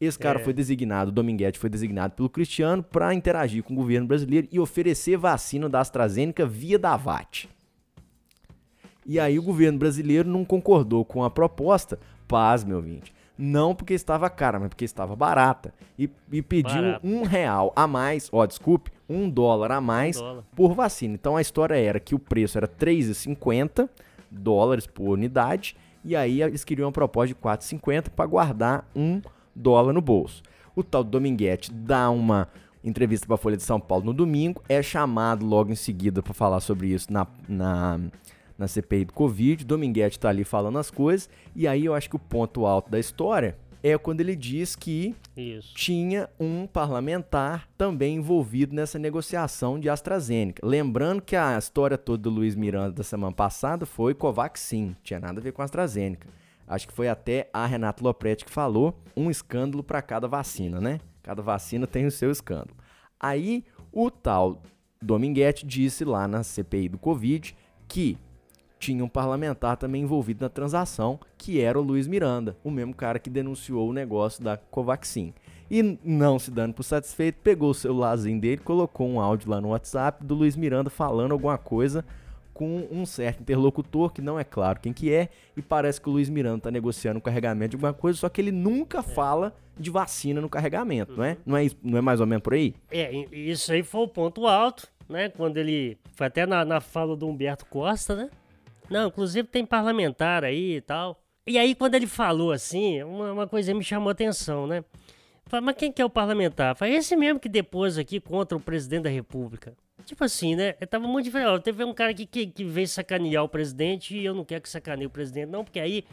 Esse 0.02 0.18
cara 0.18 0.40
É. 0.40 0.44
foi 0.44 0.54
designado, 0.54 1.10
o 1.10 1.14
Dominguete 1.14 1.60
foi 1.60 1.70
designado 1.70 2.14
pelo 2.14 2.30
Cristiano 2.30 2.82
para 2.84 3.14
interagir 3.14 3.64
com 3.64 3.74
o 3.74 3.76
governo 3.76 4.08
brasileiro 4.08 4.48
e 4.52 4.60
oferecer 4.60 5.18
vacina 5.18 5.68
da 5.68 5.80
AstraZeneca 5.82 6.46
via 6.46 6.80
Davat. 6.80 7.50
E 9.06 9.20
aí 9.20 9.40
o 9.40 9.44
governo 9.44 9.80
brasileiro 9.80 10.30
não 10.30 10.46
concordou 10.46 11.04
com 11.04 11.24
a 11.24 11.30
proposta, 11.30 12.00
paz, 12.28 12.64
meu 12.64 12.78
ouvinte. 12.78 13.14
Não 13.38 13.74
porque 13.74 13.94
estava 13.94 14.30
cara, 14.30 14.60
mas 14.60 14.70
porque 14.70 14.86
estava 14.86 15.16
barata. 15.16 15.74
E, 15.98 16.10
e 16.32 16.42
pediu 16.42 16.82
Barata. 16.82 17.08
um 17.08 17.24
real 17.24 17.72
a 17.76 17.88
mais, 17.88 18.30
ó, 18.32 18.46
desculpe, 18.46 18.92
um 19.10 19.30
dólar 19.30 19.72
a 19.72 19.82
mais 19.82 20.18
dólar. 20.18 20.44
por 20.56 20.74
vacina. 20.74 21.16
Então 21.16 21.36
a 21.36 21.42
história 21.42 21.76
era 21.76 22.00
que 22.00 22.14
o 22.14 22.20
preço 22.20 22.58
era 22.58 22.68
3,50 22.68 23.90
dólares 24.30 24.86
por 24.86 25.10
unidade. 25.10 25.76
E 26.04 26.16
aí 26.16 26.42
eles 26.42 26.64
queriam 26.64 26.88
uma 26.88 26.92
proposta 26.92 27.34
de 27.34 27.36
4,50 27.36 28.10
para 28.10 28.26
guardar 28.26 28.90
um 28.96 29.22
dólar 29.56 29.92
no 29.94 30.02
bolso. 30.02 30.44
O 30.76 30.84
tal 30.84 31.04
Dominguete 31.04 31.74
dá 31.74 32.10
uma 32.10 32.48
entrevista 32.84 33.26
para 33.28 33.36
a 33.36 33.38
Folha 33.38 33.58
de 33.58 33.64
São 33.64 33.80
Paulo 33.80 34.06
no 34.06 34.14
domingo, 34.14 34.64
é 34.70 34.82
chamado 34.82 35.46
logo 35.46 35.72
em 35.72 35.76
seguida 35.76 36.24
para 36.24 36.34
falar 36.34 36.62
sobre 36.62 36.88
isso 36.88 37.12
na, 37.12 37.28
na, 37.48 38.00
na 38.58 38.68
CPI 38.68 39.06
do 39.06 39.14
Covid. 39.14 39.66
Dominguete 39.66 40.18
tá 40.18 40.30
ali 40.30 40.46
falando 40.46 40.80
as 40.80 40.90
coisas, 40.90 41.30
e 41.54 41.68
aí 41.68 41.86
eu 41.86 41.94
acho 41.94 42.10
que 42.10 42.16
o 42.16 42.20
ponto 42.20 42.66
alto 42.66 42.90
da 42.90 43.00
história 43.00 43.58
é 43.82 43.98
quando 43.98 44.22
ele 44.22 44.36
diz 44.36 44.76
que 44.76 45.16
Isso. 45.36 45.74
tinha 45.74 46.30
um 46.40 46.68
parlamentar 46.68 47.68
também 47.78 48.16
envolvido 48.16 48.76
nessa 48.76 49.00
negociação 49.00 49.80
de 49.80 49.90
AstraZeneca. 49.90 50.66
Lembrando 50.66 51.22
que 51.22 51.36
a 51.36 51.58
história 51.58 51.98
toda 51.98 52.24
do 52.24 52.30
Luiz 52.30 52.56
Miranda 52.56 52.92
da 52.92 53.04
semana 53.04 53.34
passada 53.34 53.86
foi 53.86 54.14
Covaxin, 54.14 54.96
tinha 55.04 55.20
nada 55.20 55.40
a 55.40 55.44
ver 55.44 55.54
com 55.54 55.62
AstraZeneca. 55.62 56.28
Acho 56.68 56.88
que 56.88 56.94
foi 56.94 57.10
até 57.10 57.50
a 57.52 57.66
Renata 57.66 58.04
Lopretti 58.04 58.46
que 58.46 58.52
falou, 58.52 58.96
um 59.18 59.32
escândalo 59.32 59.84
para 59.84 60.02
cada 60.02 60.28
vacina, 60.28 60.80
né? 60.80 61.00
Cada 61.24 61.42
vacina 61.42 61.88
tem 61.88 62.06
o 62.06 62.12
seu 62.12 62.30
escândalo. 62.30 62.78
Aí 63.20 63.64
o 63.92 64.12
tal 64.12 64.62
Dominguete 65.02 65.66
disse 65.66 66.04
lá 66.06 66.28
na 66.28 66.44
CPI 66.44 66.90
do 66.90 66.98
Covid 66.98 67.56
que 67.88 68.18
tinha 68.80 69.04
um 69.04 69.10
parlamentar 69.10 69.78
também 69.78 70.04
envolvido 70.04 70.44
na 70.44 70.50
transação, 70.50 71.20
que 71.38 71.60
era 71.60 71.78
o 71.78 71.84
Luiz 71.84 72.08
Miranda, 72.08 72.56
o 72.64 72.72
mesmo 72.72 72.96
cara 72.96 73.20
que 73.20 73.30
denunciou 73.30 73.90
o 73.90 73.94
negócio 73.94 74.44
da 74.44 74.58
Covaxin. 74.58 75.34
E 75.70 76.00
não 76.04 76.40
se 76.40 76.50
dando 76.50 76.74
por 76.74 76.84
satisfeito, 76.84 77.40
pegou 77.44 77.70
o 77.70 77.76
celularzinho 77.76 78.40
dele, 78.40 78.62
colocou 78.62 79.08
um 79.08 79.20
áudio 79.20 79.52
lá 79.52 79.62
no 79.62 79.70
WhatsApp 79.70 80.26
do 80.26 80.34
Luiz 80.34 80.56
Miranda 80.56 80.90
falando 80.90 81.34
alguma 81.34 81.58
coisa 81.58 82.04
com 82.54 82.88
um 82.92 83.06
certo 83.06 83.42
interlocutor, 83.42 84.12
que 84.12 84.22
não 84.22 84.38
é 84.38 84.44
claro 84.44 84.80
quem 84.82 84.92
que 84.92 85.14
é, 85.14 85.30
e 85.56 85.62
parece 85.62 86.02
que 86.02 86.10
o 86.10 86.12
Luiz 86.12 86.30
Miranda 86.30 86.64
tá 86.64 86.72
negociando 86.72 87.18
o 87.18 87.22
carregamento 87.22 87.70
de 87.70 87.76
alguma 87.78 87.94
coisa, 87.94 88.20
só 88.20 88.28
que 88.28 88.42
ele 88.42 88.52
nunca 88.52 89.02
fala 89.02 89.56
de 89.80 89.90
vacina 89.90 90.42
no 90.42 90.50
carregamento, 90.50 91.14
não 91.16 91.24
é? 91.24 91.38
Não 91.46 91.56
é, 91.56 91.70
não 91.82 91.98
é 91.98 92.02
mais 92.02 92.20
ou 92.20 92.28
menos 92.28 92.44
por 92.44 92.54
aí? 92.54 92.76
É, 92.92 93.16
isso 93.32 93.72
aí 93.72 93.82
foi 93.82 94.02
o 94.02 94.08
ponto 94.10 94.46
alto, 94.46 94.90
né? 95.08 95.30
Quando 95.30 95.56
ele. 95.56 95.98
Foi 96.16 96.28
até 96.28 96.46
na, 96.46 96.66
na 96.66 96.82
fala 96.82 97.16
do 97.16 97.30
Humberto 97.30 97.66
Costa, 97.66 98.14
né? 98.14 98.30
Não, 98.90 99.08
inclusive 99.08 99.48
tem 99.48 99.66
parlamentar 99.66 100.44
aí 100.44 100.78
e 100.78 100.82
tal. 100.82 101.22
E 101.46 101.58
aí, 101.58 101.74
quando 101.74 101.96
ele 101.96 102.08
falou 102.08 102.52
assim, 102.52 103.02
uma, 103.04 103.32
uma 103.32 103.48
coisa 103.48 103.74
me 103.74 103.84
chamou 103.84 104.10
atenção, 104.10 104.68
né? 104.68 104.84
Falei, 105.48 105.66
mas 105.66 105.76
quem 105.78 105.92
que 105.92 106.02
é 106.02 106.06
o 106.06 106.10
parlamentar? 106.10 106.76
Foi 106.76 106.92
esse 106.92 107.16
mesmo 107.16 107.40
que 107.40 107.50
depôs 107.50 107.98
aqui 107.98 108.20
contra 108.20 108.56
o 108.56 108.62
presidente 108.62 109.04
da 109.04 109.10
República. 109.10 109.74
Tipo 110.06 110.24
assim, 110.24 110.56
né? 110.56 110.76
Eu 110.80 110.86
tava 110.86 111.08
muito 111.08 111.26
diferente. 111.26 111.48
Ó, 111.48 111.60
Teve 111.60 111.84
um 111.84 111.94
cara 111.94 112.12
aqui 112.12 112.26
que, 112.26 112.46
que 112.46 112.64
veio 112.64 112.88
sacanear 112.88 113.44
o 113.44 113.50
presidente 113.50 114.16
e 114.16 114.24
eu 114.24 114.36
não 114.36 114.46
quero 114.46 114.62
que 114.62 114.70
sacaneie 114.70 115.08
o 115.08 115.10
presidente, 115.10 115.50
não, 115.50 115.64
porque 115.64 115.80
aí 115.80 116.06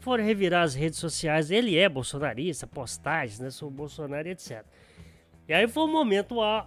foram 0.00 0.24
revirar 0.24 0.62
as 0.62 0.74
redes 0.74 0.98
sociais. 0.98 1.50
Ele 1.50 1.76
é 1.76 1.88
bolsonarista, 1.88 2.66
postagens, 2.66 3.38
né? 3.38 3.50
Sou 3.50 3.70
Bolsonaro 3.70 4.28
e 4.28 4.30
etc. 4.30 4.64
E 5.46 5.52
aí 5.52 5.68
foi 5.68 5.82
um 5.82 5.92
momento, 5.92 6.36
ó, 6.36 6.66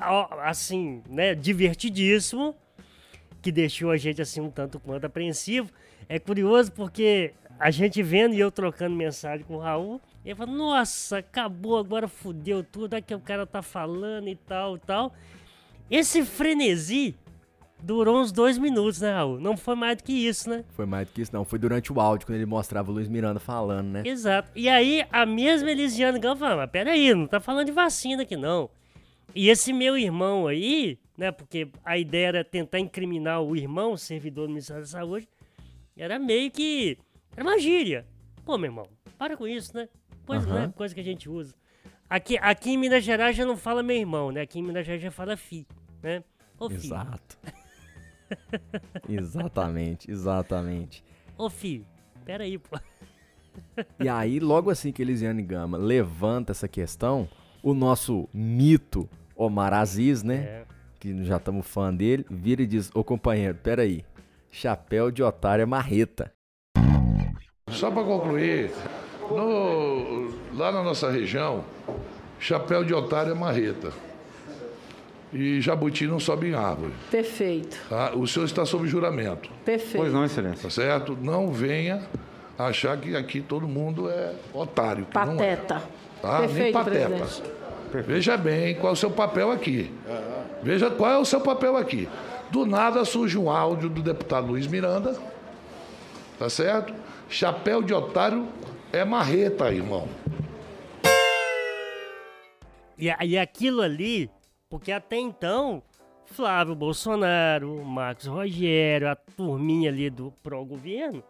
ó, 0.00 0.40
assim, 0.40 1.02
né, 1.08 1.34
divertidíssimo, 1.34 2.56
que 3.44 3.52
deixou 3.52 3.90
a 3.90 3.96
gente, 3.98 4.22
assim, 4.22 4.40
um 4.40 4.50
tanto 4.50 4.80
quanto 4.80 5.04
apreensivo. 5.04 5.70
É 6.08 6.18
curioso 6.18 6.72
porque 6.72 7.34
a 7.60 7.70
gente 7.70 8.02
vendo 8.02 8.34
e 8.34 8.40
eu 8.40 8.50
trocando 8.50 8.96
mensagem 8.96 9.44
com 9.44 9.56
o 9.56 9.58
Raul, 9.58 10.00
ele 10.24 10.34
falou, 10.34 10.56
nossa, 10.56 11.18
acabou, 11.18 11.76
agora 11.76 12.08
fudeu 12.08 12.64
tudo, 12.64 12.94
é 12.94 13.02
que 13.02 13.14
o 13.14 13.20
cara 13.20 13.46
tá 13.46 13.60
falando 13.60 14.28
e 14.28 14.34
tal 14.34 14.76
e 14.76 14.78
tal. 14.78 15.12
Esse 15.90 16.24
frenesi 16.24 17.14
durou 17.82 18.18
uns 18.18 18.32
dois 18.32 18.56
minutos, 18.56 19.02
né, 19.02 19.12
Raul? 19.12 19.38
Não 19.38 19.58
foi 19.58 19.74
mais 19.74 19.98
do 19.98 20.04
que 20.04 20.12
isso, 20.14 20.48
né? 20.48 20.64
Foi 20.70 20.86
mais 20.86 21.06
do 21.06 21.12
que 21.12 21.20
isso, 21.20 21.34
não. 21.34 21.44
Foi 21.44 21.58
durante 21.58 21.92
o 21.92 22.00
áudio, 22.00 22.26
quando 22.26 22.36
ele 22.36 22.46
mostrava 22.46 22.90
o 22.90 22.94
Luiz 22.94 23.08
Miranda 23.08 23.38
falando, 23.38 23.88
né? 23.88 24.02
Exato. 24.06 24.50
E 24.56 24.70
aí, 24.70 25.04
a 25.12 25.26
mesma 25.26 25.70
Elisiane 25.70 26.18
Gama 26.18 26.36
falou, 26.36 26.56
mas 26.56 26.70
peraí, 26.70 27.12
não 27.12 27.26
tá 27.26 27.40
falando 27.40 27.66
de 27.66 27.72
vacina 27.72 28.22
aqui, 28.22 28.38
não. 28.38 28.70
E 29.34 29.50
esse 29.50 29.70
meu 29.70 29.98
irmão 29.98 30.46
aí, 30.46 30.98
né, 31.16 31.30
porque 31.30 31.68
a 31.84 31.96
ideia 31.96 32.26
era 32.28 32.44
tentar 32.44 32.78
incriminar 32.78 33.42
o 33.42 33.56
irmão, 33.56 33.92
o 33.92 33.98
servidor 33.98 34.46
do 34.46 34.50
Ministério 34.50 34.82
da 34.82 34.88
Saúde, 34.88 35.28
era 35.96 36.18
meio 36.18 36.50
que... 36.50 36.98
Era 37.36 37.44
uma 37.44 37.58
gíria. 37.58 38.06
Pô, 38.44 38.58
meu 38.58 38.70
irmão, 38.70 38.88
para 39.18 39.36
com 39.36 39.46
isso, 39.46 39.76
né? 39.76 39.88
Coisa, 40.26 40.48
Aham. 40.48 40.66
né, 40.66 40.72
coisa 40.76 40.94
que 40.94 41.00
a 41.00 41.04
gente 41.04 41.28
usa. 41.28 41.54
Aqui, 42.08 42.38
aqui 42.38 42.70
em 42.70 42.78
Minas 42.78 43.02
Gerais 43.02 43.36
já 43.36 43.44
não 43.44 43.56
fala 43.56 43.82
meu 43.82 43.96
irmão, 43.96 44.30
né? 44.30 44.42
Aqui 44.42 44.58
em 44.58 44.62
Minas 44.62 44.86
Gerais 44.86 45.02
já 45.02 45.10
fala 45.10 45.36
fi, 45.36 45.66
né? 46.02 46.22
Ô, 46.58 46.68
fi. 46.68 46.76
Exato. 46.76 47.38
exatamente, 49.08 50.10
exatamente. 50.10 51.04
Ô, 51.36 51.48
fi. 51.50 51.84
Peraí, 52.24 52.58
pô. 52.58 52.78
E 54.00 54.08
aí, 54.08 54.40
logo 54.40 54.70
assim 54.70 54.92
que 54.92 55.02
Elisiane 55.02 55.42
Gama 55.42 55.76
levanta 55.76 56.52
essa 56.52 56.68
questão, 56.68 57.28
o 57.62 57.74
nosso 57.74 58.28
mito 58.32 59.08
Omar 59.36 59.72
Aziz, 59.72 60.22
né? 60.22 60.36
É. 60.36 60.66
Que 61.04 61.22
já 61.22 61.36
estamos 61.36 61.66
fã 61.66 61.92
dele, 61.94 62.24
vira 62.30 62.62
e 62.62 62.66
diz: 62.66 62.90
Ô 62.94 63.04
companheiro, 63.04 63.58
peraí. 63.62 64.02
Chapéu 64.50 65.10
de 65.10 65.22
otário 65.22 65.60
é 65.62 65.66
marreta. 65.66 66.32
Só 67.68 67.90
para 67.90 68.02
concluir, 68.04 68.70
no- 69.30 70.32
lá 70.54 70.72
na 70.72 70.82
nossa 70.82 71.10
região, 71.10 71.62
chapéu 72.40 72.82
de 72.82 72.94
otário 72.94 73.32
é 73.32 73.34
marreta. 73.34 73.92
E 75.30 75.60
jabuti 75.60 76.06
não 76.06 76.18
sobe 76.18 76.48
em 76.48 76.54
árvore. 76.54 76.94
Perfeito, 77.10 77.76
tá? 77.90 78.14
O 78.14 78.26
senhor 78.26 78.46
está 78.46 78.64
sob 78.64 78.88
juramento, 78.88 79.50
perfeito. 79.62 79.96
Pois 79.98 80.10
não, 80.10 80.24
excelência. 80.24 80.62
tá 80.62 80.70
certo? 80.70 81.18
Não 81.20 81.52
venha 81.52 82.00
achar 82.58 82.96
que 82.96 83.14
aqui 83.14 83.42
todo 83.42 83.68
mundo 83.68 84.08
é 84.08 84.32
otário. 84.54 85.04
Que 85.04 85.14
Não 85.18 85.34
é, 85.38 85.54
Pateta. 85.56 85.82
tá? 86.22 86.38
Nem 86.38 86.48
Perfeito, 86.48 86.72
pateta. 86.72 87.08
presidente. 87.10 87.42
Veja 88.06 88.36
bem 88.38 88.74
qual 88.76 88.90
é 88.90 88.94
o 88.94 88.96
seu 88.96 89.10
papel 89.10 89.50
aqui. 89.52 89.92
Veja 90.64 90.90
qual 90.90 91.12
é 91.12 91.18
o 91.18 91.26
seu 91.26 91.42
papel 91.42 91.76
aqui. 91.76 92.08
Do 92.50 92.64
nada 92.64 93.04
surge 93.04 93.36
um 93.36 93.50
áudio 93.50 93.90
do 93.90 94.02
deputado 94.02 94.46
Luiz 94.46 94.66
Miranda, 94.66 95.14
tá 96.38 96.48
certo? 96.48 96.94
Chapéu 97.28 97.82
de 97.82 97.92
otário 97.92 98.48
é 98.90 99.04
marreta, 99.04 99.70
irmão. 99.70 100.08
E, 102.96 103.12
e 103.26 103.38
aquilo 103.38 103.82
ali, 103.82 104.30
porque 104.70 104.90
até 104.90 105.18
então, 105.18 105.82
Flávio 106.24 106.74
Bolsonaro, 106.74 107.84
Marcos 107.84 108.26
Rogério, 108.26 109.10
a 109.10 109.14
turminha 109.14 109.90
ali 109.90 110.08
do 110.08 110.32
pró-governo, 110.42 111.22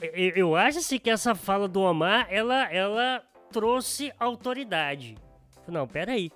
eu, 0.00 0.30
eu 0.36 0.56
acho 0.56 0.78
assim 0.78 1.00
que 1.00 1.10
essa 1.10 1.34
fala 1.34 1.66
do 1.66 1.80
Omar, 1.80 2.28
ela, 2.30 2.72
ela 2.72 3.20
trouxe 3.50 4.12
autoridade. 4.16 5.16
Não, 5.66 5.88
peraí, 5.88 6.30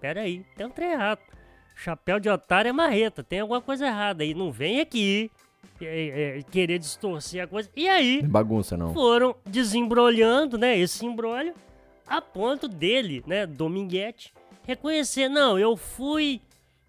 peraí, 0.00 0.44
tem 0.56 0.66
um 0.66 0.70
trem. 0.70 0.90
Chapéu 1.78 2.18
de 2.18 2.28
otário 2.28 2.68
é 2.68 2.72
marreta, 2.72 3.22
tem 3.22 3.38
alguma 3.38 3.60
coisa 3.60 3.86
errada 3.86 4.24
aí. 4.24 4.34
Não 4.34 4.50
vem 4.50 4.80
aqui 4.80 5.30
é, 5.80 6.38
é, 6.38 6.42
querer 6.42 6.76
distorcer 6.80 7.44
a 7.44 7.46
coisa. 7.46 7.70
E 7.76 7.88
aí. 7.88 8.20
Não 8.20 8.28
bagunça, 8.28 8.76
não. 8.76 8.92
Foram 8.92 9.36
desembrolhando, 9.46 10.58
né? 10.58 10.76
Esse 10.76 11.06
embrólio, 11.06 11.54
a 12.04 12.20
ponto 12.20 12.66
dele, 12.66 13.22
né? 13.28 13.46
Dominguete, 13.46 14.34
reconhecer: 14.66 15.28
não, 15.28 15.56
eu 15.56 15.76
fui 15.76 16.42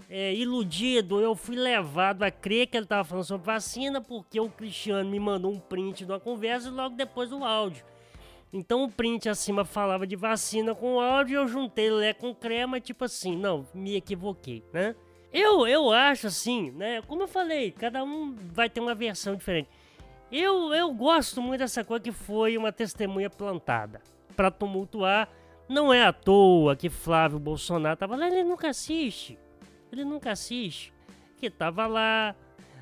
é, 0.09 0.33
iludido, 0.33 1.21
eu 1.21 1.35
fui 1.35 1.55
levado 1.55 2.23
a 2.23 2.31
crer 2.31 2.65
que 2.65 2.75
ele 2.75 2.85
estava 2.85 3.03
falando 3.03 3.25
sobre 3.25 3.45
vacina 3.45 4.01
porque 4.01 4.39
o 4.39 4.49
Cristiano 4.49 5.07
me 5.07 5.19
mandou 5.19 5.51
um 5.51 5.59
print 5.59 6.03
de 6.03 6.11
uma 6.11 6.19
conversa 6.19 6.67
e 6.67 6.71
logo 6.71 6.95
depois 6.95 7.31
o 7.31 7.43
áudio. 7.43 7.85
Então 8.51 8.83
o 8.83 8.91
print 8.91 9.29
acima 9.29 9.63
falava 9.63 10.07
de 10.07 10.15
vacina 10.15 10.73
com 10.73 10.99
áudio 10.99 11.33
e 11.33 11.35
eu 11.35 11.47
juntei 11.47 11.89
lé 11.91 12.13
com 12.13 12.33
crema, 12.33 12.79
tipo 12.79 13.05
assim, 13.05 13.35
não, 13.35 13.67
me 13.73 13.95
equivoquei, 13.95 14.63
né? 14.73 14.95
Eu, 15.31 15.67
eu 15.67 15.91
acho 15.91 16.27
assim, 16.27 16.71
né? 16.71 17.01
Como 17.03 17.23
eu 17.23 17.27
falei, 17.27 17.71
cada 17.71 18.03
um 18.03 18.35
vai 18.51 18.67
ter 18.67 18.79
uma 18.79 18.95
versão 18.95 19.35
diferente. 19.35 19.69
Eu, 20.31 20.73
eu 20.73 20.91
gosto 20.93 21.41
muito 21.41 21.59
dessa 21.59 21.83
coisa 21.83 22.03
que 22.03 22.11
foi 22.11 22.57
uma 22.57 22.71
testemunha 22.71 23.29
plantada 23.29 24.01
para 24.35 24.49
tumultuar. 24.49 25.29
Não 25.67 25.93
é 25.93 26.03
à 26.03 26.11
toa 26.11 26.75
que 26.75 26.89
Flávio 26.89 27.37
Bolsonaro 27.37 27.97
tava 27.97 28.15
lá, 28.15 28.27
ele 28.27 28.43
nunca 28.43 28.69
assiste. 28.69 29.37
Ele 29.91 30.03
nunca 30.03 30.31
assiste. 30.31 30.91
Que 31.37 31.49
tava 31.49 31.85
lá. 31.85 32.35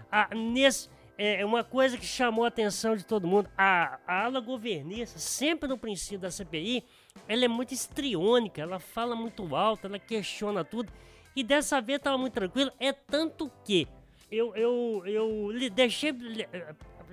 Ah, 0.10 0.30
nesse, 0.34 0.90
é 1.18 1.44
uma 1.46 1.64
coisa 1.64 1.98
que 1.98 2.06
chamou 2.06 2.46
a 2.46 2.50
atenção 2.50 2.96
de 2.96 3.06
todo 3.06 3.28
mundo. 3.28 3.50
A, 3.58 4.00
a 4.06 4.26
ala 4.26 4.40
governista, 4.40 5.18
sempre 5.18 5.68
no 5.68 5.78
princípio 5.78 6.20
da 6.20 6.30
CPI, 6.30 6.84
ela 7.28 7.46
é 7.46 7.48
muito 7.48 7.74
estriônica, 7.74 8.62
ela 8.62 8.80
fala 8.80 9.16
muito 9.16 9.56
alto, 9.56 9.88
ela 9.88 9.98
questiona 9.98 10.64
tudo. 10.64 10.92
E 11.36 11.44
dessa 11.44 11.82
vez 11.82 12.00
tava 12.00 12.18
muito 12.18 12.34
tranquilo. 12.34 12.72
É 12.80 12.94
tanto 12.94 13.52
que 13.64 13.88
eu, 14.32 14.56
eu, 14.56 15.04
eu 15.06 15.70
deixei. 15.72 16.16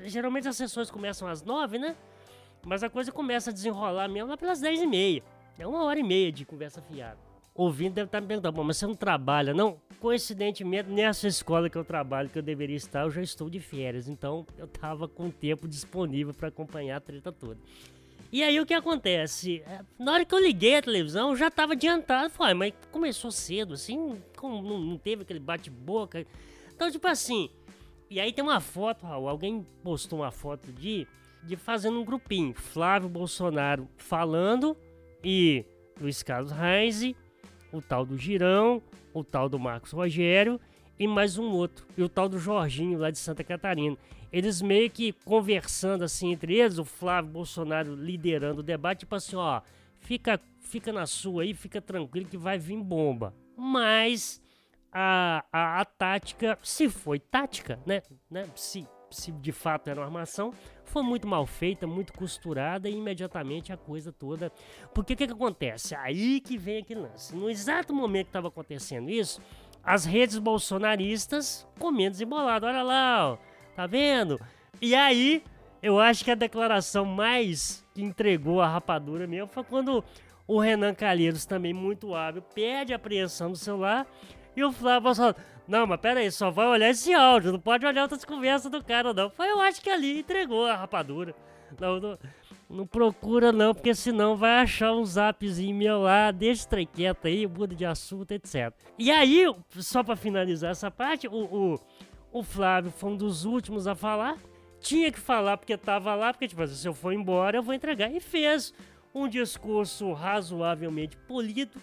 Geralmente 0.03 0.49
as 0.49 0.57
sessões 0.57 0.91
começam 0.91 1.27
às 1.27 1.43
nove, 1.43 1.79
né? 1.79 1.97
Mas 2.67 2.83
a 2.83 2.91
coisa 2.91 3.11
começa 3.11 3.51
a 3.51 3.53
desenrolar 3.53 4.09
mesmo 4.09 4.29
lá 4.29 4.37
pelas 4.37 4.61
dez 4.61 4.81
e 4.81 4.87
meia. 4.87 5.23
É 5.59 5.67
uma 5.67 5.85
hora 5.85 5.99
e 5.99 6.03
meia 6.03 6.33
de 6.33 6.45
conversa 6.45 6.83
fiada 6.83 7.34
ouvindo 7.55 7.95
deve 7.95 8.07
estar 8.07 8.21
me 8.21 8.27
perguntando, 8.27 8.65
mas 8.65 8.77
você 8.77 8.87
não 8.87 8.95
trabalha? 8.95 9.55
Não, 9.55 9.81
coincidentemente, 10.01 10.89
nessa 10.89 11.29
escola 11.29 11.71
que 11.71 11.79
eu 11.79 11.85
trabalho, 11.85 12.29
que 12.29 12.39
eu 12.39 12.43
deveria 12.43 12.77
estar, 12.77 13.03
eu 13.03 13.11
já 13.11 13.23
estou 13.23 13.49
de 13.49 13.61
férias. 13.61 14.09
Então, 14.09 14.45
eu 14.59 14.65
estava 14.65 15.07
com 15.07 15.31
tempo 15.31 15.69
disponível 15.69 16.35
para 16.35 16.49
acompanhar 16.49 16.97
a 16.97 17.01
treta 17.01 17.31
toda. 17.31 17.59
E 18.33 18.43
aí, 18.43 18.59
o 18.59 18.67
que 18.67 18.75
acontece? 18.75 19.63
É, 19.67 19.81
na 19.97 20.13
hora 20.13 20.25
que 20.25 20.35
eu 20.35 20.41
liguei 20.41 20.77
a 20.77 20.83
televisão, 20.83 21.31
eu 21.31 21.37
já 21.37 21.47
estava 21.47 21.75
adiantado. 21.75 22.31
Falei, 22.31 22.55
mas 22.55 22.75
começou 22.91 23.31
cedo, 23.31 23.75
assim, 23.75 24.21
como 24.37 24.61
não, 24.61 24.99
teve 24.99 25.23
aquele 25.23 25.41
bate-boca. 25.41 26.27
Então, 26.75 26.91
tipo 26.91 27.07
assim... 27.07 27.49
E 28.11 28.21
aí 28.21 28.33
tem 28.33 28.45
uma 28.45 28.61
foto, 28.61 29.07
Raul, 29.07 29.29
alguém 29.29 29.67
postou 29.83 30.21
uma 30.21 30.31
foto 30.31 30.71
de, 30.71 31.07
de 31.43 31.57
fazendo 31.57 31.99
um 31.99 32.05
grupinho. 32.05 32.55
Flávio 32.55 33.09
Bolsonaro 33.09 33.89
falando 33.97 34.77
e 35.25 35.65
Luiz 36.01 36.23
Carlos 36.23 36.53
Reis 36.53 37.15
o 37.75 37.83
tal 37.83 38.07
do 38.07 38.17
Girão, 38.17 38.81
o 39.13 39.25
tal 39.25 39.49
do 39.49 39.59
Marcos 39.59 39.91
Rogério 39.91 40.61
e 40.99 41.09
mais 41.09 41.37
um 41.37 41.51
outro, 41.51 41.85
e 41.99 42.03
o 42.03 42.09
tal 42.09 42.29
do 42.29 42.39
Jorginho 42.39 42.99
lá 42.99 43.11
de 43.11 43.19
Santa 43.19 43.43
Catarina. 43.43 43.97
Eles 44.33 44.63
meio 44.63 44.91
que 44.91 45.13
conversando 45.25 46.05
assim 46.05 46.33
entre 46.33 46.55
eles, 46.55 46.79
o 46.79 46.85
Flávio 46.85 47.31
Bolsonaro 47.31 47.95
liderando 47.95 48.61
o 48.61 48.63
debate, 48.65 49.01
tipo 49.01 49.15
assim, 49.15 49.37
ó, 49.37 49.61
fica, 49.99 50.41
fica 50.61 50.93
na 50.93 51.07
sua 51.07 51.43
aí, 51.43 51.55
fica 51.55 51.81
tranquilo 51.81 52.27
que 52.27 52.37
vai 52.37 52.59
vir 52.59 52.81
bomba. 52.81 53.35
Mas 53.57 54.41
a, 54.93 55.45
a, 55.53 55.81
a 55.81 55.85
tática, 55.85 56.59
se 56.63 56.89
foi 56.89 57.19
tática, 57.19 57.79
né, 57.85 58.03
né, 58.31 58.47
se, 58.55 58.87
se 59.11 59.33
de 59.33 59.53
fato 59.53 59.89
era 59.89 60.01
uma 60.01 60.07
armação, 60.07 60.53
foi 60.95 61.03
muito 61.03 61.27
mal 61.27 61.45
feita, 61.45 61.89
muito 61.89 62.13
costurada 62.13 62.89
e 62.89 62.95
imediatamente 62.95 63.73
a 63.73 63.77
coisa 63.77 64.13
toda. 64.13 64.53
Porque 64.95 65.15
o 65.15 65.17
que, 65.17 65.27
que 65.27 65.33
acontece? 65.33 65.93
Aí 65.97 66.41
que 66.41 66.57
vem 66.57 66.79
aquele 66.79 67.01
lance. 67.01 67.35
No 67.35 67.51
exato 67.51 67.93
momento 67.93 68.27
que 68.27 68.31
estava 68.31 68.47
acontecendo 68.47 69.11
isso, 69.11 69.43
as 69.83 70.05
redes 70.05 70.39
bolsonaristas 70.39 71.67
comendo 71.81 72.13
desembolado. 72.13 72.67
Olha 72.67 72.85
lá, 72.85 73.33
ó, 73.33 73.39
tá 73.75 73.89
vendo? 73.89 74.41
E 74.81 74.95
aí, 74.95 75.43
eu 75.83 75.99
acho 75.99 76.25
que 76.25 76.31
a 76.31 76.37
declaração 76.37 77.05
mais 77.05 77.85
que 77.93 78.01
entregou 78.01 78.61
a 78.61 78.69
rapadura 78.69 79.27
mesmo 79.27 79.49
foi 79.49 79.65
quando 79.65 80.05
o 80.47 80.61
Renan 80.61 80.95
Calheiros, 80.95 81.45
também 81.45 81.75
muito 81.75 82.15
hábil, 82.15 82.43
pede 82.55 82.93
a 82.93 82.97
apreensão 82.97 83.51
do 83.51 83.57
celular 83.57 84.07
e 84.55 84.63
o 84.63 84.71
Flávio 84.71 85.01
Bolsonaro. 85.01 85.37
Não, 85.67 85.87
mas 85.87 86.01
pera 86.01 86.21
aí, 86.21 86.31
só 86.31 86.51
vai 86.51 86.67
olhar 86.67 86.91
esse 86.91 87.13
áudio, 87.13 87.53
não 87.53 87.61
pode 87.61 87.87
olhar 87.87 88.03
outras 88.03 88.25
conversas 88.25 88.71
do 88.71 88.85
cara, 88.85 89.15
não. 89.15 89.31
Foi, 89.31 89.51
eu 89.51 89.61
acho 89.61 89.81
que 89.81 89.89
ali 89.89 90.21
entregou 90.21 90.67
a 90.67 90.77
rapadura. 90.77 91.35
Não, 91.81 91.99
não, 91.99 92.19
não 92.69 92.87
procura 92.87 93.51
não, 93.51 93.75
porque 93.75 93.95
senão 93.95 94.37
vai 94.37 94.61
achar 94.61 94.93
um 94.93 95.05
zapzinho 95.05 95.75
meu 95.75 96.03
lá, 96.03 96.31
deixa 96.31 96.69
o 96.69 96.87
quieto 96.87 97.27
aí, 97.27 97.47
muda 97.47 97.75
de 97.75 97.85
assunto, 97.85 98.33
etc. 98.33 98.73
E 98.99 99.11
aí, 99.11 99.45
só 99.79 100.03
para 100.03 100.17
finalizar 100.17 100.71
essa 100.71 100.91
parte, 100.91 101.27
o, 101.27 101.33
o, 101.33 101.81
o, 102.33 102.43
Flávio 102.43 102.91
foi 102.91 103.11
um 103.11 103.17
dos 103.17 103.45
últimos 103.45 103.87
a 103.87 103.95
falar. 103.95 104.37
Tinha 104.81 105.11
que 105.11 105.19
falar 105.19 105.57
porque 105.57 105.77
tava 105.79 106.15
lá, 106.15 106.33
porque 106.33 106.47
tipo, 106.47 106.61
assim, 106.61 106.75
se 106.75 106.87
eu 106.87 106.93
for 106.93 107.13
embora 107.13 107.57
eu 107.57 107.63
vou 107.63 107.75
entregar. 107.75 108.13
E 108.13 108.21
fez 108.21 108.75
um 109.15 109.27
discurso 109.27 110.13
razoavelmente 110.13 111.17
polido 111.17 111.81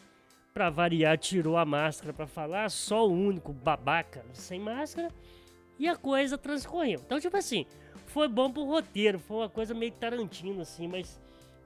Pra 0.54 0.70
variar, 0.70 1.18
tirou 1.18 1.58
a 1.58 1.66
máscara 1.66 2.14
para 2.14 2.28
falar, 2.28 2.70
só 2.70 3.08
o 3.08 3.12
único 3.12 3.54
babaca 3.54 4.26
sem 4.34 4.60
máscara, 4.60 5.10
e 5.80 5.88
a 5.88 5.96
coisa 5.96 6.38
transcorreu. 6.38 7.00
Então, 7.06 7.20
tipo 7.20 7.38
assim, 7.38 7.66
foi 8.06 8.28
bom 8.28 8.52
pro 8.52 8.66
roteiro, 8.66 9.18
foi 9.18 9.38
uma 9.38 9.50
coisa 9.50 9.74
meio 9.74 9.94
Tarantino, 9.94 10.62
assim, 10.62 10.88
mas 10.88 11.20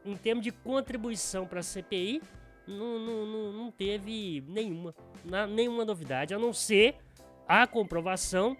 em 0.05 0.15
termos 0.15 0.43
de 0.43 0.51
contribuição 0.51 1.47
pra 1.47 1.63
CPI, 1.63 2.21
não, 2.67 2.99
não, 2.99 3.25
não, 3.25 3.53
não 3.53 3.71
teve 3.71 4.43
nenhuma, 4.47 4.93
nenhuma 5.49 5.83
novidade, 5.83 6.33
a 6.33 6.39
não 6.39 6.53
ser 6.53 6.95
a 7.47 7.65
comprovação 7.65 8.55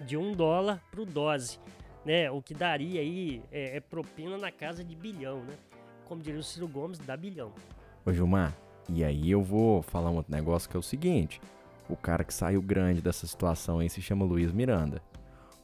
de 0.00 0.16
um 0.16 0.32
dólar 0.32 0.82
pro 0.90 1.04
dose, 1.04 1.58
né? 2.04 2.30
O 2.30 2.40
que 2.40 2.54
daria 2.54 3.00
aí 3.00 3.42
é, 3.50 3.76
é 3.76 3.80
propina 3.80 4.36
na 4.36 4.50
casa 4.50 4.82
de 4.82 4.94
bilhão, 4.94 5.42
né? 5.44 5.54
Como 6.04 6.20
diria 6.20 6.40
o 6.40 6.42
Ciro 6.42 6.68
Gomes, 6.68 6.98
dá 6.98 7.16
bilhão. 7.16 7.52
Ô 8.04 8.12
Gilmar, 8.12 8.56
e 8.88 9.04
aí 9.04 9.30
eu 9.30 9.42
vou 9.42 9.82
falar 9.82 10.10
um 10.10 10.16
outro 10.16 10.32
negócio 10.32 10.68
que 10.68 10.76
é 10.76 10.80
o 10.80 10.82
seguinte: 10.82 11.40
o 11.88 11.96
cara 11.96 12.24
que 12.24 12.34
saiu 12.34 12.60
grande 12.62 13.00
dessa 13.00 13.26
situação 13.26 13.78
aí 13.78 13.88
se 13.88 14.00
chama 14.00 14.24
Luiz 14.24 14.52
Miranda. 14.52 15.02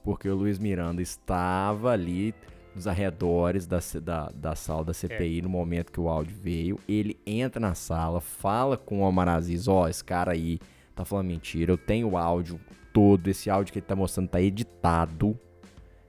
Porque 0.04 0.28
o 0.28 0.34
Luiz 0.34 0.58
Miranda 0.58 1.02
estava 1.02 1.90
ali 1.90 2.34
nos 2.74 2.86
arredores 2.86 3.66
da, 3.66 3.78
da, 4.02 4.30
da 4.34 4.54
sala 4.54 4.84
da 4.84 4.94
CPI 4.94 5.40
é. 5.40 5.42
no 5.42 5.48
momento 5.48 5.92
que 5.92 6.00
o 6.00 6.08
áudio 6.08 6.36
veio. 6.40 6.78
Ele 6.88 7.18
entra 7.26 7.60
na 7.60 7.74
sala, 7.74 8.20
fala 8.20 8.76
com 8.76 9.00
o 9.00 9.02
Omar 9.02 9.28
Aziz: 9.28 9.68
Ó, 9.68 9.84
oh, 9.84 9.88
esse 9.88 10.04
cara 10.04 10.32
aí 10.32 10.58
tá 10.94 11.04
falando 11.04 11.26
mentira, 11.26 11.72
eu 11.72 11.78
tenho 11.78 12.10
o 12.10 12.16
áudio 12.16 12.58
todo, 12.92 13.28
esse 13.28 13.48
áudio 13.50 13.72
que 13.72 13.78
ele 13.78 13.86
tá 13.86 13.96
mostrando 13.96 14.28
tá 14.28 14.40
editado. 14.40 15.38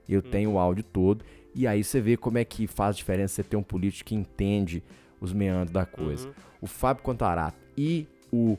Eu 0.07 0.19
hum. 0.19 0.29
tenho 0.31 0.51
o 0.51 0.59
áudio 0.59 0.83
todo. 0.83 1.23
E 1.53 1.67
aí 1.67 1.83
você 1.83 1.99
vê 1.99 2.15
como 2.15 2.37
é 2.37 2.45
que 2.45 2.67
faz 2.67 2.95
diferença 2.95 3.35
você 3.35 3.43
ter 3.43 3.57
um 3.57 3.63
político 3.63 4.09
que 4.09 4.15
entende 4.15 4.83
os 5.19 5.33
meandros 5.33 5.71
da 5.71 5.85
coisa. 5.85 6.27
Uhum. 6.27 6.33
O 6.61 6.67
Fábio 6.67 7.03
Contarato 7.03 7.57
e 7.77 8.07
o, 8.31 8.57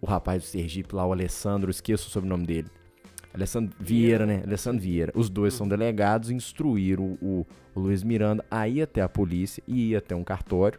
o 0.00 0.06
rapaz 0.06 0.42
do 0.42 0.46
Sergipe 0.46 0.94
lá, 0.94 1.06
o 1.06 1.12
Alessandro, 1.12 1.70
esqueço 1.70 2.08
o 2.08 2.10
sobrenome 2.10 2.46
dele. 2.46 2.68
Alessandro 3.32 3.74
Vieira, 3.80 4.24
né? 4.24 4.42
Alessandro 4.46 4.80
Vieira. 4.80 5.12
Os 5.14 5.28
dois 5.28 5.54
são 5.54 5.66
delegados, 5.66 6.30
instruíram 6.30 7.18
o, 7.20 7.44
o 7.74 7.80
Luiz 7.80 8.04
Miranda 8.04 8.44
a 8.50 8.68
ir 8.68 8.82
até 8.82 9.02
a 9.02 9.08
polícia 9.08 9.62
e 9.66 9.90
ir 9.90 9.96
até 9.96 10.14
um 10.14 10.22
cartório 10.22 10.78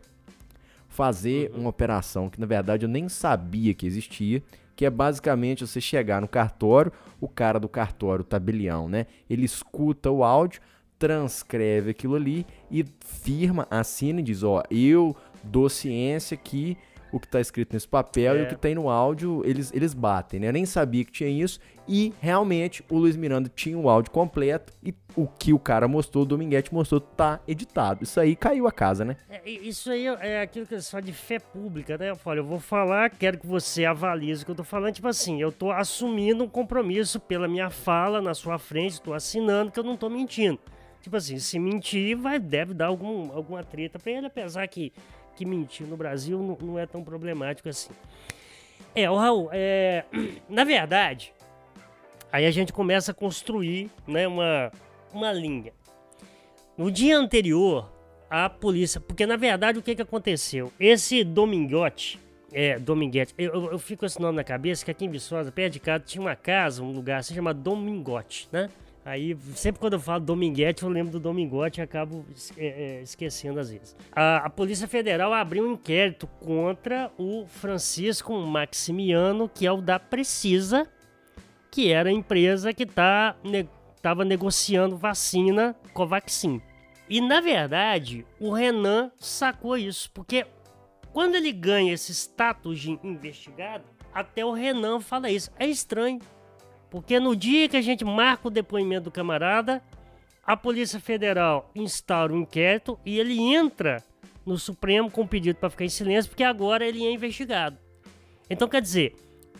fazer 0.96 1.52
uhum. 1.52 1.62
uma 1.62 1.70
operação 1.70 2.30
que 2.30 2.40
na 2.40 2.46
verdade 2.46 2.86
eu 2.86 2.90
nem 2.90 3.10
sabia 3.10 3.74
que 3.74 3.86
existia, 3.86 4.42
que 4.78 4.86
é 4.86 4.90
basicamente 4.90 5.68
você 5.68 5.82
chegar 5.82 6.22
no 6.22 6.28
cartório, 6.28 6.92
o 7.20 7.28
cara 7.28 7.60
do 7.60 7.68
cartório, 7.68 8.22
o 8.22 8.26
tabelião, 8.26 8.88
né? 8.88 9.06
Ele 9.30 9.44
escuta 9.44 10.10
o 10.10 10.24
áudio, 10.24 10.62
transcreve 10.98 11.92
aquilo 11.92 12.16
ali 12.16 12.46
e 12.70 12.86
firma, 13.00 13.68
assina 13.70 14.20
e 14.20 14.24
diz: 14.24 14.44
Ó, 14.44 14.64
eu 14.70 15.16
dou 15.44 15.70
ciência 15.70 16.36
que 16.36 16.78
o 17.16 17.20
que 17.20 17.28
está 17.28 17.40
escrito 17.40 17.74
nesse 17.74 17.88
papel 17.88 18.36
é. 18.36 18.40
e 18.40 18.42
o 18.42 18.44
é. 18.44 18.46
que 18.48 18.56
tem 18.56 18.76
no 18.76 18.90
áudio, 18.90 19.42
eles, 19.46 19.72
eles 19.74 19.94
batem, 19.94 20.40
né? 20.40 20.50
Eu 20.50 20.54
nem 20.54 20.66
sabia 20.66 21.06
que 21.06 21.12
tinha 21.12 21.30
isso 21.30 21.60
e 21.88 22.14
realmente 22.20 22.84
o 22.90 22.98
Luiz 22.98 23.16
Miranda 23.16 23.50
tinha 23.54 23.78
o 23.78 23.90
áudio 23.90 24.12
completo 24.12 24.74
e 24.84 24.94
o 25.16 25.26
que 25.26 25.54
o 25.54 25.60
cara 25.60 25.88
mostrou, 25.88 26.24
o 26.24 26.26
Dominguete 26.26 26.74
mostrou, 26.74 27.00
tá 27.00 27.40
editado. 27.48 28.04
Isso 28.04 28.20
aí 28.20 28.36
caiu 28.36 28.68
a 28.68 28.72
casa, 28.72 29.06
né? 29.06 29.16
É, 29.30 29.50
isso 29.50 29.90
aí 29.92 30.08
é 30.08 30.42
aquilo 30.42 30.66
que 30.66 30.74
eles 30.74 30.90
falam 30.90 31.06
de 31.06 31.14
fé 31.14 31.40
pública, 31.40 31.98
né? 31.98 32.10
Eu 32.10 32.18
falo, 32.18 32.40
eu 32.40 32.46
vou 32.46 32.60
falar, 32.60 33.10
quero 33.12 33.38
que 33.38 33.48
você 33.48 33.86
avalie 33.86 34.34
o 34.34 34.44
que 34.44 34.52
eu 34.52 34.56
tô 34.56 34.64
falando. 34.64 34.94
Tipo 34.94 35.08
assim, 35.08 35.40
eu 35.42 35.54
tô 35.54 35.72
assumindo 35.72 36.44
um 36.44 36.50
compromisso 36.50 37.18
pela 37.20 37.48
minha 37.48 37.70
fala 37.70 38.22
na 38.22 38.34
sua 38.34 38.58
frente, 38.58 39.02
tô 39.02 39.14
assinando 39.14 39.72
que 39.72 39.80
eu 39.80 39.84
não 39.84 39.96
tô 39.96 40.10
mentindo. 40.10 40.60
Tipo 41.06 41.18
assim, 41.18 41.38
se 41.38 41.60
mentir, 41.60 42.18
vai, 42.18 42.40
deve 42.40 42.74
dar 42.74 42.88
algum, 42.88 43.32
alguma 43.32 43.64
treta 43.64 44.00
pra 44.00 44.12
ele, 44.12 44.26
apesar 44.26 44.68
que, 44.68 44.92
que 45.36 45.46
mentir 45.46 45.86
no 45.86 45.96
Brasil 45.96 46.40
não, 46.42 46.58
não 46.60 46.80
é 46.80 46.88
tão 46.88 47.04
problemático 47.04 47.70
assim. 47.70 47.92
É, 48.96 49.08
o 49.08 49.16
Raul, 49.16 49.50
é, 49.52 50.06
na 50.50 50.64
verdade, 50.64 51.32
Aí 52.36 52.46
a 52.46 52.52
gente 52.52 52.74
começa 52.74 53.12
a 53.12 53.14
construir 53.14 53.90
né, 54.06 54.28
uma, 54.28 54.70
uma 55.14 55.32
linha. 55.32 55.72
No 56.78 56.92
dia 56.92 57.18
anterior, 57.18 57.90
a 58.30 58.50
polícia. 58.50 59.00
Porque 59.00 59.26
na 59.26 59.38
verdade 59.38 59.80
o 59.80 59.82
que, 59.82 59.96
que 59.96 60.02
aconteceu? 60.02 60.70
Esse 60.78 61.24
Domingote. 61.24 62.20
É, 62.52 62.78
Dominguete. 62.78 63.34
Eu, 63.38 63.54
eu, 63.54 63.72
eu, 63.72 63.80
fico 63.80 64.06
esse 64.06 64.20
nome 64.20 64.36
na 64.36 64.44
cabeça 64.44 64.84
que 64.84 64.92
aqui 64.92 65.06
em 65.06 65.10
Viçosa, 65.10 65.50
perto 65.50 65.74
de 65.74 65.80
casa, 65.80 66.04
tinha 66.06 66.22
uma 66.22 66.36
casa, 66.36 66.84
um 66.84 66.92
lugar 66.92 67.20
assim 67.20 67.34
chamado 67.34 67.62
Domingote, 67.62 68.50
né? 68.52 68.70
Aí, 69.06 69.38
sempre 69.54 69.80
quando 69.80 69.94
eu 69.94 70.00
falo 70.00 70.26
Dominguete, 70.26 70.82
eu 70.82 70.90
lembro 70.90 71.12
do 71.12 71.20
Domingote 71.20 71.80
e 71.80 71.84
acabo 71.84 72.26
é, 72.58 72.66
é, 72.66 73.02
esquecendo 73.04 73.60
às 73.60 73.70
vezes. 73.70 73.96
A, 74.12 74.38
a, 74.38 74.50
Polícia 74.50 74.88
Federal 74.88 75.32
abriu 75.32 75.64
um 75.64 75.74
inquérito 75.74 76.26
contra 76.40 77.12
o 77.16 77.46
Francisco 77.46 78.34
Maximiano, 78.34 79.48
que 79.48 79.68
é 79.68 79.72
o 79.72 79.80
da 79.80 80.00
Precisa, 80.00 80.90
que 81.70 81.92
era 81.92 82.10
a 82.10 82.12
empresa 82.12 82.74
que 82.74 82.84
tá, 82.84 83.36
estava 83.96 84.24
ne, 84.24 84.30
negociando 84.30 84.98
vacina 84.98 85.76
Covaxin. 85.94 86.60
E 87.08 87.22
na 87.22 87.40
verdade, 87.40 88.26
o 88.40 88.52
Renan 88.52 89.12
sacou 89.20 89.78
isso, 89.78 90.10
porque 90.12 90.48
quando 91.14 91.36
ele 91.36 91.52
ganha 91.52 91.94
esse 91.94 92.12
status 92.12 92.80
de 92.80 93.00
investigado, 93.04 93.84
até 94.12 94.44
o 94.44 94.52
Renan 94.52 95.00
fala 95.00 95.30
isso. 95.30 95.52
É 95.60 95.68
estranho. 95.68 96.20
Porque 96.96 97.20
no 97.20 97.36
dia 97.36 97.68
que 97.68 97.76
a 97.76 97.82
gente 97.82 98.06
marca 98.06 98.48
o 98.48 98.50
depoimento 98.50 99.04
do 99.04 99.12
camarada, 99.12 99.84
a 100.46 100.56
Polícia 100.56 100.98
Federal 100.98 101.70
instaura 101.76 102.32
um 102.32 102.38
inquérito 102.38 102.98
e 103.06 103.20
ele 103.20 103.38
entra 103.38 104.02
no 104.46 104.58
Supremo 104.58 105.12
com 105.12 105.28
pedido 105.28 105.58
para 105.58 105.70
ficar 105.70 105.84
em 105.84 105.90
silêncio, 105.90 106.32
porque 106.32 106.42
agora 106.42 106.88
ele 106.88 107.06
é 107.06 107.12
investigado. 107.12 107.78
Então, 108.50 108.70
quer 108.70 108.82
dizer, 108.82 109.14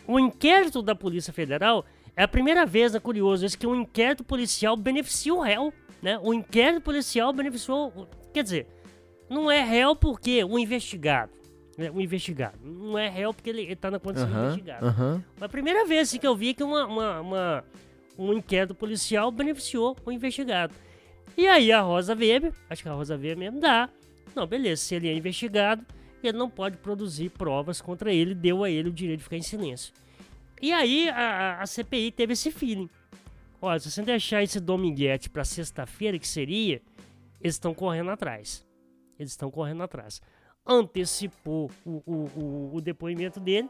o 0.06 0.18
inquérito 0.18 0.80
da 0.80 0.94
Polícia 0.94 1.30
Federal 1.30 1.84
é 2.16 2.22
a 2.22 2.28
primeira 2.28 2.64
vez, 2.64 2.94
é 2.94 3.00
curioso, 3.00 3.44
isso 3.44 3.58
que 3.58 3.66
um 3.66 3.82
inquérito 3.82 4.24
policial 4.24 4.74
beneficia 4.74 5.34
o 5.34 5.40
réu. 5.42 5.74
Né? 6.00 6.18
O 6.22 6.32
inquérito 6.32 6.80
policial 6.80 7.34
beneficiou. 7.34 8.08
Quer 8.32 8.44
dizer, 8.44 8.66
não 9.28 9.50
é 9.50 9.62
réu 9.62 9.94
porque 9.94 10.42
o 10.42 10.58
investigado 10.58 11.32
o 11.92 12.00
investigado. 12.00 12.58
Não 12.62 12.98
é 12.98 13.08
réu 13.08 13.34
porque 13.34 13.50
ele 13.50 13.62
está 13.62 13.90
na 13.90 13.98
condição 13.98 14.28
de 14.28 14.36
investigado. 14.36 14.86
Uhum. 14.86 15.22
a 15.40 15.48
primeira 15.48 15.86
vez 15.86 16.08
assim, 16.08 16.18
que 16.18 16.26
eu 16.26 16.34
vi 16.34 16.54
que 16.54 16.62
uma, 16.62 16.86
uma, 16.86 17.20
uma, 17.20 17.64
um 18.18 18.32
inquérito 18.32 18.74
policial 18.74 19.30
beneficiou 19.30 19.96
o 20.04 20.10
investigado. 20.10 20.74
E 21.36 21.46
aí 21.46 21.70
a 21.70 21.82
Rosa 21.82 22.14
Weber, 22.14 22.52
acho 22.70 22.82
que 22.82 22.88
a 22.88 22.92
Rosa 22.92 23.14
Weber 23.14 23.36
mesmo 23.36 23.60
dá. 23.60 23.90
Não, 24.34 24.46
beleza, 24.46 24.82
se 24.82 24.94
ele 24.94 25.08
é 25.08 25.14
investigado, 25.14 25.84
ele 26.22 26.36
não 26.36 26.48
pode 26.48 26.78
produzir 26.78 27.30
provas 27.30 27.80
contra 27.80 28.12
ele, 28.12 28.34
deu 28.34 28.64
a 28.64 28.70
ele 28.70 28.88
o 28.88 28.92
direito 28.92 29.18
de 29.18 29.24
ficar 29.24 29.36
em 29.36 29.42
silêncio. 29.42 29.92
E 30.60 30.72
aí 30.72 31.08
a, 31.10 31.60
a 31.60 31.66
CPI 31.66 32.10
teve 32.10 32.32
esse 32.32 32.50
feeling. 32.50 32.88
Olha, 33.60 33.78
se 33.78 33.90
você 33.90 34.02
deixar 34.02 34.42
esse 34.42 34.60
Dominguete 34.60 35.28
para 35.28 35.44
sexta-feira, 35.44 36.18
que 36.18 36.26
seria, 36.26 36.80
eles 37.40 37.54
estão 37.54 37.74
correndo 37.74 38.10
atrás. 38.10 38.66
Eles 39.18 39.32
estão 39.32 39.50
correndo 39.50 39.82
atrás 39.82 40.22
antecipou 40.66 41.70
o, 41.84 42.02
o, 42.06 42.14
o, 42.36 42.70
o 42.76 42.80
depoimento 42.80 43.38
dele, 43.38 43.68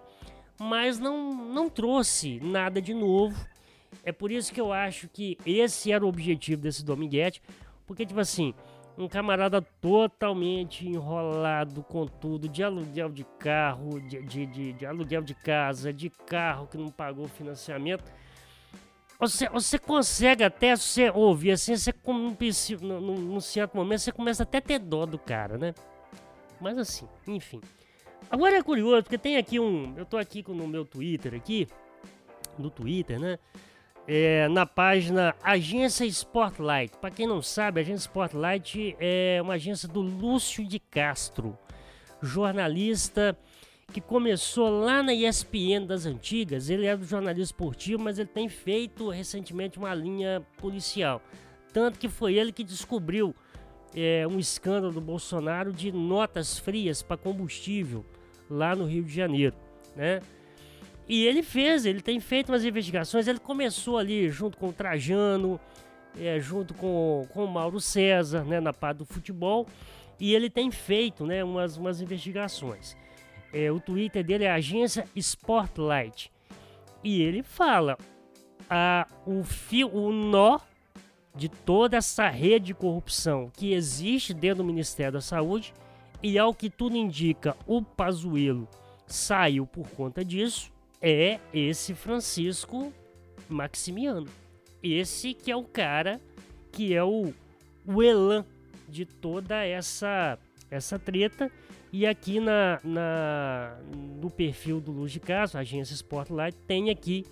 mas 0.58 0.98
não, 0.98 1.34
não 1.34 1.68
trouxe 1.68 2.40
nada 2.40 2.80
de 2.80 2.94
novo. 2.94 3.36
É 4.04 4.12
por 4.12 4.30
isso 4.30 4.52
que 4.52 4.60
eu 4.60 4.72
acho 4.72 5.08
que 5.08 5.36
esse 5.44 5.92
era 5.92 6.04
o 6.04 6.08
objetivo 6.08 6.62
desse 6.62 6.84
Dominguete, 6.84 7.42
porque, 7.86 8.06
tipo 8.06 8.20
assim, 8.20 8.54
um 8.98 9.08
camarada 9.08 9.60
totalmente 9.60 10.88
enrolado 10.88 11.82
com 11.82 12.06
tudo, 12.06 12.48
de 12.48 12.62
aluguel 12.62 13.10
de 13.10 13.24
carro, 13.38 14.00
de, 14.00 14.22
de, 14.22 14.46
de, 14.46 14.72
de 14.72 14.86
aluguel 14.86 15.22
de 15.22 15.34
casa, 15.34 15.92
de 15.92 16.08
carro 16.08 16.66
que 16.66 16.78
não 16.78 16.88
pagou 16.88 17.28
financiamento. 17.28 18.04
Você, 19.18 19.48
você 19.48 19.78
consegue 19.78 20.44
até, 20.44 20.76
você 20.76 21.10
ouvir 21.10 21.52
assim, 21.52 21.76
você, 21.76 21.92
num, 22.80 23.00
num 23.00 23.40
certo 23.40 23.76
momento, 23.76 24.00
você 24.00 24.12
começa 24.12 24.42
até 24.42 24.58
a 24.58 24.62
ter 24.62 24.78
dó 24.78 25.06
do 25.06 25.18
cara, 25.18 25.56
né? 25.56 25.74
Mas 26.60 26.78
assim, 26.78 27.08
enfim. 27.26 27.60
Agora 28.30 28.56
é 28.56 28.62
curioso, 28.62 29.02
porque 29.02 29.18
tem 29.18 29.36
aqui 29.36 29.60
um. 29.60 29.94
Eu 29.96 30.04
tô 30.04 30.16
aqui 30.16 30.44
no 30.48 30.66
meu 30.66 30.84
Twitter 30.84 31.34
aqui. 31.34 31.66
No 32.58 32.70
Twitter, 32.70 33.20
né? 33.20 33.38
É, 34.08 34.48
na 34.48 34.64
página 34.64 35.34
Agência 35.42 36.04
Spotlight. 36.04 36.96
Para 36.98 37.10
quem 37.10 37.26
não 37.26 37.42
sabe, 37.42 37.80
a 37.80 37.82
Agência 37.82 38.06
Spotlight 38.08 38.96
é 39.00 39.40
uma 39.42 39.54
agência 39.54 39.88
do 39.88 40.00
Lúcio 40.00 40.64
de 40.64 40.78
Castro, 40.78 41.58
jornalista 42.22 43.36
que 43.92 44.00
começou 44.00 44.68
lá 44.68 45.02
na 45.02 45.14
ESPN 45.14 45.86
das 45.86 46.06
antigas. 46.06 46.68
Ele 46.68 46.86
é 46.86 46.96
do 46.96 47.04
jornalismo 47.04 47.44
esportivo, 47.44 48.02
mas 48.02 48.18
ele 48.18 48.28
tem 48.28 48.48
feito 48.48 49.08
recentemente 49.08 49.78
uma 49.78 49.94
linha 49.94 50.44
policial. 50.58 51.22
Tanto 51.72 51.98
que 51.98 52.08
foi 52.08 52.34
ele 52.34 52.52
que 52.52 52.64
descobriu 52.64 53.34
é, 53.96 54.26
um 54.28 54.38
escândalo 54.38 54.92
do 54.92 55.00
Bolsonaro 55.00 55.72
de 55.72 55.90
notas 55.90 56.58
frias 56.58 57.02
para 57.02 57.16
combustível 57.16 58.04
lá 58.48 58.76
no 58.76 58.84
Rio 58.84 59.02
de 59.02 59.12
Janeiro, 59.12 59.56
né? 59.96 60.20
E 61.08 61.24
ele 61.24 61.42
fez, 61.42 61.86
ele 61.86 62.00
tem 62.00 62.20
feito 62.20 62.50
umas 62.50 62.64
investigações. 62.64 63.28
Ele 63.28 63.38
começou 63.38 63.96
ali 63.96 64.28
junto 64.28 64.58
com 64.58 64.68
o 64.68 64.72
Trajano, 64.72 65.58
é, 66.18 66.38
junto 66.40 66.74
com, 66.74 67.26
com 67.32 67.44
o 67.44 67.48
Mauro 67.48 67.80
César, 67.80 68.44
né, 68.44 68.60
na 68.60 68.72
parte 68.72 68.98
do 68.98 69.04
futebol, 69.04 69.66
e 70.18 70.34
ele 70.34 70.50
tem 70.50 70.70
feito, 70.70 71.24
né, 71.24 71.44
umas, 71.44 71.76
umas 71.76 72.00
investigações. 72.00 72.96
É, 73.52 73.70
o 73.70 73.78
Twitter 73.78 74.24
dele 74.24 74.44
é 74.44 74.50
agência 74.50 75.06
Spotlight 75.14 76.32
e 77.04 77.22
ele 77.22 77.42
fala 77.42 77.96
a, 78.68 79.06
o 79.24 79.44
fio, 79.44 79.88
o 79.94 80.12
nó 80.12 80.58
de 81.36 81.48
toda 81.48 81.96
essa 81.96 82.28
rede 82.28 82.66
de 82.66 82.74
corrupção 82.74 83.50
que 83.54 83.72
existe 83.72 84.32
dentro 84.32 84.58
do 84.58 84.64
Ministério 84.64 85.12
da 85.12 85.20
Saúde 85.20 85.74
e 86.22 86.38
ao 86.38 86.54
que 86.54 86.70
tudo 86.70 86.96
indica, 86.96 87.56
o 87.66 87.82
Pazuello 87.82 88.66
saiu 89.06 89.66
por 89.66 89.88
conta 89.90 90.24
disso, 90.24 90.72
é 91.00 91.38
esse 91.52 91.94
Francisco 91.94 92.92
Maximiano. 93.48 94.26
Esse 94.82 95.34
que 95.34 95.50
é 95.50 95.56
o 95.56 95.64
cara 95.64 96.20
que 96.72 96.94
é 96.94 97.02
o, 97.02 97.32
o 97.86 98.02
elan 98.02 98.44
de 98.88 99.04
toda 99.04 99.64
essa 99.64 100.38
essa 100.70 100.98
treta. 100.98 101.50
E 101.92 102.06
aqui 102.06 102.40
na, 102.40 102.80
na 102.82 103.78
no 104.20 104.30
perfil 104.30 104.80
do 104.80 104.92
Luz 104.92 105.12
de 105.12 105.20
Caso, 105.20 105.56
agência 105.56 105.94
Spotlight, 105.94 106.56
tem 106.66 106.90
aqui 106.90 107.24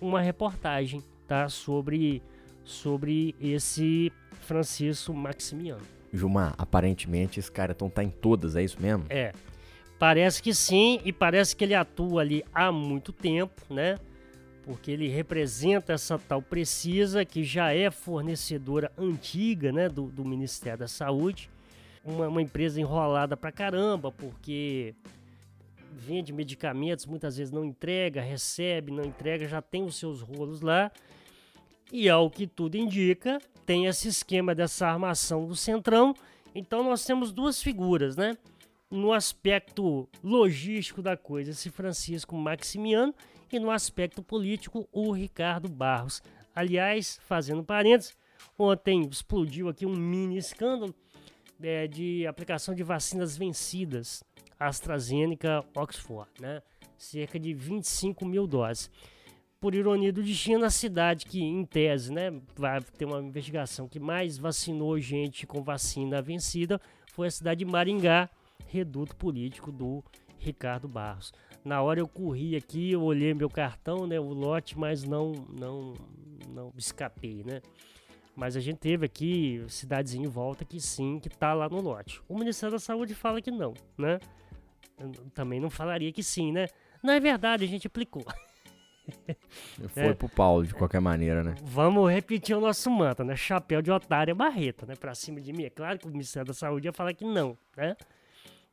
uma 0.00 0.20
reportagem 0.20 1.02
tá, 1.26 1.48
sobre 1.48 2.22
sobre 2.64 3.34
esse 3.40 4.12
Francisco 4.40 5.12
Maximiano. 5.12 5.82
Gilmar, 6.12 6.54
aparentemente 6.58 7.40
esse 7.40 7.50
cara 7.50 7.72
então 7.72 7.88
tá 7.88 8.04
em 8.04 8.10
todas, 8.10 8.54
é 8.54 8.62
isso 8.62 8.80
mesmo? 8.80 9.04
É. 9.08 9.32
Parece 9.98 10.42
que 10.42 10.52
sim, 10.52 11.00
e 11.04 11.12
parece 11.12 11.54
que 11.54 11.64
ele 11.64 11.74
atua 11.74 12.22
ali 12.22 12.44
há 12.52 12.72
muito 12.72 13.12
tempo, 13.12 13.62
né? 13.70 13.98
Porque 14.64 14.90
ele 14.90 15.08
representa 15.08 15.92
essa 15.92 16.18
tal 16.18 16.42
Precisa, 16.42 17.24
que 17.24 17.42
já 17.44 17.72
é 17.72 17.90
fornecedora 17.90 18.92
antiga, 18.98 19.72
né, 19.72 19.88
do, 19.88 20.06
do 20.06 20.24
Ministério 20.24 20.80
da 20.80 20.88
Saúde. 20.88 21.48
Uma, 22.04 22.28
uma 22.28 22.42
empresa 22.42 22.80
enrolada 22.80 23.36
pra 23.36 23.52
caramba, 23.52 24.10
porque 24.10 24.94
vende 25.92 26.32
medicamentos, 26.32 27.06
muitas 27.06 27.36
vezes 27.36 27.52
não 27.52 27.64
entrega, 27.64 28.20
recebe, 28.20 28.90
não 28.90 29.04
entrega, 29.04 29.46
já 29.46 29.62
tem 29.62 29.84
os 29.84 29.96
seus 29.96 30.20
rolos 30.20 30.60
lá. 30.60 30.90
E 31.92 32.08
ao 32.08 32.30
que 32.30 32.46
tudo 32.46 32.76
indica, 32.76 33.38
tem 33.66 33.84
esse 33.84 34.08
esquema 34.08 34.54
dessa 34.54 34.86
armação 34.86 35.46
do 35.46 35.54
centrão. 35.54 36.14
Então 36.54 36.82
nós 36.82 37.04
temos 37.04 37.30
duas 37.30 37.62
figuras, 37.62 38.16
né? 38.16 38.34
No 38.90 39.12
aspecto 39.12 40.08
logístico 40.24 41.02
da 41.02 41.18
coisa, 41.18 41.50
esse 41.50 41.68
Francisco 41.68 42.34
Maximiano, 42.34 43.14
e 43.52 43.58
no 43.58 43.70
aspecto 43.70 44.22
político, 44.22 44.88
o 44.90 45.12
Ricardo 45.12 45.68
Barros. 45.68 46.22
Aliás, 46.54 47.20
fazendo 47.26 47.62
parênteses, 47.62 48.16
ontem 48.58 49.02
explodiu 49.02 49.68
aqui 49.68 49.84
um 49.84 49.94
mini 49.94 50.38
escândalo 50.38 50.94
é, 51.62 51.86
de 51.86 52.26
aplicação 52.26 52.74
de 52.74 52.82
vacinas 52.82 53.36
vencidas, 53.36 54.24
AstraZeneca 54.58 55.62
Oxford, 55.76 56.30
né? 56.40 56.62
Cerca 56.96 57.38
de 57.38 57.52
25 57.52 58.24
mil 58.24 58.46
doses 58.46 58.90
por 59.62 59.76
ironia 59.76 60.12
do 60.12 60.24
destino, 60.24 60.64
a 60.64 60.70
cidade 60.70 61.24
que, 61.24 61.40
em 61.40 61.64
tese, 61.64 62.12
né, 62.12 62.32
vai 62.56 62.80
ter 62.80 63.04
uma 63.04 63.22
investigação 63.22 63.86
que 63.86 64.00
mais 64.00 64.36
vacinou 64.36 64.98
gente 64.98 65.46
com 65.46 65.62
vacina 65.62 66.20
vencida 66.20 66.80
foi 67.12 67.28
a 67.28 67.30
cidade 67.30 67.64
de 67.64 67.70
Maringá, 67.70 68.28
reduto 68.66 69.14
político 69.14 69.70
do 69.70 70.02
Ricardo 70.36 70.88
Barros. 70.88 71.32
Na 71.64 71.80
hora 71.80 72.00
eu 72.00 72.08
corri 72.08 72.56
aqui, 72.56 72.90
eu 72.90 73.02
olhei 73.02 73.32
meu 73.34 73.48
cartão, 73.48 74.04
né, 74.04 74.18
o 74.18 74.32
lote, 74.32 74.76
mas 74.76 75.04
não, 75.04 75.30
não, 75.48 75.94
não 76.48 76.72
escapei, 76.76 77.44
né. 77.44 77.62
Mas 78.34 78.56
a 78.56 78.60
gente 78.60 78.78
teve 78.78 79.06
aqui 79.06 79.64
cidadezinha 79.68 80.26
em 80.26 80.28
volta 80.28 80.64
que 80.64 80.80
sim, 80.80 81.20
que 81.20 81.28
tá 81.28 81.54
lá 81.54 81.68
no 81.68 81.80
lote. 81.80 82.20
O 82.28 82.36
Ministério 82.36 82.72
da 82.72 82.80
Saúde 82.80 83.14
fala 83.14 83.40
que 83.40 83.52
não, 83.52 83.74
né? 83.96 84.18
Eu 84.98 85.12
também 85.32 85.60
não 85.60 85.70
falaria 85.70 86.10
que 86.10 86.22
sim, 86.22 86.50
né? 86.50 86.66
Não 87.00 87.12
é 87.12 87.20
verdade, 87.20 87.62
a 87.64 87.68
gente 87.68 87.86
aplicou. 87.86 88.24
Foi 89.88 90.02
é. 90.04 90.14
pro 90.14 90.28
Paulo, 90.28 90.66
de 90.66 90.74
qualquer 90.74 91.00
maneira, 91.00 91.42
né? 91.42 91.54
Vamos 91.62 92.10
repetir 92.10 92.56
o 92.56 92.60
nosso 92.60 92.90
mantra, 92.90 93.24
né? 93.24 93.36
Chapéu 93.36 93.82
de 93.82 93.90
otário 93.90 94.32
é 94.32 94.34
barreta, 94.34 94.86
né? 94.86 94.94
Pra 94.94 95.14
cima 95.14 95.40
de 95.40 95.52
mim. 95.52 95.64
É 95.64 95.70
claro 95.70 95.98
que 95.98 96.06
o 96.06 96.10
Ministério 96.10 96.46
da 96.46 96.54
Saúde 96.54 96.88
ia 96.88 96.92
falar 96.92 97.12
que 97.12 97.24
não, 97.24 97.56
né? 97.76 97.96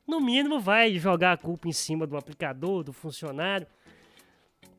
No 0.06 0.20
mínimo 0.20 0.58
vai 0.58 0.96
jogar 0.98 1.32
a 1.32 1.36
culpa 1.36 1.68
em 1.68 1.72
cima 1.72 2.06
do 2.06 2.16
aplicador, 2.16 2.82
do 2.82 2.92
funcionário. 2.92 3.66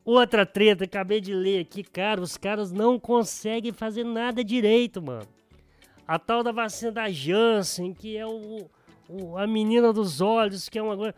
Outra 0.04 0.44
treta, 0.44 0.84
acabei 0.84 1.20
de 1.20 1.32
ler 1.32 1.60
aqui, 1.60 1.84
cara, 1.84 2.20
os 2.20 2.36
caras 2.36 2.72
não 2.72 2.98
conseguem 2.98 3.72
fazer 3.72 4.04
nada 4.04 4.42
direito, 4.42 5.00
mano. 5.00 5.26
A 6.06 6.18
tal 6.18 6.42
da 6.42 6.50
vacina 6.50 6.90
da 6.90 7.08
Janssen, 7.08 7.94
que 7.94 8.16
é 8.16 8.26
o, 8.26 8.68
o 9.08 9.38
a 9.38 9.46
menina 9.46 9.92
dos 9.92 10.20
olhos, 10.20 10.68
que 10.68 10.78
é 10.78 10.82
uma 10.82 10.96
coisa 10.96 11.14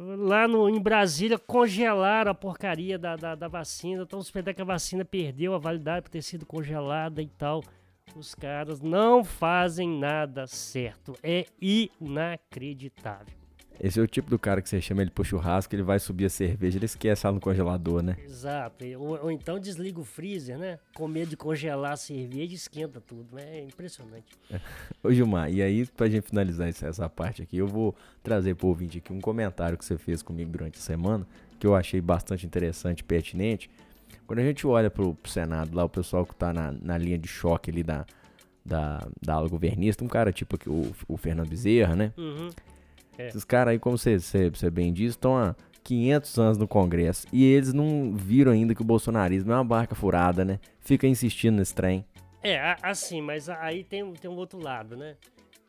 lá 0.00 0.48
no, 0.48 0.68
em 0.68 0.80
Brasília 0.80 1.38
congelaram 1.38 2.30
a 2.30 2.34
porcaria 2.34 2.98
da, 2.98 3.16
da, 3.16 3.34
da 3.34 3.48
vacina. 3.48 4.02
Então 4.02 4.20
suspendendo 4.20 4.56
que 4.56 4.62
a 4.62 4.64
vacina 4.64 5.04
perdeu 5.04 5.54
a 5.54 5.58
validade 5.58 6.02
por 6.02 6.10
ter 6.10 6.22
sido 6.22 6.46
congelada 6.46 7.20
e 7.20 7.28
tal. 7.28 7.62
Os 8.16 8.34
caras 8.34 8.80
não 8.80 9.22
fazem 9.22 9.88
nada 9.88 10.46
certo. 10.46 11.14
É 11.22 11.46
inacreditável. 11.60 13.39
Esse 13.82 13.98
é 13.98 14.02
o 14.02 14.06
tipo 14.06 14.28
do 14.28 14.38
cara 14.38 14.60
que 14.60 14.68
você 14.68 14.78
chama 14.78 15.00
ele 15.00 15.10
pro 15.10 15.24
churrasco, 15.24 15.74
ele 15.74 15.82
vai 15.82 15.98
subir 15.98 16.26
a 16.26 16.30
cerveja, 16.30 16.76
ele 16.76 16.84
esquece 16.84 17.24
ela 17.24 17.34
no 17.34 17.40
congelador, 17.40 18.02
né? 18.02 18.16
Exato. 18.22 18.84
Ou, 18.98 19.24
ou 19.24 19.30
então 19.30 19.58
desliga 19.58 19.98
o 19.98 20.04
freezer, 20.04 20.58
né? 20.58 20.78
Com 20.94 21.08
medo 21.08 21.30
de 21.30 21.36
congelar 21.36 21.92
a 21.92 21.96
cerveja, 21.96 22.54
esquenta 22.54 23.00
tudo. 23.00 23.34
Né? 23.34 23.60
É 23.60 23.64
impressionante. 23.64 24.26
Ô 25.02 25.10
Gilmar, 25.10 25.50
e 25.50 25.62
aí, 25.62 25.86
pra 25.86 26.10
gente 26.10 26.28
finalizar 26.28 26.68
essa 26.68 27.08
parte 27.08 27.42
aqui, 27.42 27.56
eu 27.56 27.66
vou 27.66 27.94
trazer 28.22 28.54
pro 28.54 28.68
ouvinte 28.68 28.98
aqui 28.98 29.12
um 29.14 29.20
comentário 29.20 29.78
que 29.78 29.84
você 29.84 29.96
fez 29.96 30.20
comigo 30.20 30.50
durante 30.50 30.78
a 30.78 30.82
semana, 30.82 31.26
que 31.58 31.66
eu 31.66 31.74
achei 31.74 32.02
bastante 32.02 32.44
interessante 32.44 33.00
e 33.00 33.04
pertinente. 33.04 33.70
Quando 34.26 34.40
a 34.40 34.44
gente 34.44 34.66
olha 34.66 34.90
pro, 34.90 35.14
pro 35.14 35.30
Senado 35.30 35.74
lá, 35.74 35.84
o 35.84 35.88
pessoal 35.88 36.26
que 36.26 36.34
tá 36.34 36.52
na, 36.52 36.70
na 36.70 36.98
linha 36.98 37.16
de 37.16 37.26
choque 37.26 37.70
ali 37.70 37.82
da, 37.82 38.04
da, 38.64 39.08
da 39.22 39.34
ala 39.34 39.48
governista, 39.48 40.04
um 40.04 40.08
cara 40.08 40.30
tipo 40.32 40.58
o, 40.70 40.94
o 41.08 41.16
Fernando 41.16 41.48
Bezerra, 41.48 41.96
né? 41.96 42.12
Uhum. 42.18 42.50
É. 43.20 43.28
Esses 43.28 43.44
caras 43.44 43.72
aí, 43.72 43.78
como 43.78 43.98
você, 43.98 44.18
você, 44.18 44.48
você 44.48 44.70
bem 44.70 44.92
disse, 44.92 45.10
estão 45.10 45.36
há 45.36 45.54
500 45.84 46.38
anos 46.38 46.58
no 46.58 46.68
Congresso. 46.68 47.26
E 47.32 47.44
eles 47.44 47.72
não 47.72 48.14
viram 48.14 48.52
ainda 48.52 48.74
que 48.74 48.82
o 48.82 48.84
bolsonarismo 48.84 49.52
é 49.52 49.54
uma 49.54 49.64
barca 49.64 49.94
furada, 49.94 50.44
né? 50.44 50.58
Fica 50.80 51.06
insistindo 51.06 51.56
nesse 51.56 51.74
trem. 51.74 52.04
É, 52.42 52.76
assim, 52.82 53.20
mas 53.20 53.48
aí 53.48 53.84
tem, 53.84 54.12
tem 54.14 54.30
um 54.30 54.36
outro 54.36 54.58
lado, 54.58 54.96
né? 54.96 55.16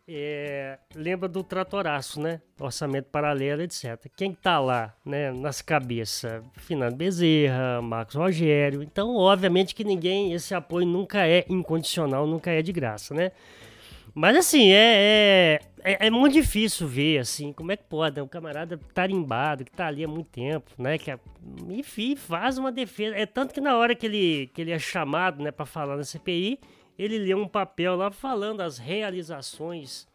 É, 0.08 0.80
lembra 0.96 1.30
do 1.30 1.44
tratoraço, 1.44 2.20
né? 2.20 2.42
Orçamento 2.60 3.06
paralelo, 3.06 3.62
etc. 3.62 4.08
Quem 4.16 4.34
tá 4.34 4.60
lá, 4.60 4.94
né, 5.06 5.32
nas 5.32 5.62
cabeças? 5.62 6.44
Fernando 6.58 6.96
Bezerra, 6.96 7.82
Marcos 7.82 8.16
Rogério. 8.16 8.82
Então, 8.82 9.16
obviamente 9.16 9.76
que 9.76 9.84
ninguém, 9.84 10.34
esse 10.34 10.54
apoio 10.54 10.86
nunca 10.86 11.28
é 11.28 11.46
incondicional, 11.48 12.26
nunca 12.26 12.52
é 12.52 12.62
de 12.62 12.72
graça, 12.72 13.14
né? 13.14 13.32
Mas 14.14 14.36
assim, 14.36 14.72
é, 14.72 15.60
é, 15.84 15.94
é, 15.94 16.08
é, 16.08 16.10
muito 16.10 16.34
difícil 16.34 16.86
ver, 16.88 17.20
assim, 17.20 17.54
como 17.54 17.72
é 17.72 17.78
que 17.78 17.84
pode, 17.86 18.18
né? 18.18 18.22
Um 18.22 18.28
camarada 18.28 18.78
tarimbado, 18.94 19.64
que 19.64 19.72
tá 19.72 19.88
ali 19.88 20.04
há 20.04 20.08
muito 20.08 20.28
tempo, 20.28 20.70
né? 20.78 20.98
Que, 20.98 21.12
é, 21.12 21.20
enfim, 21.70 22.16
faz 22.16 22.58
uma 22.58 22.72
defesa. 22.72 23.16
É 23.16 23.26
tanto 23.26 23.54
que 23.54 23.62
na 23.62 23.78
hora 23.78 23.96
que 23.96 24.06
ele, 24.06 24.48
que 24.54 24.62
ele 24.62 24.72
é 24.72 24.80
chamado, 24.80 25.42
né, 25.42 25.50
pra 25.50 25.66
falar 25.66 25.96
na 25.96 26.04
CPI, 26.04 26.60
ele 27.00 27.18
lê 27.18 27.34
um 27.34 27.48
papel 27.48 27.96
lá 27.96 28.12
falando 28.12 28.62
as 28.62 28.78
realizações 28.78 30.08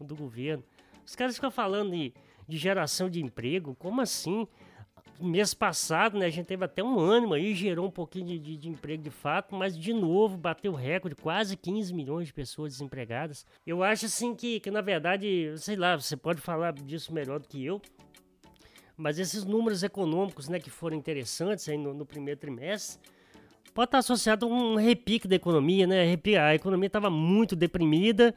do 0.00 0.16
governo. 0.16 0.64
Os 1.04 1.14
caras 1.14 1.34
ficam 1.34 1.50
falando 1.50 1.90
de, 1.90 2.12
de 2.48 2.56
geração 2.56 3.10
de 3.10 3.22
emprego, 3.22 3.76
como 3.78 4.00
assim? 4.00 4.46
Mês 5.20 5.54
passado, 5.54 6.18
né, 6.18 6.26
a 6.26 6.30
gente 6.30 6.46
teve 6.46 6.64
até 6.64 6.82
um 6.82 6.98
ânimo 6.98 7.34
aí, 7.34 7.54
gerou 7.54 7.86
um 7.86 7.90
pouquinho 7.90 8.26
de, 8.26 8.38
de, 8.38 8.56
de, 8.56 8.68
emprego 8.68 9.02
de 9.02 9.10
fato, 9.10 9.54
mas 9.54 9.76
de 9.76 9.92
novo 9.92 10.36
bateu 10.36 10.72
recorde, 10.72 11.14
quase 11.14 11.56
15 11.56 11.94
milhões 11.94 12.26
de 12.26 12.32
pessoas 12.32 12.72
desempregadas. 12.72 13.46
Eu 13.66 13.82
acho 13.82 14.06
assim 14.06 14.34
que, 14.34 14.60
que 14.60 14.70
na 14.70 14.80
verdade, 14.80 15.54
sei 15.58 15.76
lá, 15.76 15.96
você 15.96 16.16
pode 16.16 16.40
falar 16.40 16.72
disso 16.72 17.12
melhor 17.12 17.38
do 17.38 17.48
que 17.48 17.64
eu, 17.64 17.80
mas 18.96 19.18
esses 19.18 19.44
números 19.44 19.82
econômicos, 19.82 20.48
né, 20.48 20.58
que 20.58 20.70
foram 20.70 20.96
interessantes 20.96 21.68
aí 21.68 21.76
no, 21.76 21.94
no 21.94 22.06
primeiro 22.06 22.38
trimestre, 22.38 23.00
pode 23.72 23.88
estar 23.88 23.98
associado 23.98 24.46
a 24.46 24.48
um 24.48 24.76
repique 24.76 25.26
da 25.26 25.36
economia, 25.36 25.86
né? 25.86 26.02
A 26.40 26.54
economia 26.54 26.86
estava 26.86 27.10
muito 27.10 27.56
deprimida, 27.56 28.34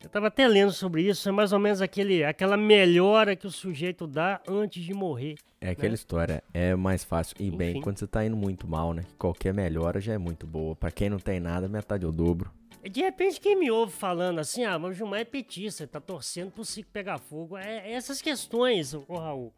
eu 0.00 0.06
estava 0.06 0.28
até 0.28 0.48
lendo 0.48 0.72
sobre 0.72 1.02
isso, 1.02 1.28
é 1.28 1.32
mais 1.32 1.52
ou 1.52 1.58
menos 1.58 1.80
aquele, 1.80 2.24
aquela 2.24 2.56
melhora 2.56 3.36
que 3.36 3.46
o 3.46 3.50
sujeito 3.50 4.06
dá 4.06 4.40
antes 4.48 4.82
de 4.82 4.92
morrer. 4.92 5.36
É 5.62 5.70
aquela 5.70 5.90
né? 5.90 5.94
história, 5.94 6.42
é 6.52 6.74
mais 6.74 7.04
fácil 7.04 7.36
ir 7.38 7.46
Enfim. 7.46 7.56
bem 7.56 7.80
quando 7.80 7.96
você 7.96 8.04
está 8.04 8.26
indo 8.26 8.36
muito 8.36 8.66
mal, 8.66 8.92
né? 8.92 9.04
Qualquer 9.16 9.54
melhora 9.54 10.00
já 10.00 10.12
é 10.12 10.18
muito 10.18 10.44
boa. 10.44 10.74
Para 10.74 10.90
quem 10.90 11.08
não 11.08 11.20
tem 11.20 11.38
nada, 11.38 11.68
metade 11.68 12.04
é 12.04 12.08
o 12.08 12.10
dobro. 12.10 12.50
De 12.90 13.00
repente, 13.00 13.40
quem 13.40 13.56
me 13.56 13.70
ouve 13.70 13.92
falando 13.92 14.40
assim, 14.40 14.64
ah, 14.64 14.76
mas 14.76 14.90
o 14.90 14.94
Gilmar 14.94 15.20
é 15.20 15.24
petista, 15.24 15.86
tá 15.86 16.00
torcendo 16.00 16.50
pro 16.50 16.64
ciclo 16.64 16.90
pegar 16.92 17.18
fogo. 17.18 17.56
É, 17.56 17.90
é 17.90 17.92
essas 17.92 18.20
questões, 18.20 18.92
ô 18.92 19.04
Raul. 19.08 19.52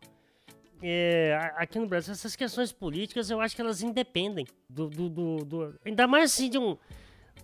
É, 0.82 1.52
aqui 1.56 1.78
no 1.78 1.86
Brasil, 1.86 2.12
essas 2.12 2.36
questões 2.36 2.70
políticas, 2.70 3.30
eu 3.30 3.40
acho 3.40 3.56
que 3.56 3.62
elas 3.62 3.82
independem 3.82 4.46
do, 4.68 4.90
do, 4.90 5.08
do, 5.08 5.36
do 5.44 5.74
ainda 5.86 6.06
mais 6.06 6.32
assim 6.32 6.50
de 6.50 6.58
um. 6.58 6.76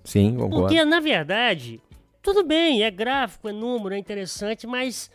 Sim, 0.04 0.36
concordo. 0.36 0.66
Porque, 0.66 0.84
na 0.84 1.00
verdade, 1.00 1.80
tudo 2.20 2.44
bem, 2.44 2.82
é 2.82 2.90
gráfico, 2.90 3.48
é 3.48 3.52
número, 3.52 3.94
é 3.94 3.98
interessante, 3.98 4.66
mas 4.66 5.11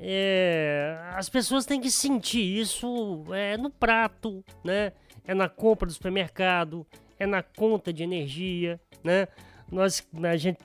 é, 0.00 0.98
as 1.14 1.28
pessoas 1.28 1.66
têm 1.66 1.78
que 1.78 1.90
sentir 1.90 2.40
isso 2.40 3.24
é, 3.34 3.56
no 3.58 3.68
prato, 3.68 4.42
né? 4.64 4.92
É 5.26 5.34
na 5.34 5.48
compra 5.48 5.86
do 5.86 5.92
supermercado, 5.92 6.86
é 7.18 7.26
na 7.26 7.42
conta 7.42 7.92
de 7.92 8.02
energia, 8.02 8.80
né? 9.04 9.28
Nós, 9.70 10.02
a 10.24 10.36
gente 10.38 10.58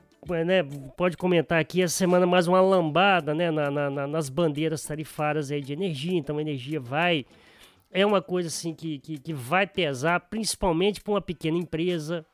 né, 0.46 0.64
pode 0.96 1.18
comentar 1.18 1.60
aqui 1.60 1.82
essa 1.82 1.96
semana 1.96 2.26
mais 2.26 2.48
uma 2.48 2.62
lambada 2.62 3.36
né, 3.36 3.52
na, 3.52 3.70
na, 3.70 4.08
nas 4.08 4.30
bandeiras 4.30 4.84
tarifárias 4.84 5.52
aí 5.52 5.62
de 5.62 5.74
energia, 5.74 6.18
então 6.18 6.38
a 6.38 6.42
energia 6.42 6.80
vai 6.80 7.26
é 7.92 8.06
uma 8.06 8.22
coisa 8.22 8.48
assim 8.48 8.74
que, 8.74 9.00
que, 9.00 9.20
que 9.20 9.34
vai 9.34 9.68
pesar 9.68 10.20
principalmente 10.22 11.02
para 11.02 11.14
uma 11.14 11.22
pequena 11.22 11.58
empresa, 11.58 12.26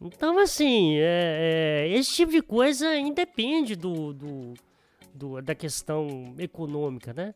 então, 0.00 0.38
assim, 0.38 0.96
é, 0.96 1.84
é, 1.84 1.88
esse 1.90 2.14
tipo 2.14 2.32
de 2.32 2.40
coisa 2.40 2.96
independe 2.96 3.76
do, 3.76 4.14
do, 4.14 4.54
do 5.14 5.40
da 5.40 5.54
questão 5.54 6.34
econômica, 6.38 7.12
né? 7.12 7.34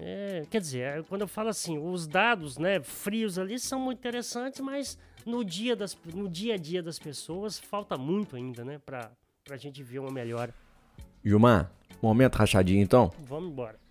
É, 0.00 0.44
quer 0.50 0.60
dizer, 0.60 0.80
é, 0.80 1.02
quando 1.02 1.22
eu 1.22 1.28
falo 1.28 1.50
assim, 1.50 1.78
os 1.78 2.06
dados 2.06 2.56
né, 2.56 2.80
frios 2.80 3.38
ali 3.38 3.58
são 3.58 3.78
muito 3.78 3.98
interessantes, 3.98 4.60
mas 4.60 4.98
no 5.26 5.44
dia, 5.44 5.76
das, 5.76 5.96
no 6.14 6.28
dia 6.28 6.54
a 6.54 6.56
dia 6.56 6.82
das 6.82 6.98
pessoas 6.98 7.58
falta 7.58 7.96
muito 7.96 8.36
ainda, 8.36 8.64
né? 8.64 8.78
Pra, 8.78 9.10
pra 9.44 9.56
gente 9.56 9.82
ver 9.82 9.98
uma 9.98 10.10
melhora. 10.10 10.54
Gilmar, 11.24 11.70
momento 12.02 12.36
rachadinho 12.36 12.82
então? 12.82 13.12
Vamos 13.18 13.50
embora. 13.50 13.83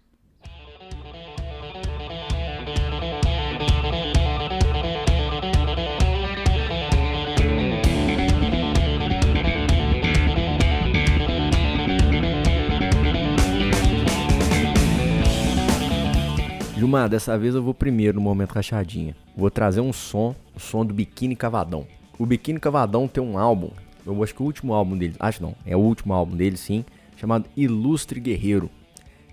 Gilmar, 16.84 17.08
dessa 17.08 17.38
vez 17.38 17.56
eu 17.56 17.64
vou 17.64 17.74
primeiro 17.74 18.16
no 18.16 18.22
momento 18.22 18.52
rachadinha. 18.52 19.16
Vou 19.38 19.50
trazer 19.50 19.80
um 19.80 19.94
som, 19.94 20.36
o 20.54 20.60
som 20.60 20.86
do 20.86 20.94
Biquíni 20.94 21.34
Cavadão. 21.34 21.88
O 22.20 22.26
Biquíni 22.26 22.60
Cavadão 22.60 23.08
tem 23.08 23.24
um 23.24 23.38
álbum, 23.38 23.70
eu 24.06 24.22
acho 24.22 24.36
que 24.36 24.42
o 24.42 24.46
último 24.46 24.74
álbum 24.74 24.98
dele, 24.98 25.16
acho 25.18 25.42
não, 25.42 25.56
é 25.66 25.78
o 25.78 25.80
último 25.80 26.14
álbum 26.14 26.36
dele 26.36 26.58
sim, 26.58 26.84
chamado 27.16 27.46
Ilustre 27.56 28.20
Guerreiro, 28.20 28.70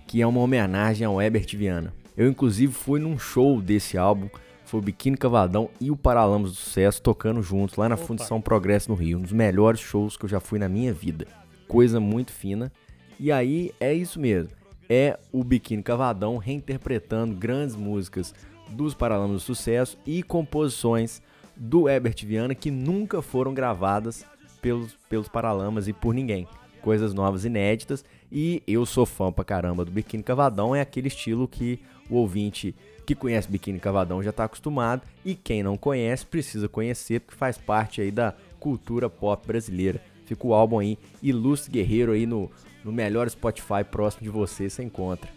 que 0.07 0.23
é 0.23 0.27
uma 0.29 0.41
homenagem 0.41 1.05
ao 1.05 1.21
Herbert 1.21 1.49
Viana. 1.57 1.93
Eu 2.17 2.29
inclusive 2.29 2.73
fui 2.73 3.01
num 3.01 3.19
show 3.19 3.61
desse 3.61 3.99
álbum, 3.99 4.29
foi 4.65 4.79
o 4.79 4.85
Biquíni 4.85 5.17
Cavadão 5.17 5.69
e 5.81 5.91
o 5.91 5.97
Paralamas 5.97 6.53
do 6.53 6.57
Sucesso 6.57 7.03
tocando 7.03 7.43
juntos 7.43 7.77
lá 7.77 7.89
na 7.89 7.97
Opa. 7.97 8.05
Fundição 8.05 8.41
Progresso 8.41 8.89
no 8.89 8.95
Rio, 8.95 9.19
um 9.19 9.23
dos 9.23 9.33
melhores 9.33 9.81
shows 9.81 10.17
que 10.17 10.25
eu 10.25 10.29
já 10.29 10.39
fui 10.39 10.61
na 10.61 10.69
minha 10.69 10.93
vida. 10.93 11.27
Coisa 11.67 11.99
muito 11.99 12.31
fina. 12.31 12.71
E 13.19 13.33
aí 13.33 13.73
é 13.81 13.93
isso 13.93 14.21
mesmo 14.21 14.60
é 14.91 15.17
o 15.31 15.45
Biquíni 15.45 15.85
Cavadão 15.85 16.37
reinterpretando 16.37 17.37
grandes 17.37 17.77
músicas 17.77 18.35
dos 18.69 18.93
Paralamas 18.93 19.35
do 19.35 19.41
Sucesso 19.41 19.97
e 20.05 20.21
composições 20.21 21.23
do 21.57 21.89
Herbert 21.89 22.17
Viana 22.27 22.57
que 22.57 22.73
nunca 22.73 23.23
foram 23.23 23.55
gravadas 23.55 24.27
pelos, 24.61 24.95
pelos 25.09 25.29
Paralamas 25.29 25.87
e 25.87 25.93
por 25.93 26.13
ninguém. 26.13 26.49
Coisas 26.83 27.15
novas, 27.15 27.45
inéditas. 27.45 28.05
E 28.33 28.63
eu 28.67 28.85
sou 28.85 29.07
fã 29.07 29.31
pra 29.31 29.45
caramba 29.45 29.85
do 29.85 29.93
Biquíni 29.93 30.25
Cavadão. 30.25 30.75
É 30.75 30.81
aquele 30.81 31.09
estilo 31.09 31.47
que 31.47 31.79
o 32.09 32.17
ouvinte 32.17 32.75
que 33.07 33.15
conhece 33.15 33.49
Biquíni 33.49 33.79
Cavadão 33.79 34.23
já 34.23 34.31
está 34.31 34.45
acostumado. 34.45 35.03
E 35.25 35.37
quem 35.37 35.63
não 35.63 35.77
conhece 35.77 36.27
precisa 36.27 36.69
conhecer, 36.69 37.21
porque 37.21 37.39
faz 37.39 37.57
parte 37.59 38.01
aí 38.01 38.11
da 38.11 38.35
cultura 38.59 39.09
pop 39.09 39.47
brasileira. 39.47 40.01
Fica 40.25 40.47
o 40.47 40.55
álbum 40.55 40.79
aí, 40.79 40.99
Ilustre 41.23 41.73
Guerreiro 41.73 42.13
aí 42.13 42.25
no, 42.25 42.51
no 42.85 42.93
melhor 42.93 43.29
Spotify 43.29 43.85
próximo 43.89 44.23
de 44.23 44.31
você 44.31 44.69
você 44.69 44.83
encontra. 44.83 45.31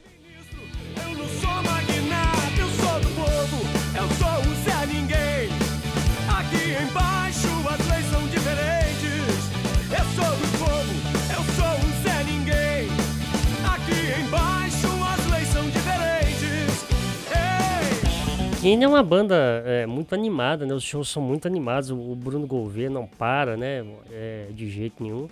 Eu 0.95 1.17
não 1.17 1.27
sou 1.27 1.63
magnata, 1.63 2.59
eu 2.59 2.67
sou 2.69 2.99
do 2.99 3.07
povo, 3.15 3.63
eu 3.97 4.07
sou 4.17 4.43
Zé 4.63 4.85
Ninguém. 4.85 5.49
Aqui 6.29 6.83
embaixo 6.83 7.47
as 7.69 7.87
leis 7.89 8.05
são 8.07 8.27
diferentes. 8.27 9.49
Eu 9.91 10.05
sou 10.15 10.35
do 10.35 10.47
povo, 10.57 10.93
eu 11.29 11.43
sou 11.55 11.75
Zé 12.03 12.23
Ninguém. 12.23 12.89
Aqui 13.65 14.21
embaixo 14.21 14.87
as 15.03 15.31
leis 15.31 15.47
são 15.49 15.65
diferentes. 15.69 16.13
E 18.63 18.67
ainda 18.67 18.85
é 18.85 18.87
uma 18.87 19.03
banda 19.03 19.35
é, 19.65 19.85
muito 19.85 20.15
animada, 20.15 20.65
né? 20.65 20.73
Os 20.73 20.83
shows 20.83 21.09
são 21.09 21.21
muito 21.21 21.45
animados. 21.47 21.89
O 21.91 22.15
Bruno 22.15 22.47
Gouveia 22.47 22.89
não 22.89 23.05
para, 23.05 23.57
né? 23.57 23.85
É, 24.09 24.47
de 24.51 24.69
jeito 24.69 25.03
nenhum. 25.03 25.27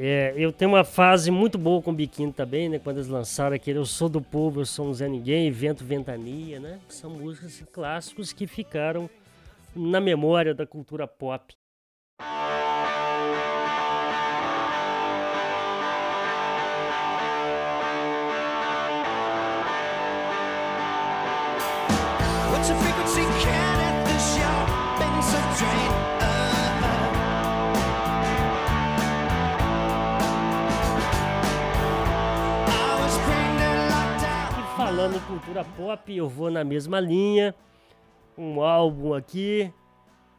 É, 0.00 0.32
eu 0.36 0.52
tenho 0.52 0.70
uma 0.70 0.84
fase 0.84 1.28
muito 1.28 1.58
boa 1.58 1.82
com 1.82 1.90
o 1.90 1.94
Biquíni 1.94 2.32
também, 2.32 2.68
né? 2.68 2.78
Quando 2.78 2.98
eles 2.98 3.08
lançaram 3.08 3.56
aquele 3.56 3.80
Eu 3.80 3.84
Sou 3.84 4.08
do 4.08 4.22
Povo, 4.22 4.60
Eu 4.60 4.64
Sou 4.64 4.86
um 4.86 4.94
Zé 4.94 5.08
Ninguém, 5.08 5.50
Vento 5.50 5.84
Ventania, 5.84 6.60
né? 6.60 6.78
São 6.88 7.10
músicas 7.10 7.64
clássicos 7.72 8.32
que 8.32 8.46
ficaram 8.46 9.10
na 9.74 10.00
memória 10.00 10.54
da 10.54 10.64
cultura 10.64 11.08
pop. 11.08 11.52
Cultura 35.38 35.64
pop, 35.64 36.16
eu 36.16 36.28
vou 36.28 36.50
na 36.50 36.64
mesma 36.64 36.98
linha. 36.98 37.54
Um 38.36 38.60
álbum 38.60 39.14
aqui. 39.14 39.72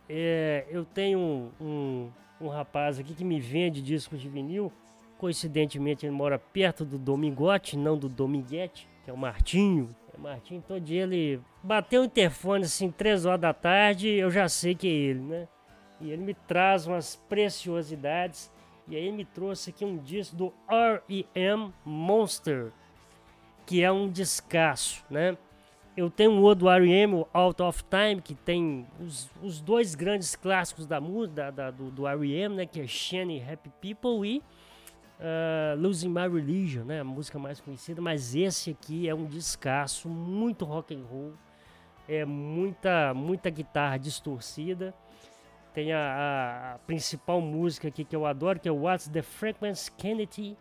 É, 0.09 0.65
eu 0.69 0.83
tenho 0.83 1.17
um, 1.17 1.51
um, 1.61 2.09
um, 2.41 2.47
rapaz 2.49 2.99
aqui 2.99 3.13
que 3.13 3.23
me 3.23 3.39
vende 3.39 3.81
discos 3.81 4.19
de 4.19 4.27
vinil. 4.27 4.71
Coincidentemente, 5.17 6.05
ele 6.05 6.13
mora 6.13 6.37
perto 6.37 6.83
do 6.83 6.97
Domingote, 6.97 7.77
não 7.77 7.97
do 7.97 8.09
Dominguete, 8.09 8.89
que 9.03 9.09
é 9.09 9.13
o 9.13 9.17
Martinho. 9.17 9.95
É 10.13 10.17
Martinho, 10.17 10.63
todo 10.67 10.81
dia 10.81 11.03
ele 11.03 11.39
bateu 11.63 12.01
o 12.01 12.05
interfone 12.05 12.65
assim, 12.65 12.91
três 12.91 13.25
horas 13.25 13.39
da 13.39 13.53
tarde, 13.53 14.09
eu 14.09 14.29
já 14.29 14.49
sei 14.49 14.75
que 14.75 14.87
é 14.87 14.91
ele, 14.91 15.19
né? 15.19 15.47
E 16.01 16.11
ele 16.11 16.23
me 16.23 16.33
traz 16.33 16.87
umas 16.87 17.15
preciosidades. 17.15 18.51
E 18.87 18.95
aí 18.95 19.03
ele 19.03 19.17
me 19.17 19.25
trouxe 19.25 19.69
aqui 19.69 19.85
um 19.85 19.97
disco 19.97 20.35
do 20.35 20.53
R.E.M. 20.67 21.71
Monster 21.85 22.73
que 23.69 23.83
é 23.83 23.91
um 23.91 24.09
descasso, 24.09 25.05
né? 25.11 25.37
Eu 25.95 26.09
tenho 26.09 26.31
outro 26.41 26.65
do 26.65 26.69
R.E.M., 26.71 27.13
o 27.13 27.27
Out 27.31 27.61
of 27.61 27.83
Time, 27.83 28.19
que 28.19 28.33
tem 28.33 28.87
os, 28.99 29.29
os 29.43 29.61
dois 29.61 29.93
grandes 29.93 30.35
clássicos 30.35 30.87
da 30.87 30.99
música 30.99 31.51
da, 31.51 31.69
do, 31.69 31.91
do 31.91 32.07
R.E.M., 32.07 32.55
né? 32.55 32.65
Que 32.65 32.81
é 32.81 32.87
Shiny 32.87 33.39
Happy 33.43 33.69
People 33.79 34.27
e 34.27 34.39
uh, 34.39 35.79
Losing 35.79 36.09
My 36.09 36.27
Religion, 36.27 36.83
né? 36.83 37.01
A 37.01 37.03
música 37.03 37.37
mais 37.37 37.61
conhecida. 37.61 38.01
Mas 38.01 38.33
esse 38.33 38.71
aqui 38.71 39.07
é 39.07 39.13
um 39.13 39.25
descasso, 39.25 40.09
muito 40.09 40.65
rock 40.65 40.95
and 40.95 41.03
roll. 41.03 41.33
É 42.07 42.25
muita, 42.25 43.13
muita 43.13 43.51
guitarra 43.51 43.97
distorcida. 43.97 44.95
Tem 45.75 45.93
a, 45.93 45.99
a, 45.99 46.73
a 46.73 46.79
principal 46.79 47.39
música 47.39 47.87
aqui 47.87 48.03
que 48.03 48.15
eu 48.15 48.25
adoro, 48.25 48.59
que 48.59 48.67
é 48.67 48.71
What's 48.71 49.07
the 49.09 49.21
Frequency 49.21 49.91
Kennedy 49.91 50.57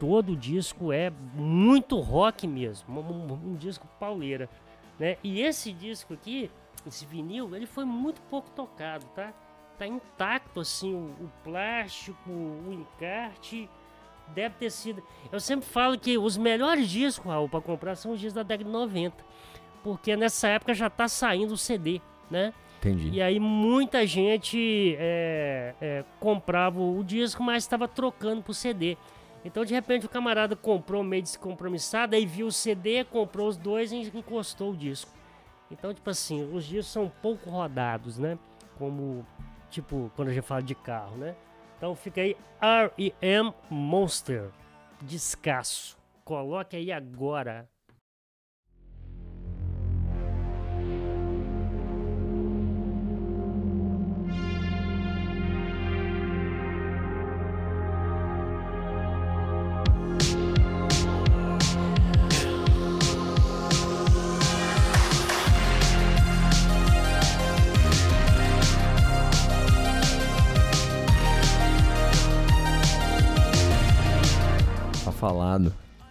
todo 0.00 0.32
o 0.32 0.36
disco 0.36 0.92
é 0.92 1.12
muito 1.34 2.00
rock 2.00 2.48
mesmo, 2.48 3.00
um, 3.00 3.52
um, 3.52 3.54
disco 3.54 3.86
pauleira, 4.00 4.48
né? 4.98 5.18
E 5.22 5.42
esse 5.42 5.72
disco 5.72 6.14
aqui, 6.14 6.50
esse 6.86 7.04
vinil, 7.04 7.54
ele 7.54 7.66
foi 7.66 7.84
muito 7.84 8.20
pouco 8.22 8.50
tocado, 8.50 9.04
tá? 9.14 9.32
Tá 9.78 9.86
intacto 9.86 10.60
assim 10.60 10.94
o, 10.94 11.14
o 11.22 11.30
plástico, 11.44 12.30
o 12.30 12.72
encarte, 12.72 13.68
deve 14.28 14.54
ter 14.56 14.70
sido. 14.70 15.02
Eu 15.30 15.38
sempre 15.38 15.68
falo 15.68 15.98
que 15.98 16.16
os 16.16 16.38
melhores 16.38 16.88
discos, 16.88 17.30
Raul, 17.30 17.48
para 17.48 17.60
comprar 17.60 17.94
são 17.94 18.12
os 18.12 18.18
discos 18.18 18.34
da 18.34 18.42
década 18.42 18.64
de 18.64 18.70
90, 18.70 19.22
porque 19.82 20.16
nessa 20.16 20.48
época 20.48 20.72
já 20.72 20.88
tá 20.88 21.08
saindo 21.08 21.52
o 21.52 21.58
CD, 21.58 22.00
né? 22.30 22.54
Entendi. 22.78 23.10
E 23.10 23.20
aí 23.20 23.38
muita 23.38 24.06
gente 24.06 24.96
é, 24.98 25.74
é, 25.78 26.04
comprava 26.18 26.80
o 26.80 27.04
disco, 27.04 27.42
mas 27.42 27.64
estava 27.64 27.86
trocando 27.86 28.42
pro 28.42 28.54
CD. 28.54 28.96
Então, 29.44 29.64
de 29.64 29.72
repente, 29.72 30.06
o 30.06 30.08
camarada 30.08 30.54
comprou 30.54 31.02
meio 31.02 31.22
descompromissado, 31.22 32.14
aí 32.14 32.26
viu 32.26 32.48
o 32.48 32.52
CD, 32.52 33.04
comprou 33.04 33.48
os 33.48 33.56
dois 33.56 33.90
e 33.90 33.96
encostou 33.96 34.72
o 34.72 34.76
disco. 34.76 35.10
Então, 35.70 35.94
tipo 35.94 36.10
assim, 36.10 36.52
os 36.52 36.64
discos 36.64 36.92
são 36.92 37.10
pouco 37.22 37.48
rodados, 37.48 38.18
né? 38.18 38.38
Como, 38.76 39.26
tipo, 39.70 40.10
quando 40.14 40.28
a 40.28 40.32
gente 40.32 40.44
fala 40.44 40.62
de 40.62 40.74
carro, 40.74 41.16
né? 41.16 41.34
Então 41.76 41.94
fica 41.94 42.20
aí 42.20 42.36
R.E.M. 42.60 43.54
Monster. 43.70 44.50
Descasso. 45.00 45.96
Coloque 46.24 46.76
aí 46.76 46.92
agora. 46.92 47.66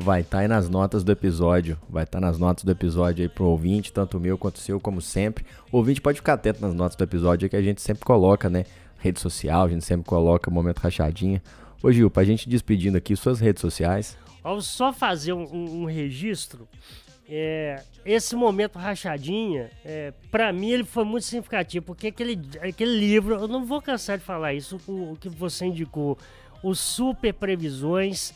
Vai 0.09 0.21
estar 0.21 0.37
tá 0.37 0.41
aí 0.41 0.47
nas 0.47 0.67
notas 0.67 1.03
do 1.03 1.11
episódio. 1.11 1.77
Vai 1.87 2.03
estar 2.03 2.19
tá 2.19 2.25
nas 2.25 2.39
notas 2.39 2.63
do 2.63 2.71
episódio 2.71 3.21
aí 3.21 3.29
pro 3.29 3.45
ouvinte, 3.45 3.93
tanto 3.93 4.17
o 4.17 4.19
meu 4.19 4.39
quanto 4.39 4.55
o 4.55 4.59
seu, 4.59 4.79
como 4.79 5.03
sempre. 5.03 5.45
O 5.71 5.77
ouvinte 5.77 6.01
pode 6.01 6.17
ficar 6.17 6.33
atento 6.33 6.59
nas 6.61 6.73
notas 6.73 6.95
do 6.95 7.03
episódio 7.03 7.45
aí 7.45 7.49
que 7.49 7.55
a 7.55 7.61
gente 7.61 7.79
sempre 7.79 8.03
coloca, 8.03 8.49
né? 8.49 8.65
Rede 8.97 9.19
social, 9.19 9.65
a 9.65 9.69
gente 9.69 9.85
sempre 9.85 10.07
coloca 10.07 10.49
momento 10.49 10.79
rachadinha. 10.79 11.43
Ô 11.83 11.91
Gil, 11.91 12.09
pra 12.09 12.23
gente 12.23 12.49
despedindo 12.49 12.97
aqui, 12.97 13.15
suas 13.15 13.39
redes 13.39 13.61
sociais. 13.61 14.17
Vamos 14.43 14.65
só 14.65 14.91
fazer 14.91 15.33
um, 15.33 15.43
um, 15.43 15.81
um 15.83 15.85
registro. 15.85 16.67
É, 17.29 17.83
esse 18.03 18.35
momento 18.35 18.79
rachadinha, 18.79 19.69
é, 19.85 20.11
para 20.31 20.51
mim 20.51 20.71
ele 20.71 20.85
foi 20.85 21.03
muito 21.03 21.25
significativo, 21.25 21.85
porque 21.85 22.07
aquele, 22.07 22.41
aquele 22.63 22.97
livro, 22.99 23.35
eu 23.35 23.47
não 23.47 23.63
vou 23.63 23.79
cansar 23.79 24.17
de 24.17 24.23
falar 24.23 24.55
isso, 24.55 24.81
o, 24.87 25.11
o 25.11 25.15
que 25.15 25.29
você 25.29 25.67
indicou, 25.67 26.17
os 26.63 26.79
super 26.79 27.31
previsões, 27.31 28.33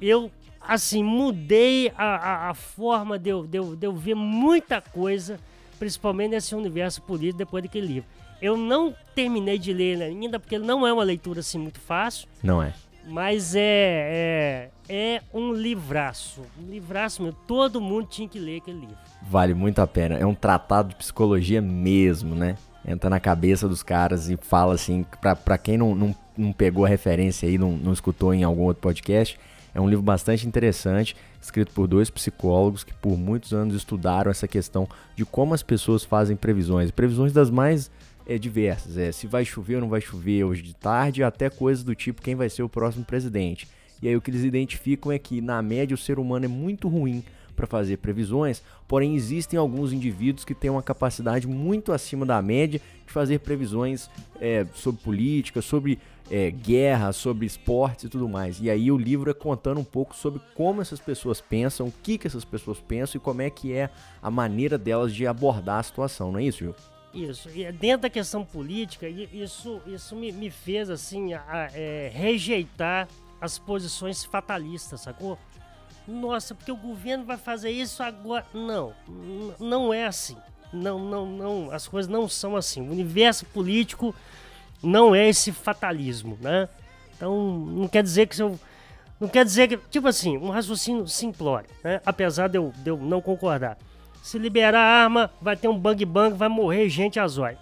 eu, 0.00 0.30
assim, 0.70 1.02
mudei 1.02 1.92
a, 1.98 2.04
a, 2.04 2.50
a 2.50 2.54
forma 2.54 3.18
de 3.18 3.28
eu, 3.28 3.44
de, 3.44 3.58
eu, 3.58 3.74
de 3.74 3.84
eu 3.84 3.92
ver 3.92 4.14
muita 4.14 4.80
coisa, 4.80 5.40
principalmente 5.80 6.30
nesse 6.30 6.54
universo 6.54 7.02
político, 7.02 7.38
depois 7.38 7.64
daquele 7.64 7.88
livro. 7.88 8.08
Eu 8.40 8.56
não 8.56 8.94
terminei 9.12 9.58
de 9.58 9.72
ler 9.72 10.00
ainda, 10.00 10.38
porque 10.38 10.60
não 10.60 10.86
é 10.86 10.92
uma 10.92 11.02
leitura 11.02 11.40
assim 11.40 11.58
muito 11.58 11.80
fácil. 11.80 12.28
Não 12.40 12.62
é. 12.62 12.72
Mas 13.04 13.56
é, 13.56 14.70
é, 14.88 15.16
é 15.16 15.22
um 15.34 15.52
livraço. 15.52 16.42
Um 16.56 16.70
livraço 16.70 17.20
meu. 17.20 17.32
Todo 17.32 17.80
mundo 17.80 18.06
tinha 18.06 18.28
que 18.28 18.38
ler 18.38 18.58
aquele 18.58 18.78
livro. 18.78 18.96
Vale 19.22 19.54
muito 19.54 19.80
a 19.80 19.88
pena. 19.88 20.18
É 20.18 20.24
um 20.24 20.34
tratado 20.34 20.90
de 20.90 20.94
psicologia 20.94 21.60
mesmo, 21.60 22.36
né? 22.36 22.56
Entra 22.86 23.10
na 23.10 23.18
cabeça 23.18 23.66
dos 23.66 23.82
caras 23.82 24.30
e 24.30 24.36
fala 24.36 24.74
assim, 24.74 25.04
pra, 25.20 25.34
pra 25.34 25.58
quem 25.58 25.76
não, 25.76 25.96
não, 25.96 26.14
não 26.38 26.52
pegou 26.52 26.84
a 26.84 26.88
referência 26.88 27.48
aí, 27.48 27.58
não, 27.58 27.72
não 27.72 27.92
escutou 27.92 28.32
em 28.32 28.44
algum 28.44 28.62
outro 28.62 28.80
podcast, 28.80 29.36
é 29.74 29.80
um 29.80 29.88
livro 29.88 30.02
bastante 30.02 30.46
interessante, 30.46 31.16
escrito 31.40 31.72
por 31.72 31.86
dois 31.86 32.10
psicólogos 32.10 32.84
que 32.84 32.92
por 32.94 33.16
muitos 33.16 33.52
anos 33.52 33.74
estudaram 33.74 34.30
essa 34.30 34.48
questão 34.48 34.88
de 35.16 35.24
como 35.24 35.54
as 35.54 35.62
pessoas 35.62 36.04
fazem 36.04 36.36
previsões, 36.36 36.90
previsões 36.90 37.32
das 37.32 37.50
mais 37.50 37.90
é, 38.26 38.38
diversas, 38.38 38.96
é, 38.96 39.10
se 39.12 39.26
vai 39.26 39.44
chover 39.44 39.76
ou 39.76 39.80
não 39.82 39.88
vai 39.88 40.00
chover 40.00 40.44
hoje 40.44 40.62
de 40.62 40.74
tarde, 40.74 41.22
até 41.22 41.48
coisas 41.50 41.82
do 41.82 41.94
tipo 41.94 42.22
quem 42.22 42.34
vai 42.34 42.48
ser 42.48 42.62
o 42.62 42.68
próximo 42.68 43.04
presidente. 43.04 43.68
E 44.02 44.08
aí 44.08 44.16
o 44.16 44.20
que 44.20 44.30
eles 44.30 44.44
identificam 44.44 45.12
é 45.12 45.18
que 45.18 45.40
na 45.40 45.60
média 45.60 45.94
o 45.94 45.98
ser 45.98 46.18
humano 46.18 46.44
é 46.44 46.48
muito 46.48 46.88
ruim 46.88 47.22
para 47.60 47.66
fazer 47.66 47.98
previsões, 47.98 48.62
porém 48.88 49.14
existem 49.14 49.58
alguns 49.58 49.92
indivíduos 49.92 50.46
que 50.46 50.54
têm 50.54 50.70
uma 50.70 50.82
capacidade 50.82 51.46
muito 51.46 51.92
acima 51.92 52.24
da 52.24 52.40
média 52.40 52.80
de 53.06 53.12
fazer 53.12 53.40
previsões 53.40 54.08
é, 54.40 54.66
sobre 54.74 55.02
política, 55.02 55.60
sobre 55.60 55.98
é, 56.30 56.50
guerra, 56.50 57.12
sobre 57.12 57.44
esportes 57.44 58.04
e 58.04 58.08
tudo 58.08 58.26
mais. 58.26 58.60
E 58.60 58.70
aí 58.70 58.90
o 58.90 58.96
livro 58.96 59.30
é 59.30 59.34
contando 59.34 59.78
um 59.78 59.84
pouco 59.84 60.16
sobre 60.16 60.40
como 60.54 60.80
essas 60.80 61.00
pessoas 61.00 61.38
pensam, 61.38 61.88
o 61.88 61.92
que, 62.02 62.16
que 62.16 62.26
essas 62.26 62.46
pessoas 62.46 62.80
pensam 62.80 63.18
e 63.18 63.22
como 63.22 63.42
é 63.42 63.50
que 63.50 63.74
é 63.74 63.90
a 64.22 64.30
maneira 64.30 64.78
delas 64.78 65.14
de 65.14 65.26
abordar 65.26 65.80
a 65.80 65.82
situação, 65.82 66.32
não 66.32 66.38
é 66.38 66.44
isso, 66.44 66.58
Gil? 66.58 66.74
Isso. 67.12 67.50
E 67.50 67.64
é 67.64 67.72
dentro 67.72 68.02
da 68.02 68.10
questão 68.10 68.42
política, 68.42 69.06
isso, 69.06 69.82
isso 69.86 70.16
me, 70.16 70.32
me 70.32 70.48
fez, 70.48 70.88
assim, 70.88 71.34
a, 71.34 71.42
a, 71.46 71.68
é, 71.74 72.10
rejeitar 72.14 73.06
as 73.40 73.58
posições 73.58 74.24
fatalistas, 74.24 75.00
sacou? 75.00 75.38
Nossa, 76.10 76.54
porque 76.54 76.72
o 76.72 76.76
governo 76.76 77.24
vai 77.24 77.36
fazer 77.36 77.70
isso 77.70 78.02
agora. 78.02 78.44
Não, 78.52 78.92
não 79.60 79.94
é 79.94 80.06
assim. 80.06 80.36
Não, 80.72 80.98
não, 80.98 81.26
não. 81.26 81.70
As 81.70 81.86
coisas 81.86 82.10
não 82.10 82.28
são 82.28 82.56
assim. 82.56 82.80
O 82.80 82.90
universo 82.90 83.46
político 83.46 84.14
não 84.82 85.14
é 85.14 85.28
esse 85.28 85.52
fatalismo, 85.52 86.36
né? 86.40 86.68
Então, 87.16 87.48
não 87.48 87.86
quer 87.86 88.02
dizer 88.02 88.26
que 88.26 88.40
eu. 88.40 88.58
Não 89.20 89.28
quer 89.28 89.44
dizer 89.44 89.68
que. 89.68 89.76
Tipo 89.88 90.08
assim, 90.08 90.36
um 90.36 90.50
raciocínio 90.50 91.06
simplório, 91.06 91.70
né? 91.84 92.00
Apesar 92.04 92.48
de 92.48 92.58
eu, 92.58 92.72
de 92.76 92.90
eu 92.90 92.96
não 92.96 93.20
concordar. 93.20 93.78
Se 94.22 94.38
liberar 94.38 94.80
a 94.80 95.02
arma, 95.04 95.30
vai 95.40 95.56
ter 95.56 95.68
um 95.68 95.78
bang 95.78 96.04
bang, 96.04 96.36
vai 96.36 96.48
morrer 96.48 96.88
gente 96.88 97.20
azói. 97.20 97.56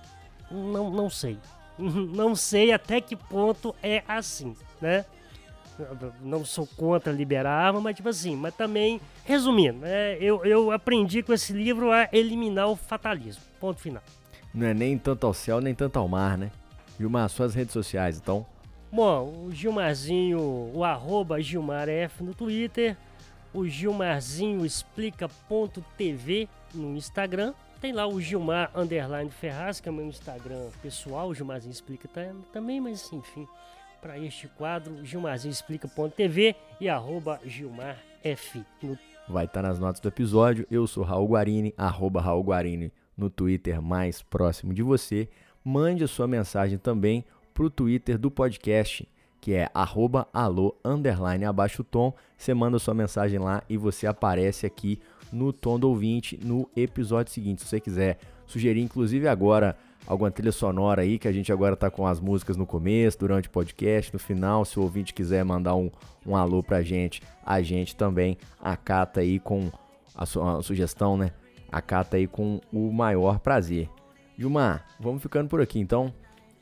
Não, 0.51 0.91
não 0.91 1.11
sei. 1.11 1.39
Não 1.79 2.35
sei 2.35 2.73
até 2.73 3.01
que 3.01 3.15
ponto 3.15 3.73
é 3.81 4.03
assim, 4.09 4.57
né? 4.81 5.05
Não 6.21 6.45
sou 6.45 6.67
contra 6.67 7.13
liberar 7.13 7.51
a 7.51 7.67
arma, 7.67 7.81
mas 7.81 7.97
tipo 7.97 8.09
assim, 8.09 8.37
mas 8.37 8.55
também, 8.55 9.01
resumindo, 9.25 9.79
né, 9.79 10.17
eu, 10.19 10.45
eu 10.45 10.71
aprendi 10.71 11.23
com 11.23 11.33
esse 11.33 11.53
livro 11.53 11.93
a 11.93 12.09
eliminar 12.13 12.69
o 12.69 12.77
fatalismo. 12.77 13.43
Ponto 13.61 13.81
final. 13.81 14.03
Não 14.53 14.67
é 14.67 14.75
nem 14.75 14.97
tanto 14.99 15.27
ao 15.27 15.35
céu, 15.35 15.61
nem 15.61 15.75
tanto 15.75 15.99
ao 15.99 16.09
mar, 16.09 16.37
né? 16.37 16.51
Gilmar, 16.99 17.29
suas 17.29 17.55
redes 17.55 17.73
sociais, 17.73 18.19
então? 18.19 18.45
Bom, 18.91 19.47
o 19.47 19.53
Gilmarzinho, 19.53 20.73
o 20.75 20.83
arroba 20.83 21.41
GilmarF 21.41 22.25
no 22.25 22.35
Twitter, 22.35 22.97
o 23.53 23.67
Gilmarzinho 23.69 24.65
explica.tv 24.65 26.49
no 26.75 26.97
Instagram. 26.97 27.53
Tem 27.81 27.93
lá 27.93 28.07
o 28.07 28.21
Gilmar 28.21 28.71
Underline 28.75 29.31
Ferraz, 29.31 29.79
que 29.79 29.89
é 29.89 29.93
o 29.93 29.95
meu 29.95 30.07
Instagram 30.07 30.69
pessoal, 30.83 31.29
o 31.29 31.35
Gilmarzinho 31.35 31.71
Explica 31.71 32.09
também, 32.53 32.81
mas 32.81 33.13
enfim, 33.13 33.47
para 34.01 34.19
este 34.19 34.49
quadro, 34.49 35.05
Gilmarzinho 35.05 35.53
Explica.tv 35.53 36.55
e 36.81 36.89
arroba 36.89 37.41
Gilmar 37.45 37.99
F. 38.23 38.65
No... 38.83 38.99
Vai 39.29 39.45
estar 39.45 39.63
tá 39.63 39.69
nas 39.69 39.79
notas 39.79 40.01
do 40.01 40.09
episódio. 40.09 40.67
Eu 40.71 40.87
sou 40.87 41.05
Raul 41.05 41.29
Guarini, 41.29 41.75
arroba 41.77 42.21
Raul 42.21 42.43
Guarini 42.43 42.93
no 43.17 43.29
Twitter 43.29 43.83
mais 43.83 44.23
próximo 44.23 44.73
de 44.73 44.83
você. 44.83 45.29
Mande 45.65 46.05
a 46.05 46.09
sua 46.09 46.27
mensagem 46.27 46.79
também 46.79 47.25
para 47.53 47.65
o 47.65 47.71
Twitter 47.71 48.17
do 48.17 48.31
podcast 48.31 49.07
que 49.41 49.55
é 49.55 49.71
arroba 49.73 50.29
alô, 50.33 50.77
underline, 50.85 51.45
abaixo 51.45 51.85
tom. 51.85 52.13
Você 52.37 52.53
manda 52.55 52.79
sua 52.79 52.95
mensagem 52.95 53.39
lá 53.39 53.63
e 53.69 53.77
você 53.77 54.07
aparece 54.07 54.67
aqui 54.67 55.01
no 55.33 55.53
Tom 55.53 55.79
do 55.79 55.89
Ouvinte 55.89 56.39
no 56.43 56.69
episódio 56.77 57.33
seguinte. 57.33 57.63
Se 57.63 57.69
você 57.69 57.81
quiser 57.81 58.19
sugerir, 58.47 58.81
inclusive 58.81 59.29
agora, 59.29 59.77
alguma 60.07 60.31
trilha 60.31 60.53
sonora 60.53 61.03
aí, 61.03 61.19
que 61.19 61.29
a 61.29 61.33
gente 61.33 61.53
agora 61.53 61.77
tá 61.77 61.91
com 61.91 62.07
as 62.07 62.21
músicas 62.21 62.57
no 62.57 62.67
começo, 62.67 63.19
durante 63.19 63.49
o 63.49 63.51
podcast, 63.51 64.13
no 64.13 64.19
final, 64.19 64.65
se 64.65 64.79
o 64.79 64.83
ouvinte 64.83 65.13
quiser 65.13 65.45
mandar 65.45 65.75
um, 65.75 65.91
um 66.27 66.37
alô 66.37 66.63
pra 66.63 66.83
gente, 66.83 67.23
a 67.45 67.61
gente 67.61 67.95
também 67.95 68.39
acata 68.61 69.21
aí 69.21 69.39
com 69.39 69.71
a, 70.15 70.27
su 70.27 70.43
a 70.43 70.63
sugestão, 70.63 71.17
né? 71.17 71.31
Acata 71.71 72.17
aí 72.17 72.27
com 72.27 72.61
o 72.73 72.91
maior 72.93 73.39
prazer. 73.39 73.89
Gilmar, 74.37 74.87
vamos 74.99 75.23
ficando 75.23 75.49
por 75.49 75.61
aqui 75.61 75.79
então. 75.79 76.13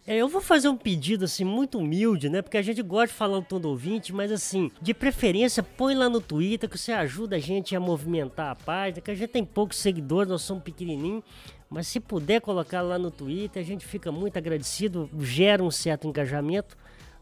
É, 0.06 0.16
eu 0.16 0.28
vou 0.28 0.40
fazer 0.40 0.68
um 0.68 0.76
pedido 0.76 1.24
assim 1.24 1.42
muito 1.44 1.78
humilde, 1.78 2.30
né? 2.30 2.40
Porque 2.40 2.56
a 2.56 2.62
gente 2.62 2.80
gosta 2.80 3.08
de 3.08 3.14
falar 3.14 3.38
o 3.38 3.42
tom 3.42 3.58
do 3.58 3.68
ouvinte, 3.68 4.12
mas 4.12 4.30
assim, 4.30 4.70
de 4.80 4.94
preferência, 4.94 5.64
põe 5.64 5.96
lá 5.96 6.08
no 6.08 6.20
Twitter 6.20 6.70
que 6.70 6.78
você 6.78 6.92
ajuda 6.92 7.34
a 7.34 7.38
gente 7.40 7.74
a 7.74 7.80
movimentar 7.80 8.52
a 8.52 8.54
página, 8.54 9.00
que 9.00 9.10
a 9.10 9.14
gente 9.14 9.30
tem 9.30 9.44
poucos 9.44 9.78
seguidores, 9.78 10.30
nós 10.30 10.42
somos 10.42 10.62
pequenininhos, 10.62 11.24
mas 11.68 11.86
se 11.88 12.00
puder 12.00 12.40
colocar 12.40 12.82
lá 12.82 12.98
no 12.98 13.10
Twitter, 13.10 13.60
a 13.60 13.64
gente 13.64 13.84
fica 13.84 14.12
muito 14.12 14.36
agradecido, 14.36 15.10
gera 15.20 15.62
um 15.62 15.70
certo 15.70 16.06
engajamento, 16.06 16.76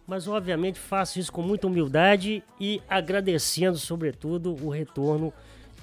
mas 0.07 0.29
obviamente 0.29 0.79
faço 0.79 1.19
isso 1.19 1.33
com 1.33 1.43
muita 1.43 1.67
humildade 1.67 2.43
e 2.61 2.83
agradecendo 2.89 3.79
sobretudo 3.79 4.55
o 4.63 4.69
retorno 4.69 5.33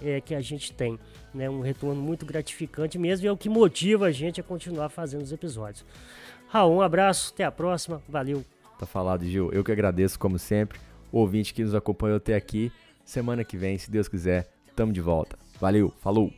é, 0.01 0.21
que 0.21 0.35
a 0.35 0.41
gente 0.41 0.71
tem, 0.71 0.99
né? 1.33 1.49
Um 1.49 1.61
retorno 1.61 2.01
muito 2.01 2.25
gratificante 2.25 2.97
mesmo 2.97 3.25
e 3.25 3.27
é 3.27 3.31
o 3.31 3.37
que 3.37 3.49
motiva 3.49 4.07
a 4.07 4.11
gente 4.11 4.39
a 4.39 4.43
continuar 4.43 4.89
fazendo 4.89 5.21
os 5.21 5.31
episódios. 5.31 5.85
Raul, 6.47 6.75
um 6.75 6.81
abraço, 6.81 7.31
até 7.33 7.43
a 7.43 7.51
próxima, 7.51 8.01
valeu. 8.07 8.43
Tá 8.77 8.85
falado, 8.85 9.25
Gil. 9.25 9.51
Eu 9.53 9.63
que 9.63 9.71
agradeço, 9.71 10.19
como 10.19 10.37
sempre, 10.37 10.79
o 11.11 11.19
ouvinte 11.19 11.53
que 11.53 11.63
nos 11.63 11.73
acompanhou 11.75 12.17
até 12.17 12.35
aqui. 12.35 12.71
Semana 13.05 13.43
que 13.43 13.57
vem, 13.57 13.77
se 13.77 13.89
Deus 13.89 14.07
quiser, 14.07 14.51
tamo 14.75 14.91
de 14.91 15.01
volta. 15.01 15.37
Valeu, 15.59 15.93
falou! 15.99 16.31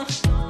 no. 0.00 0.49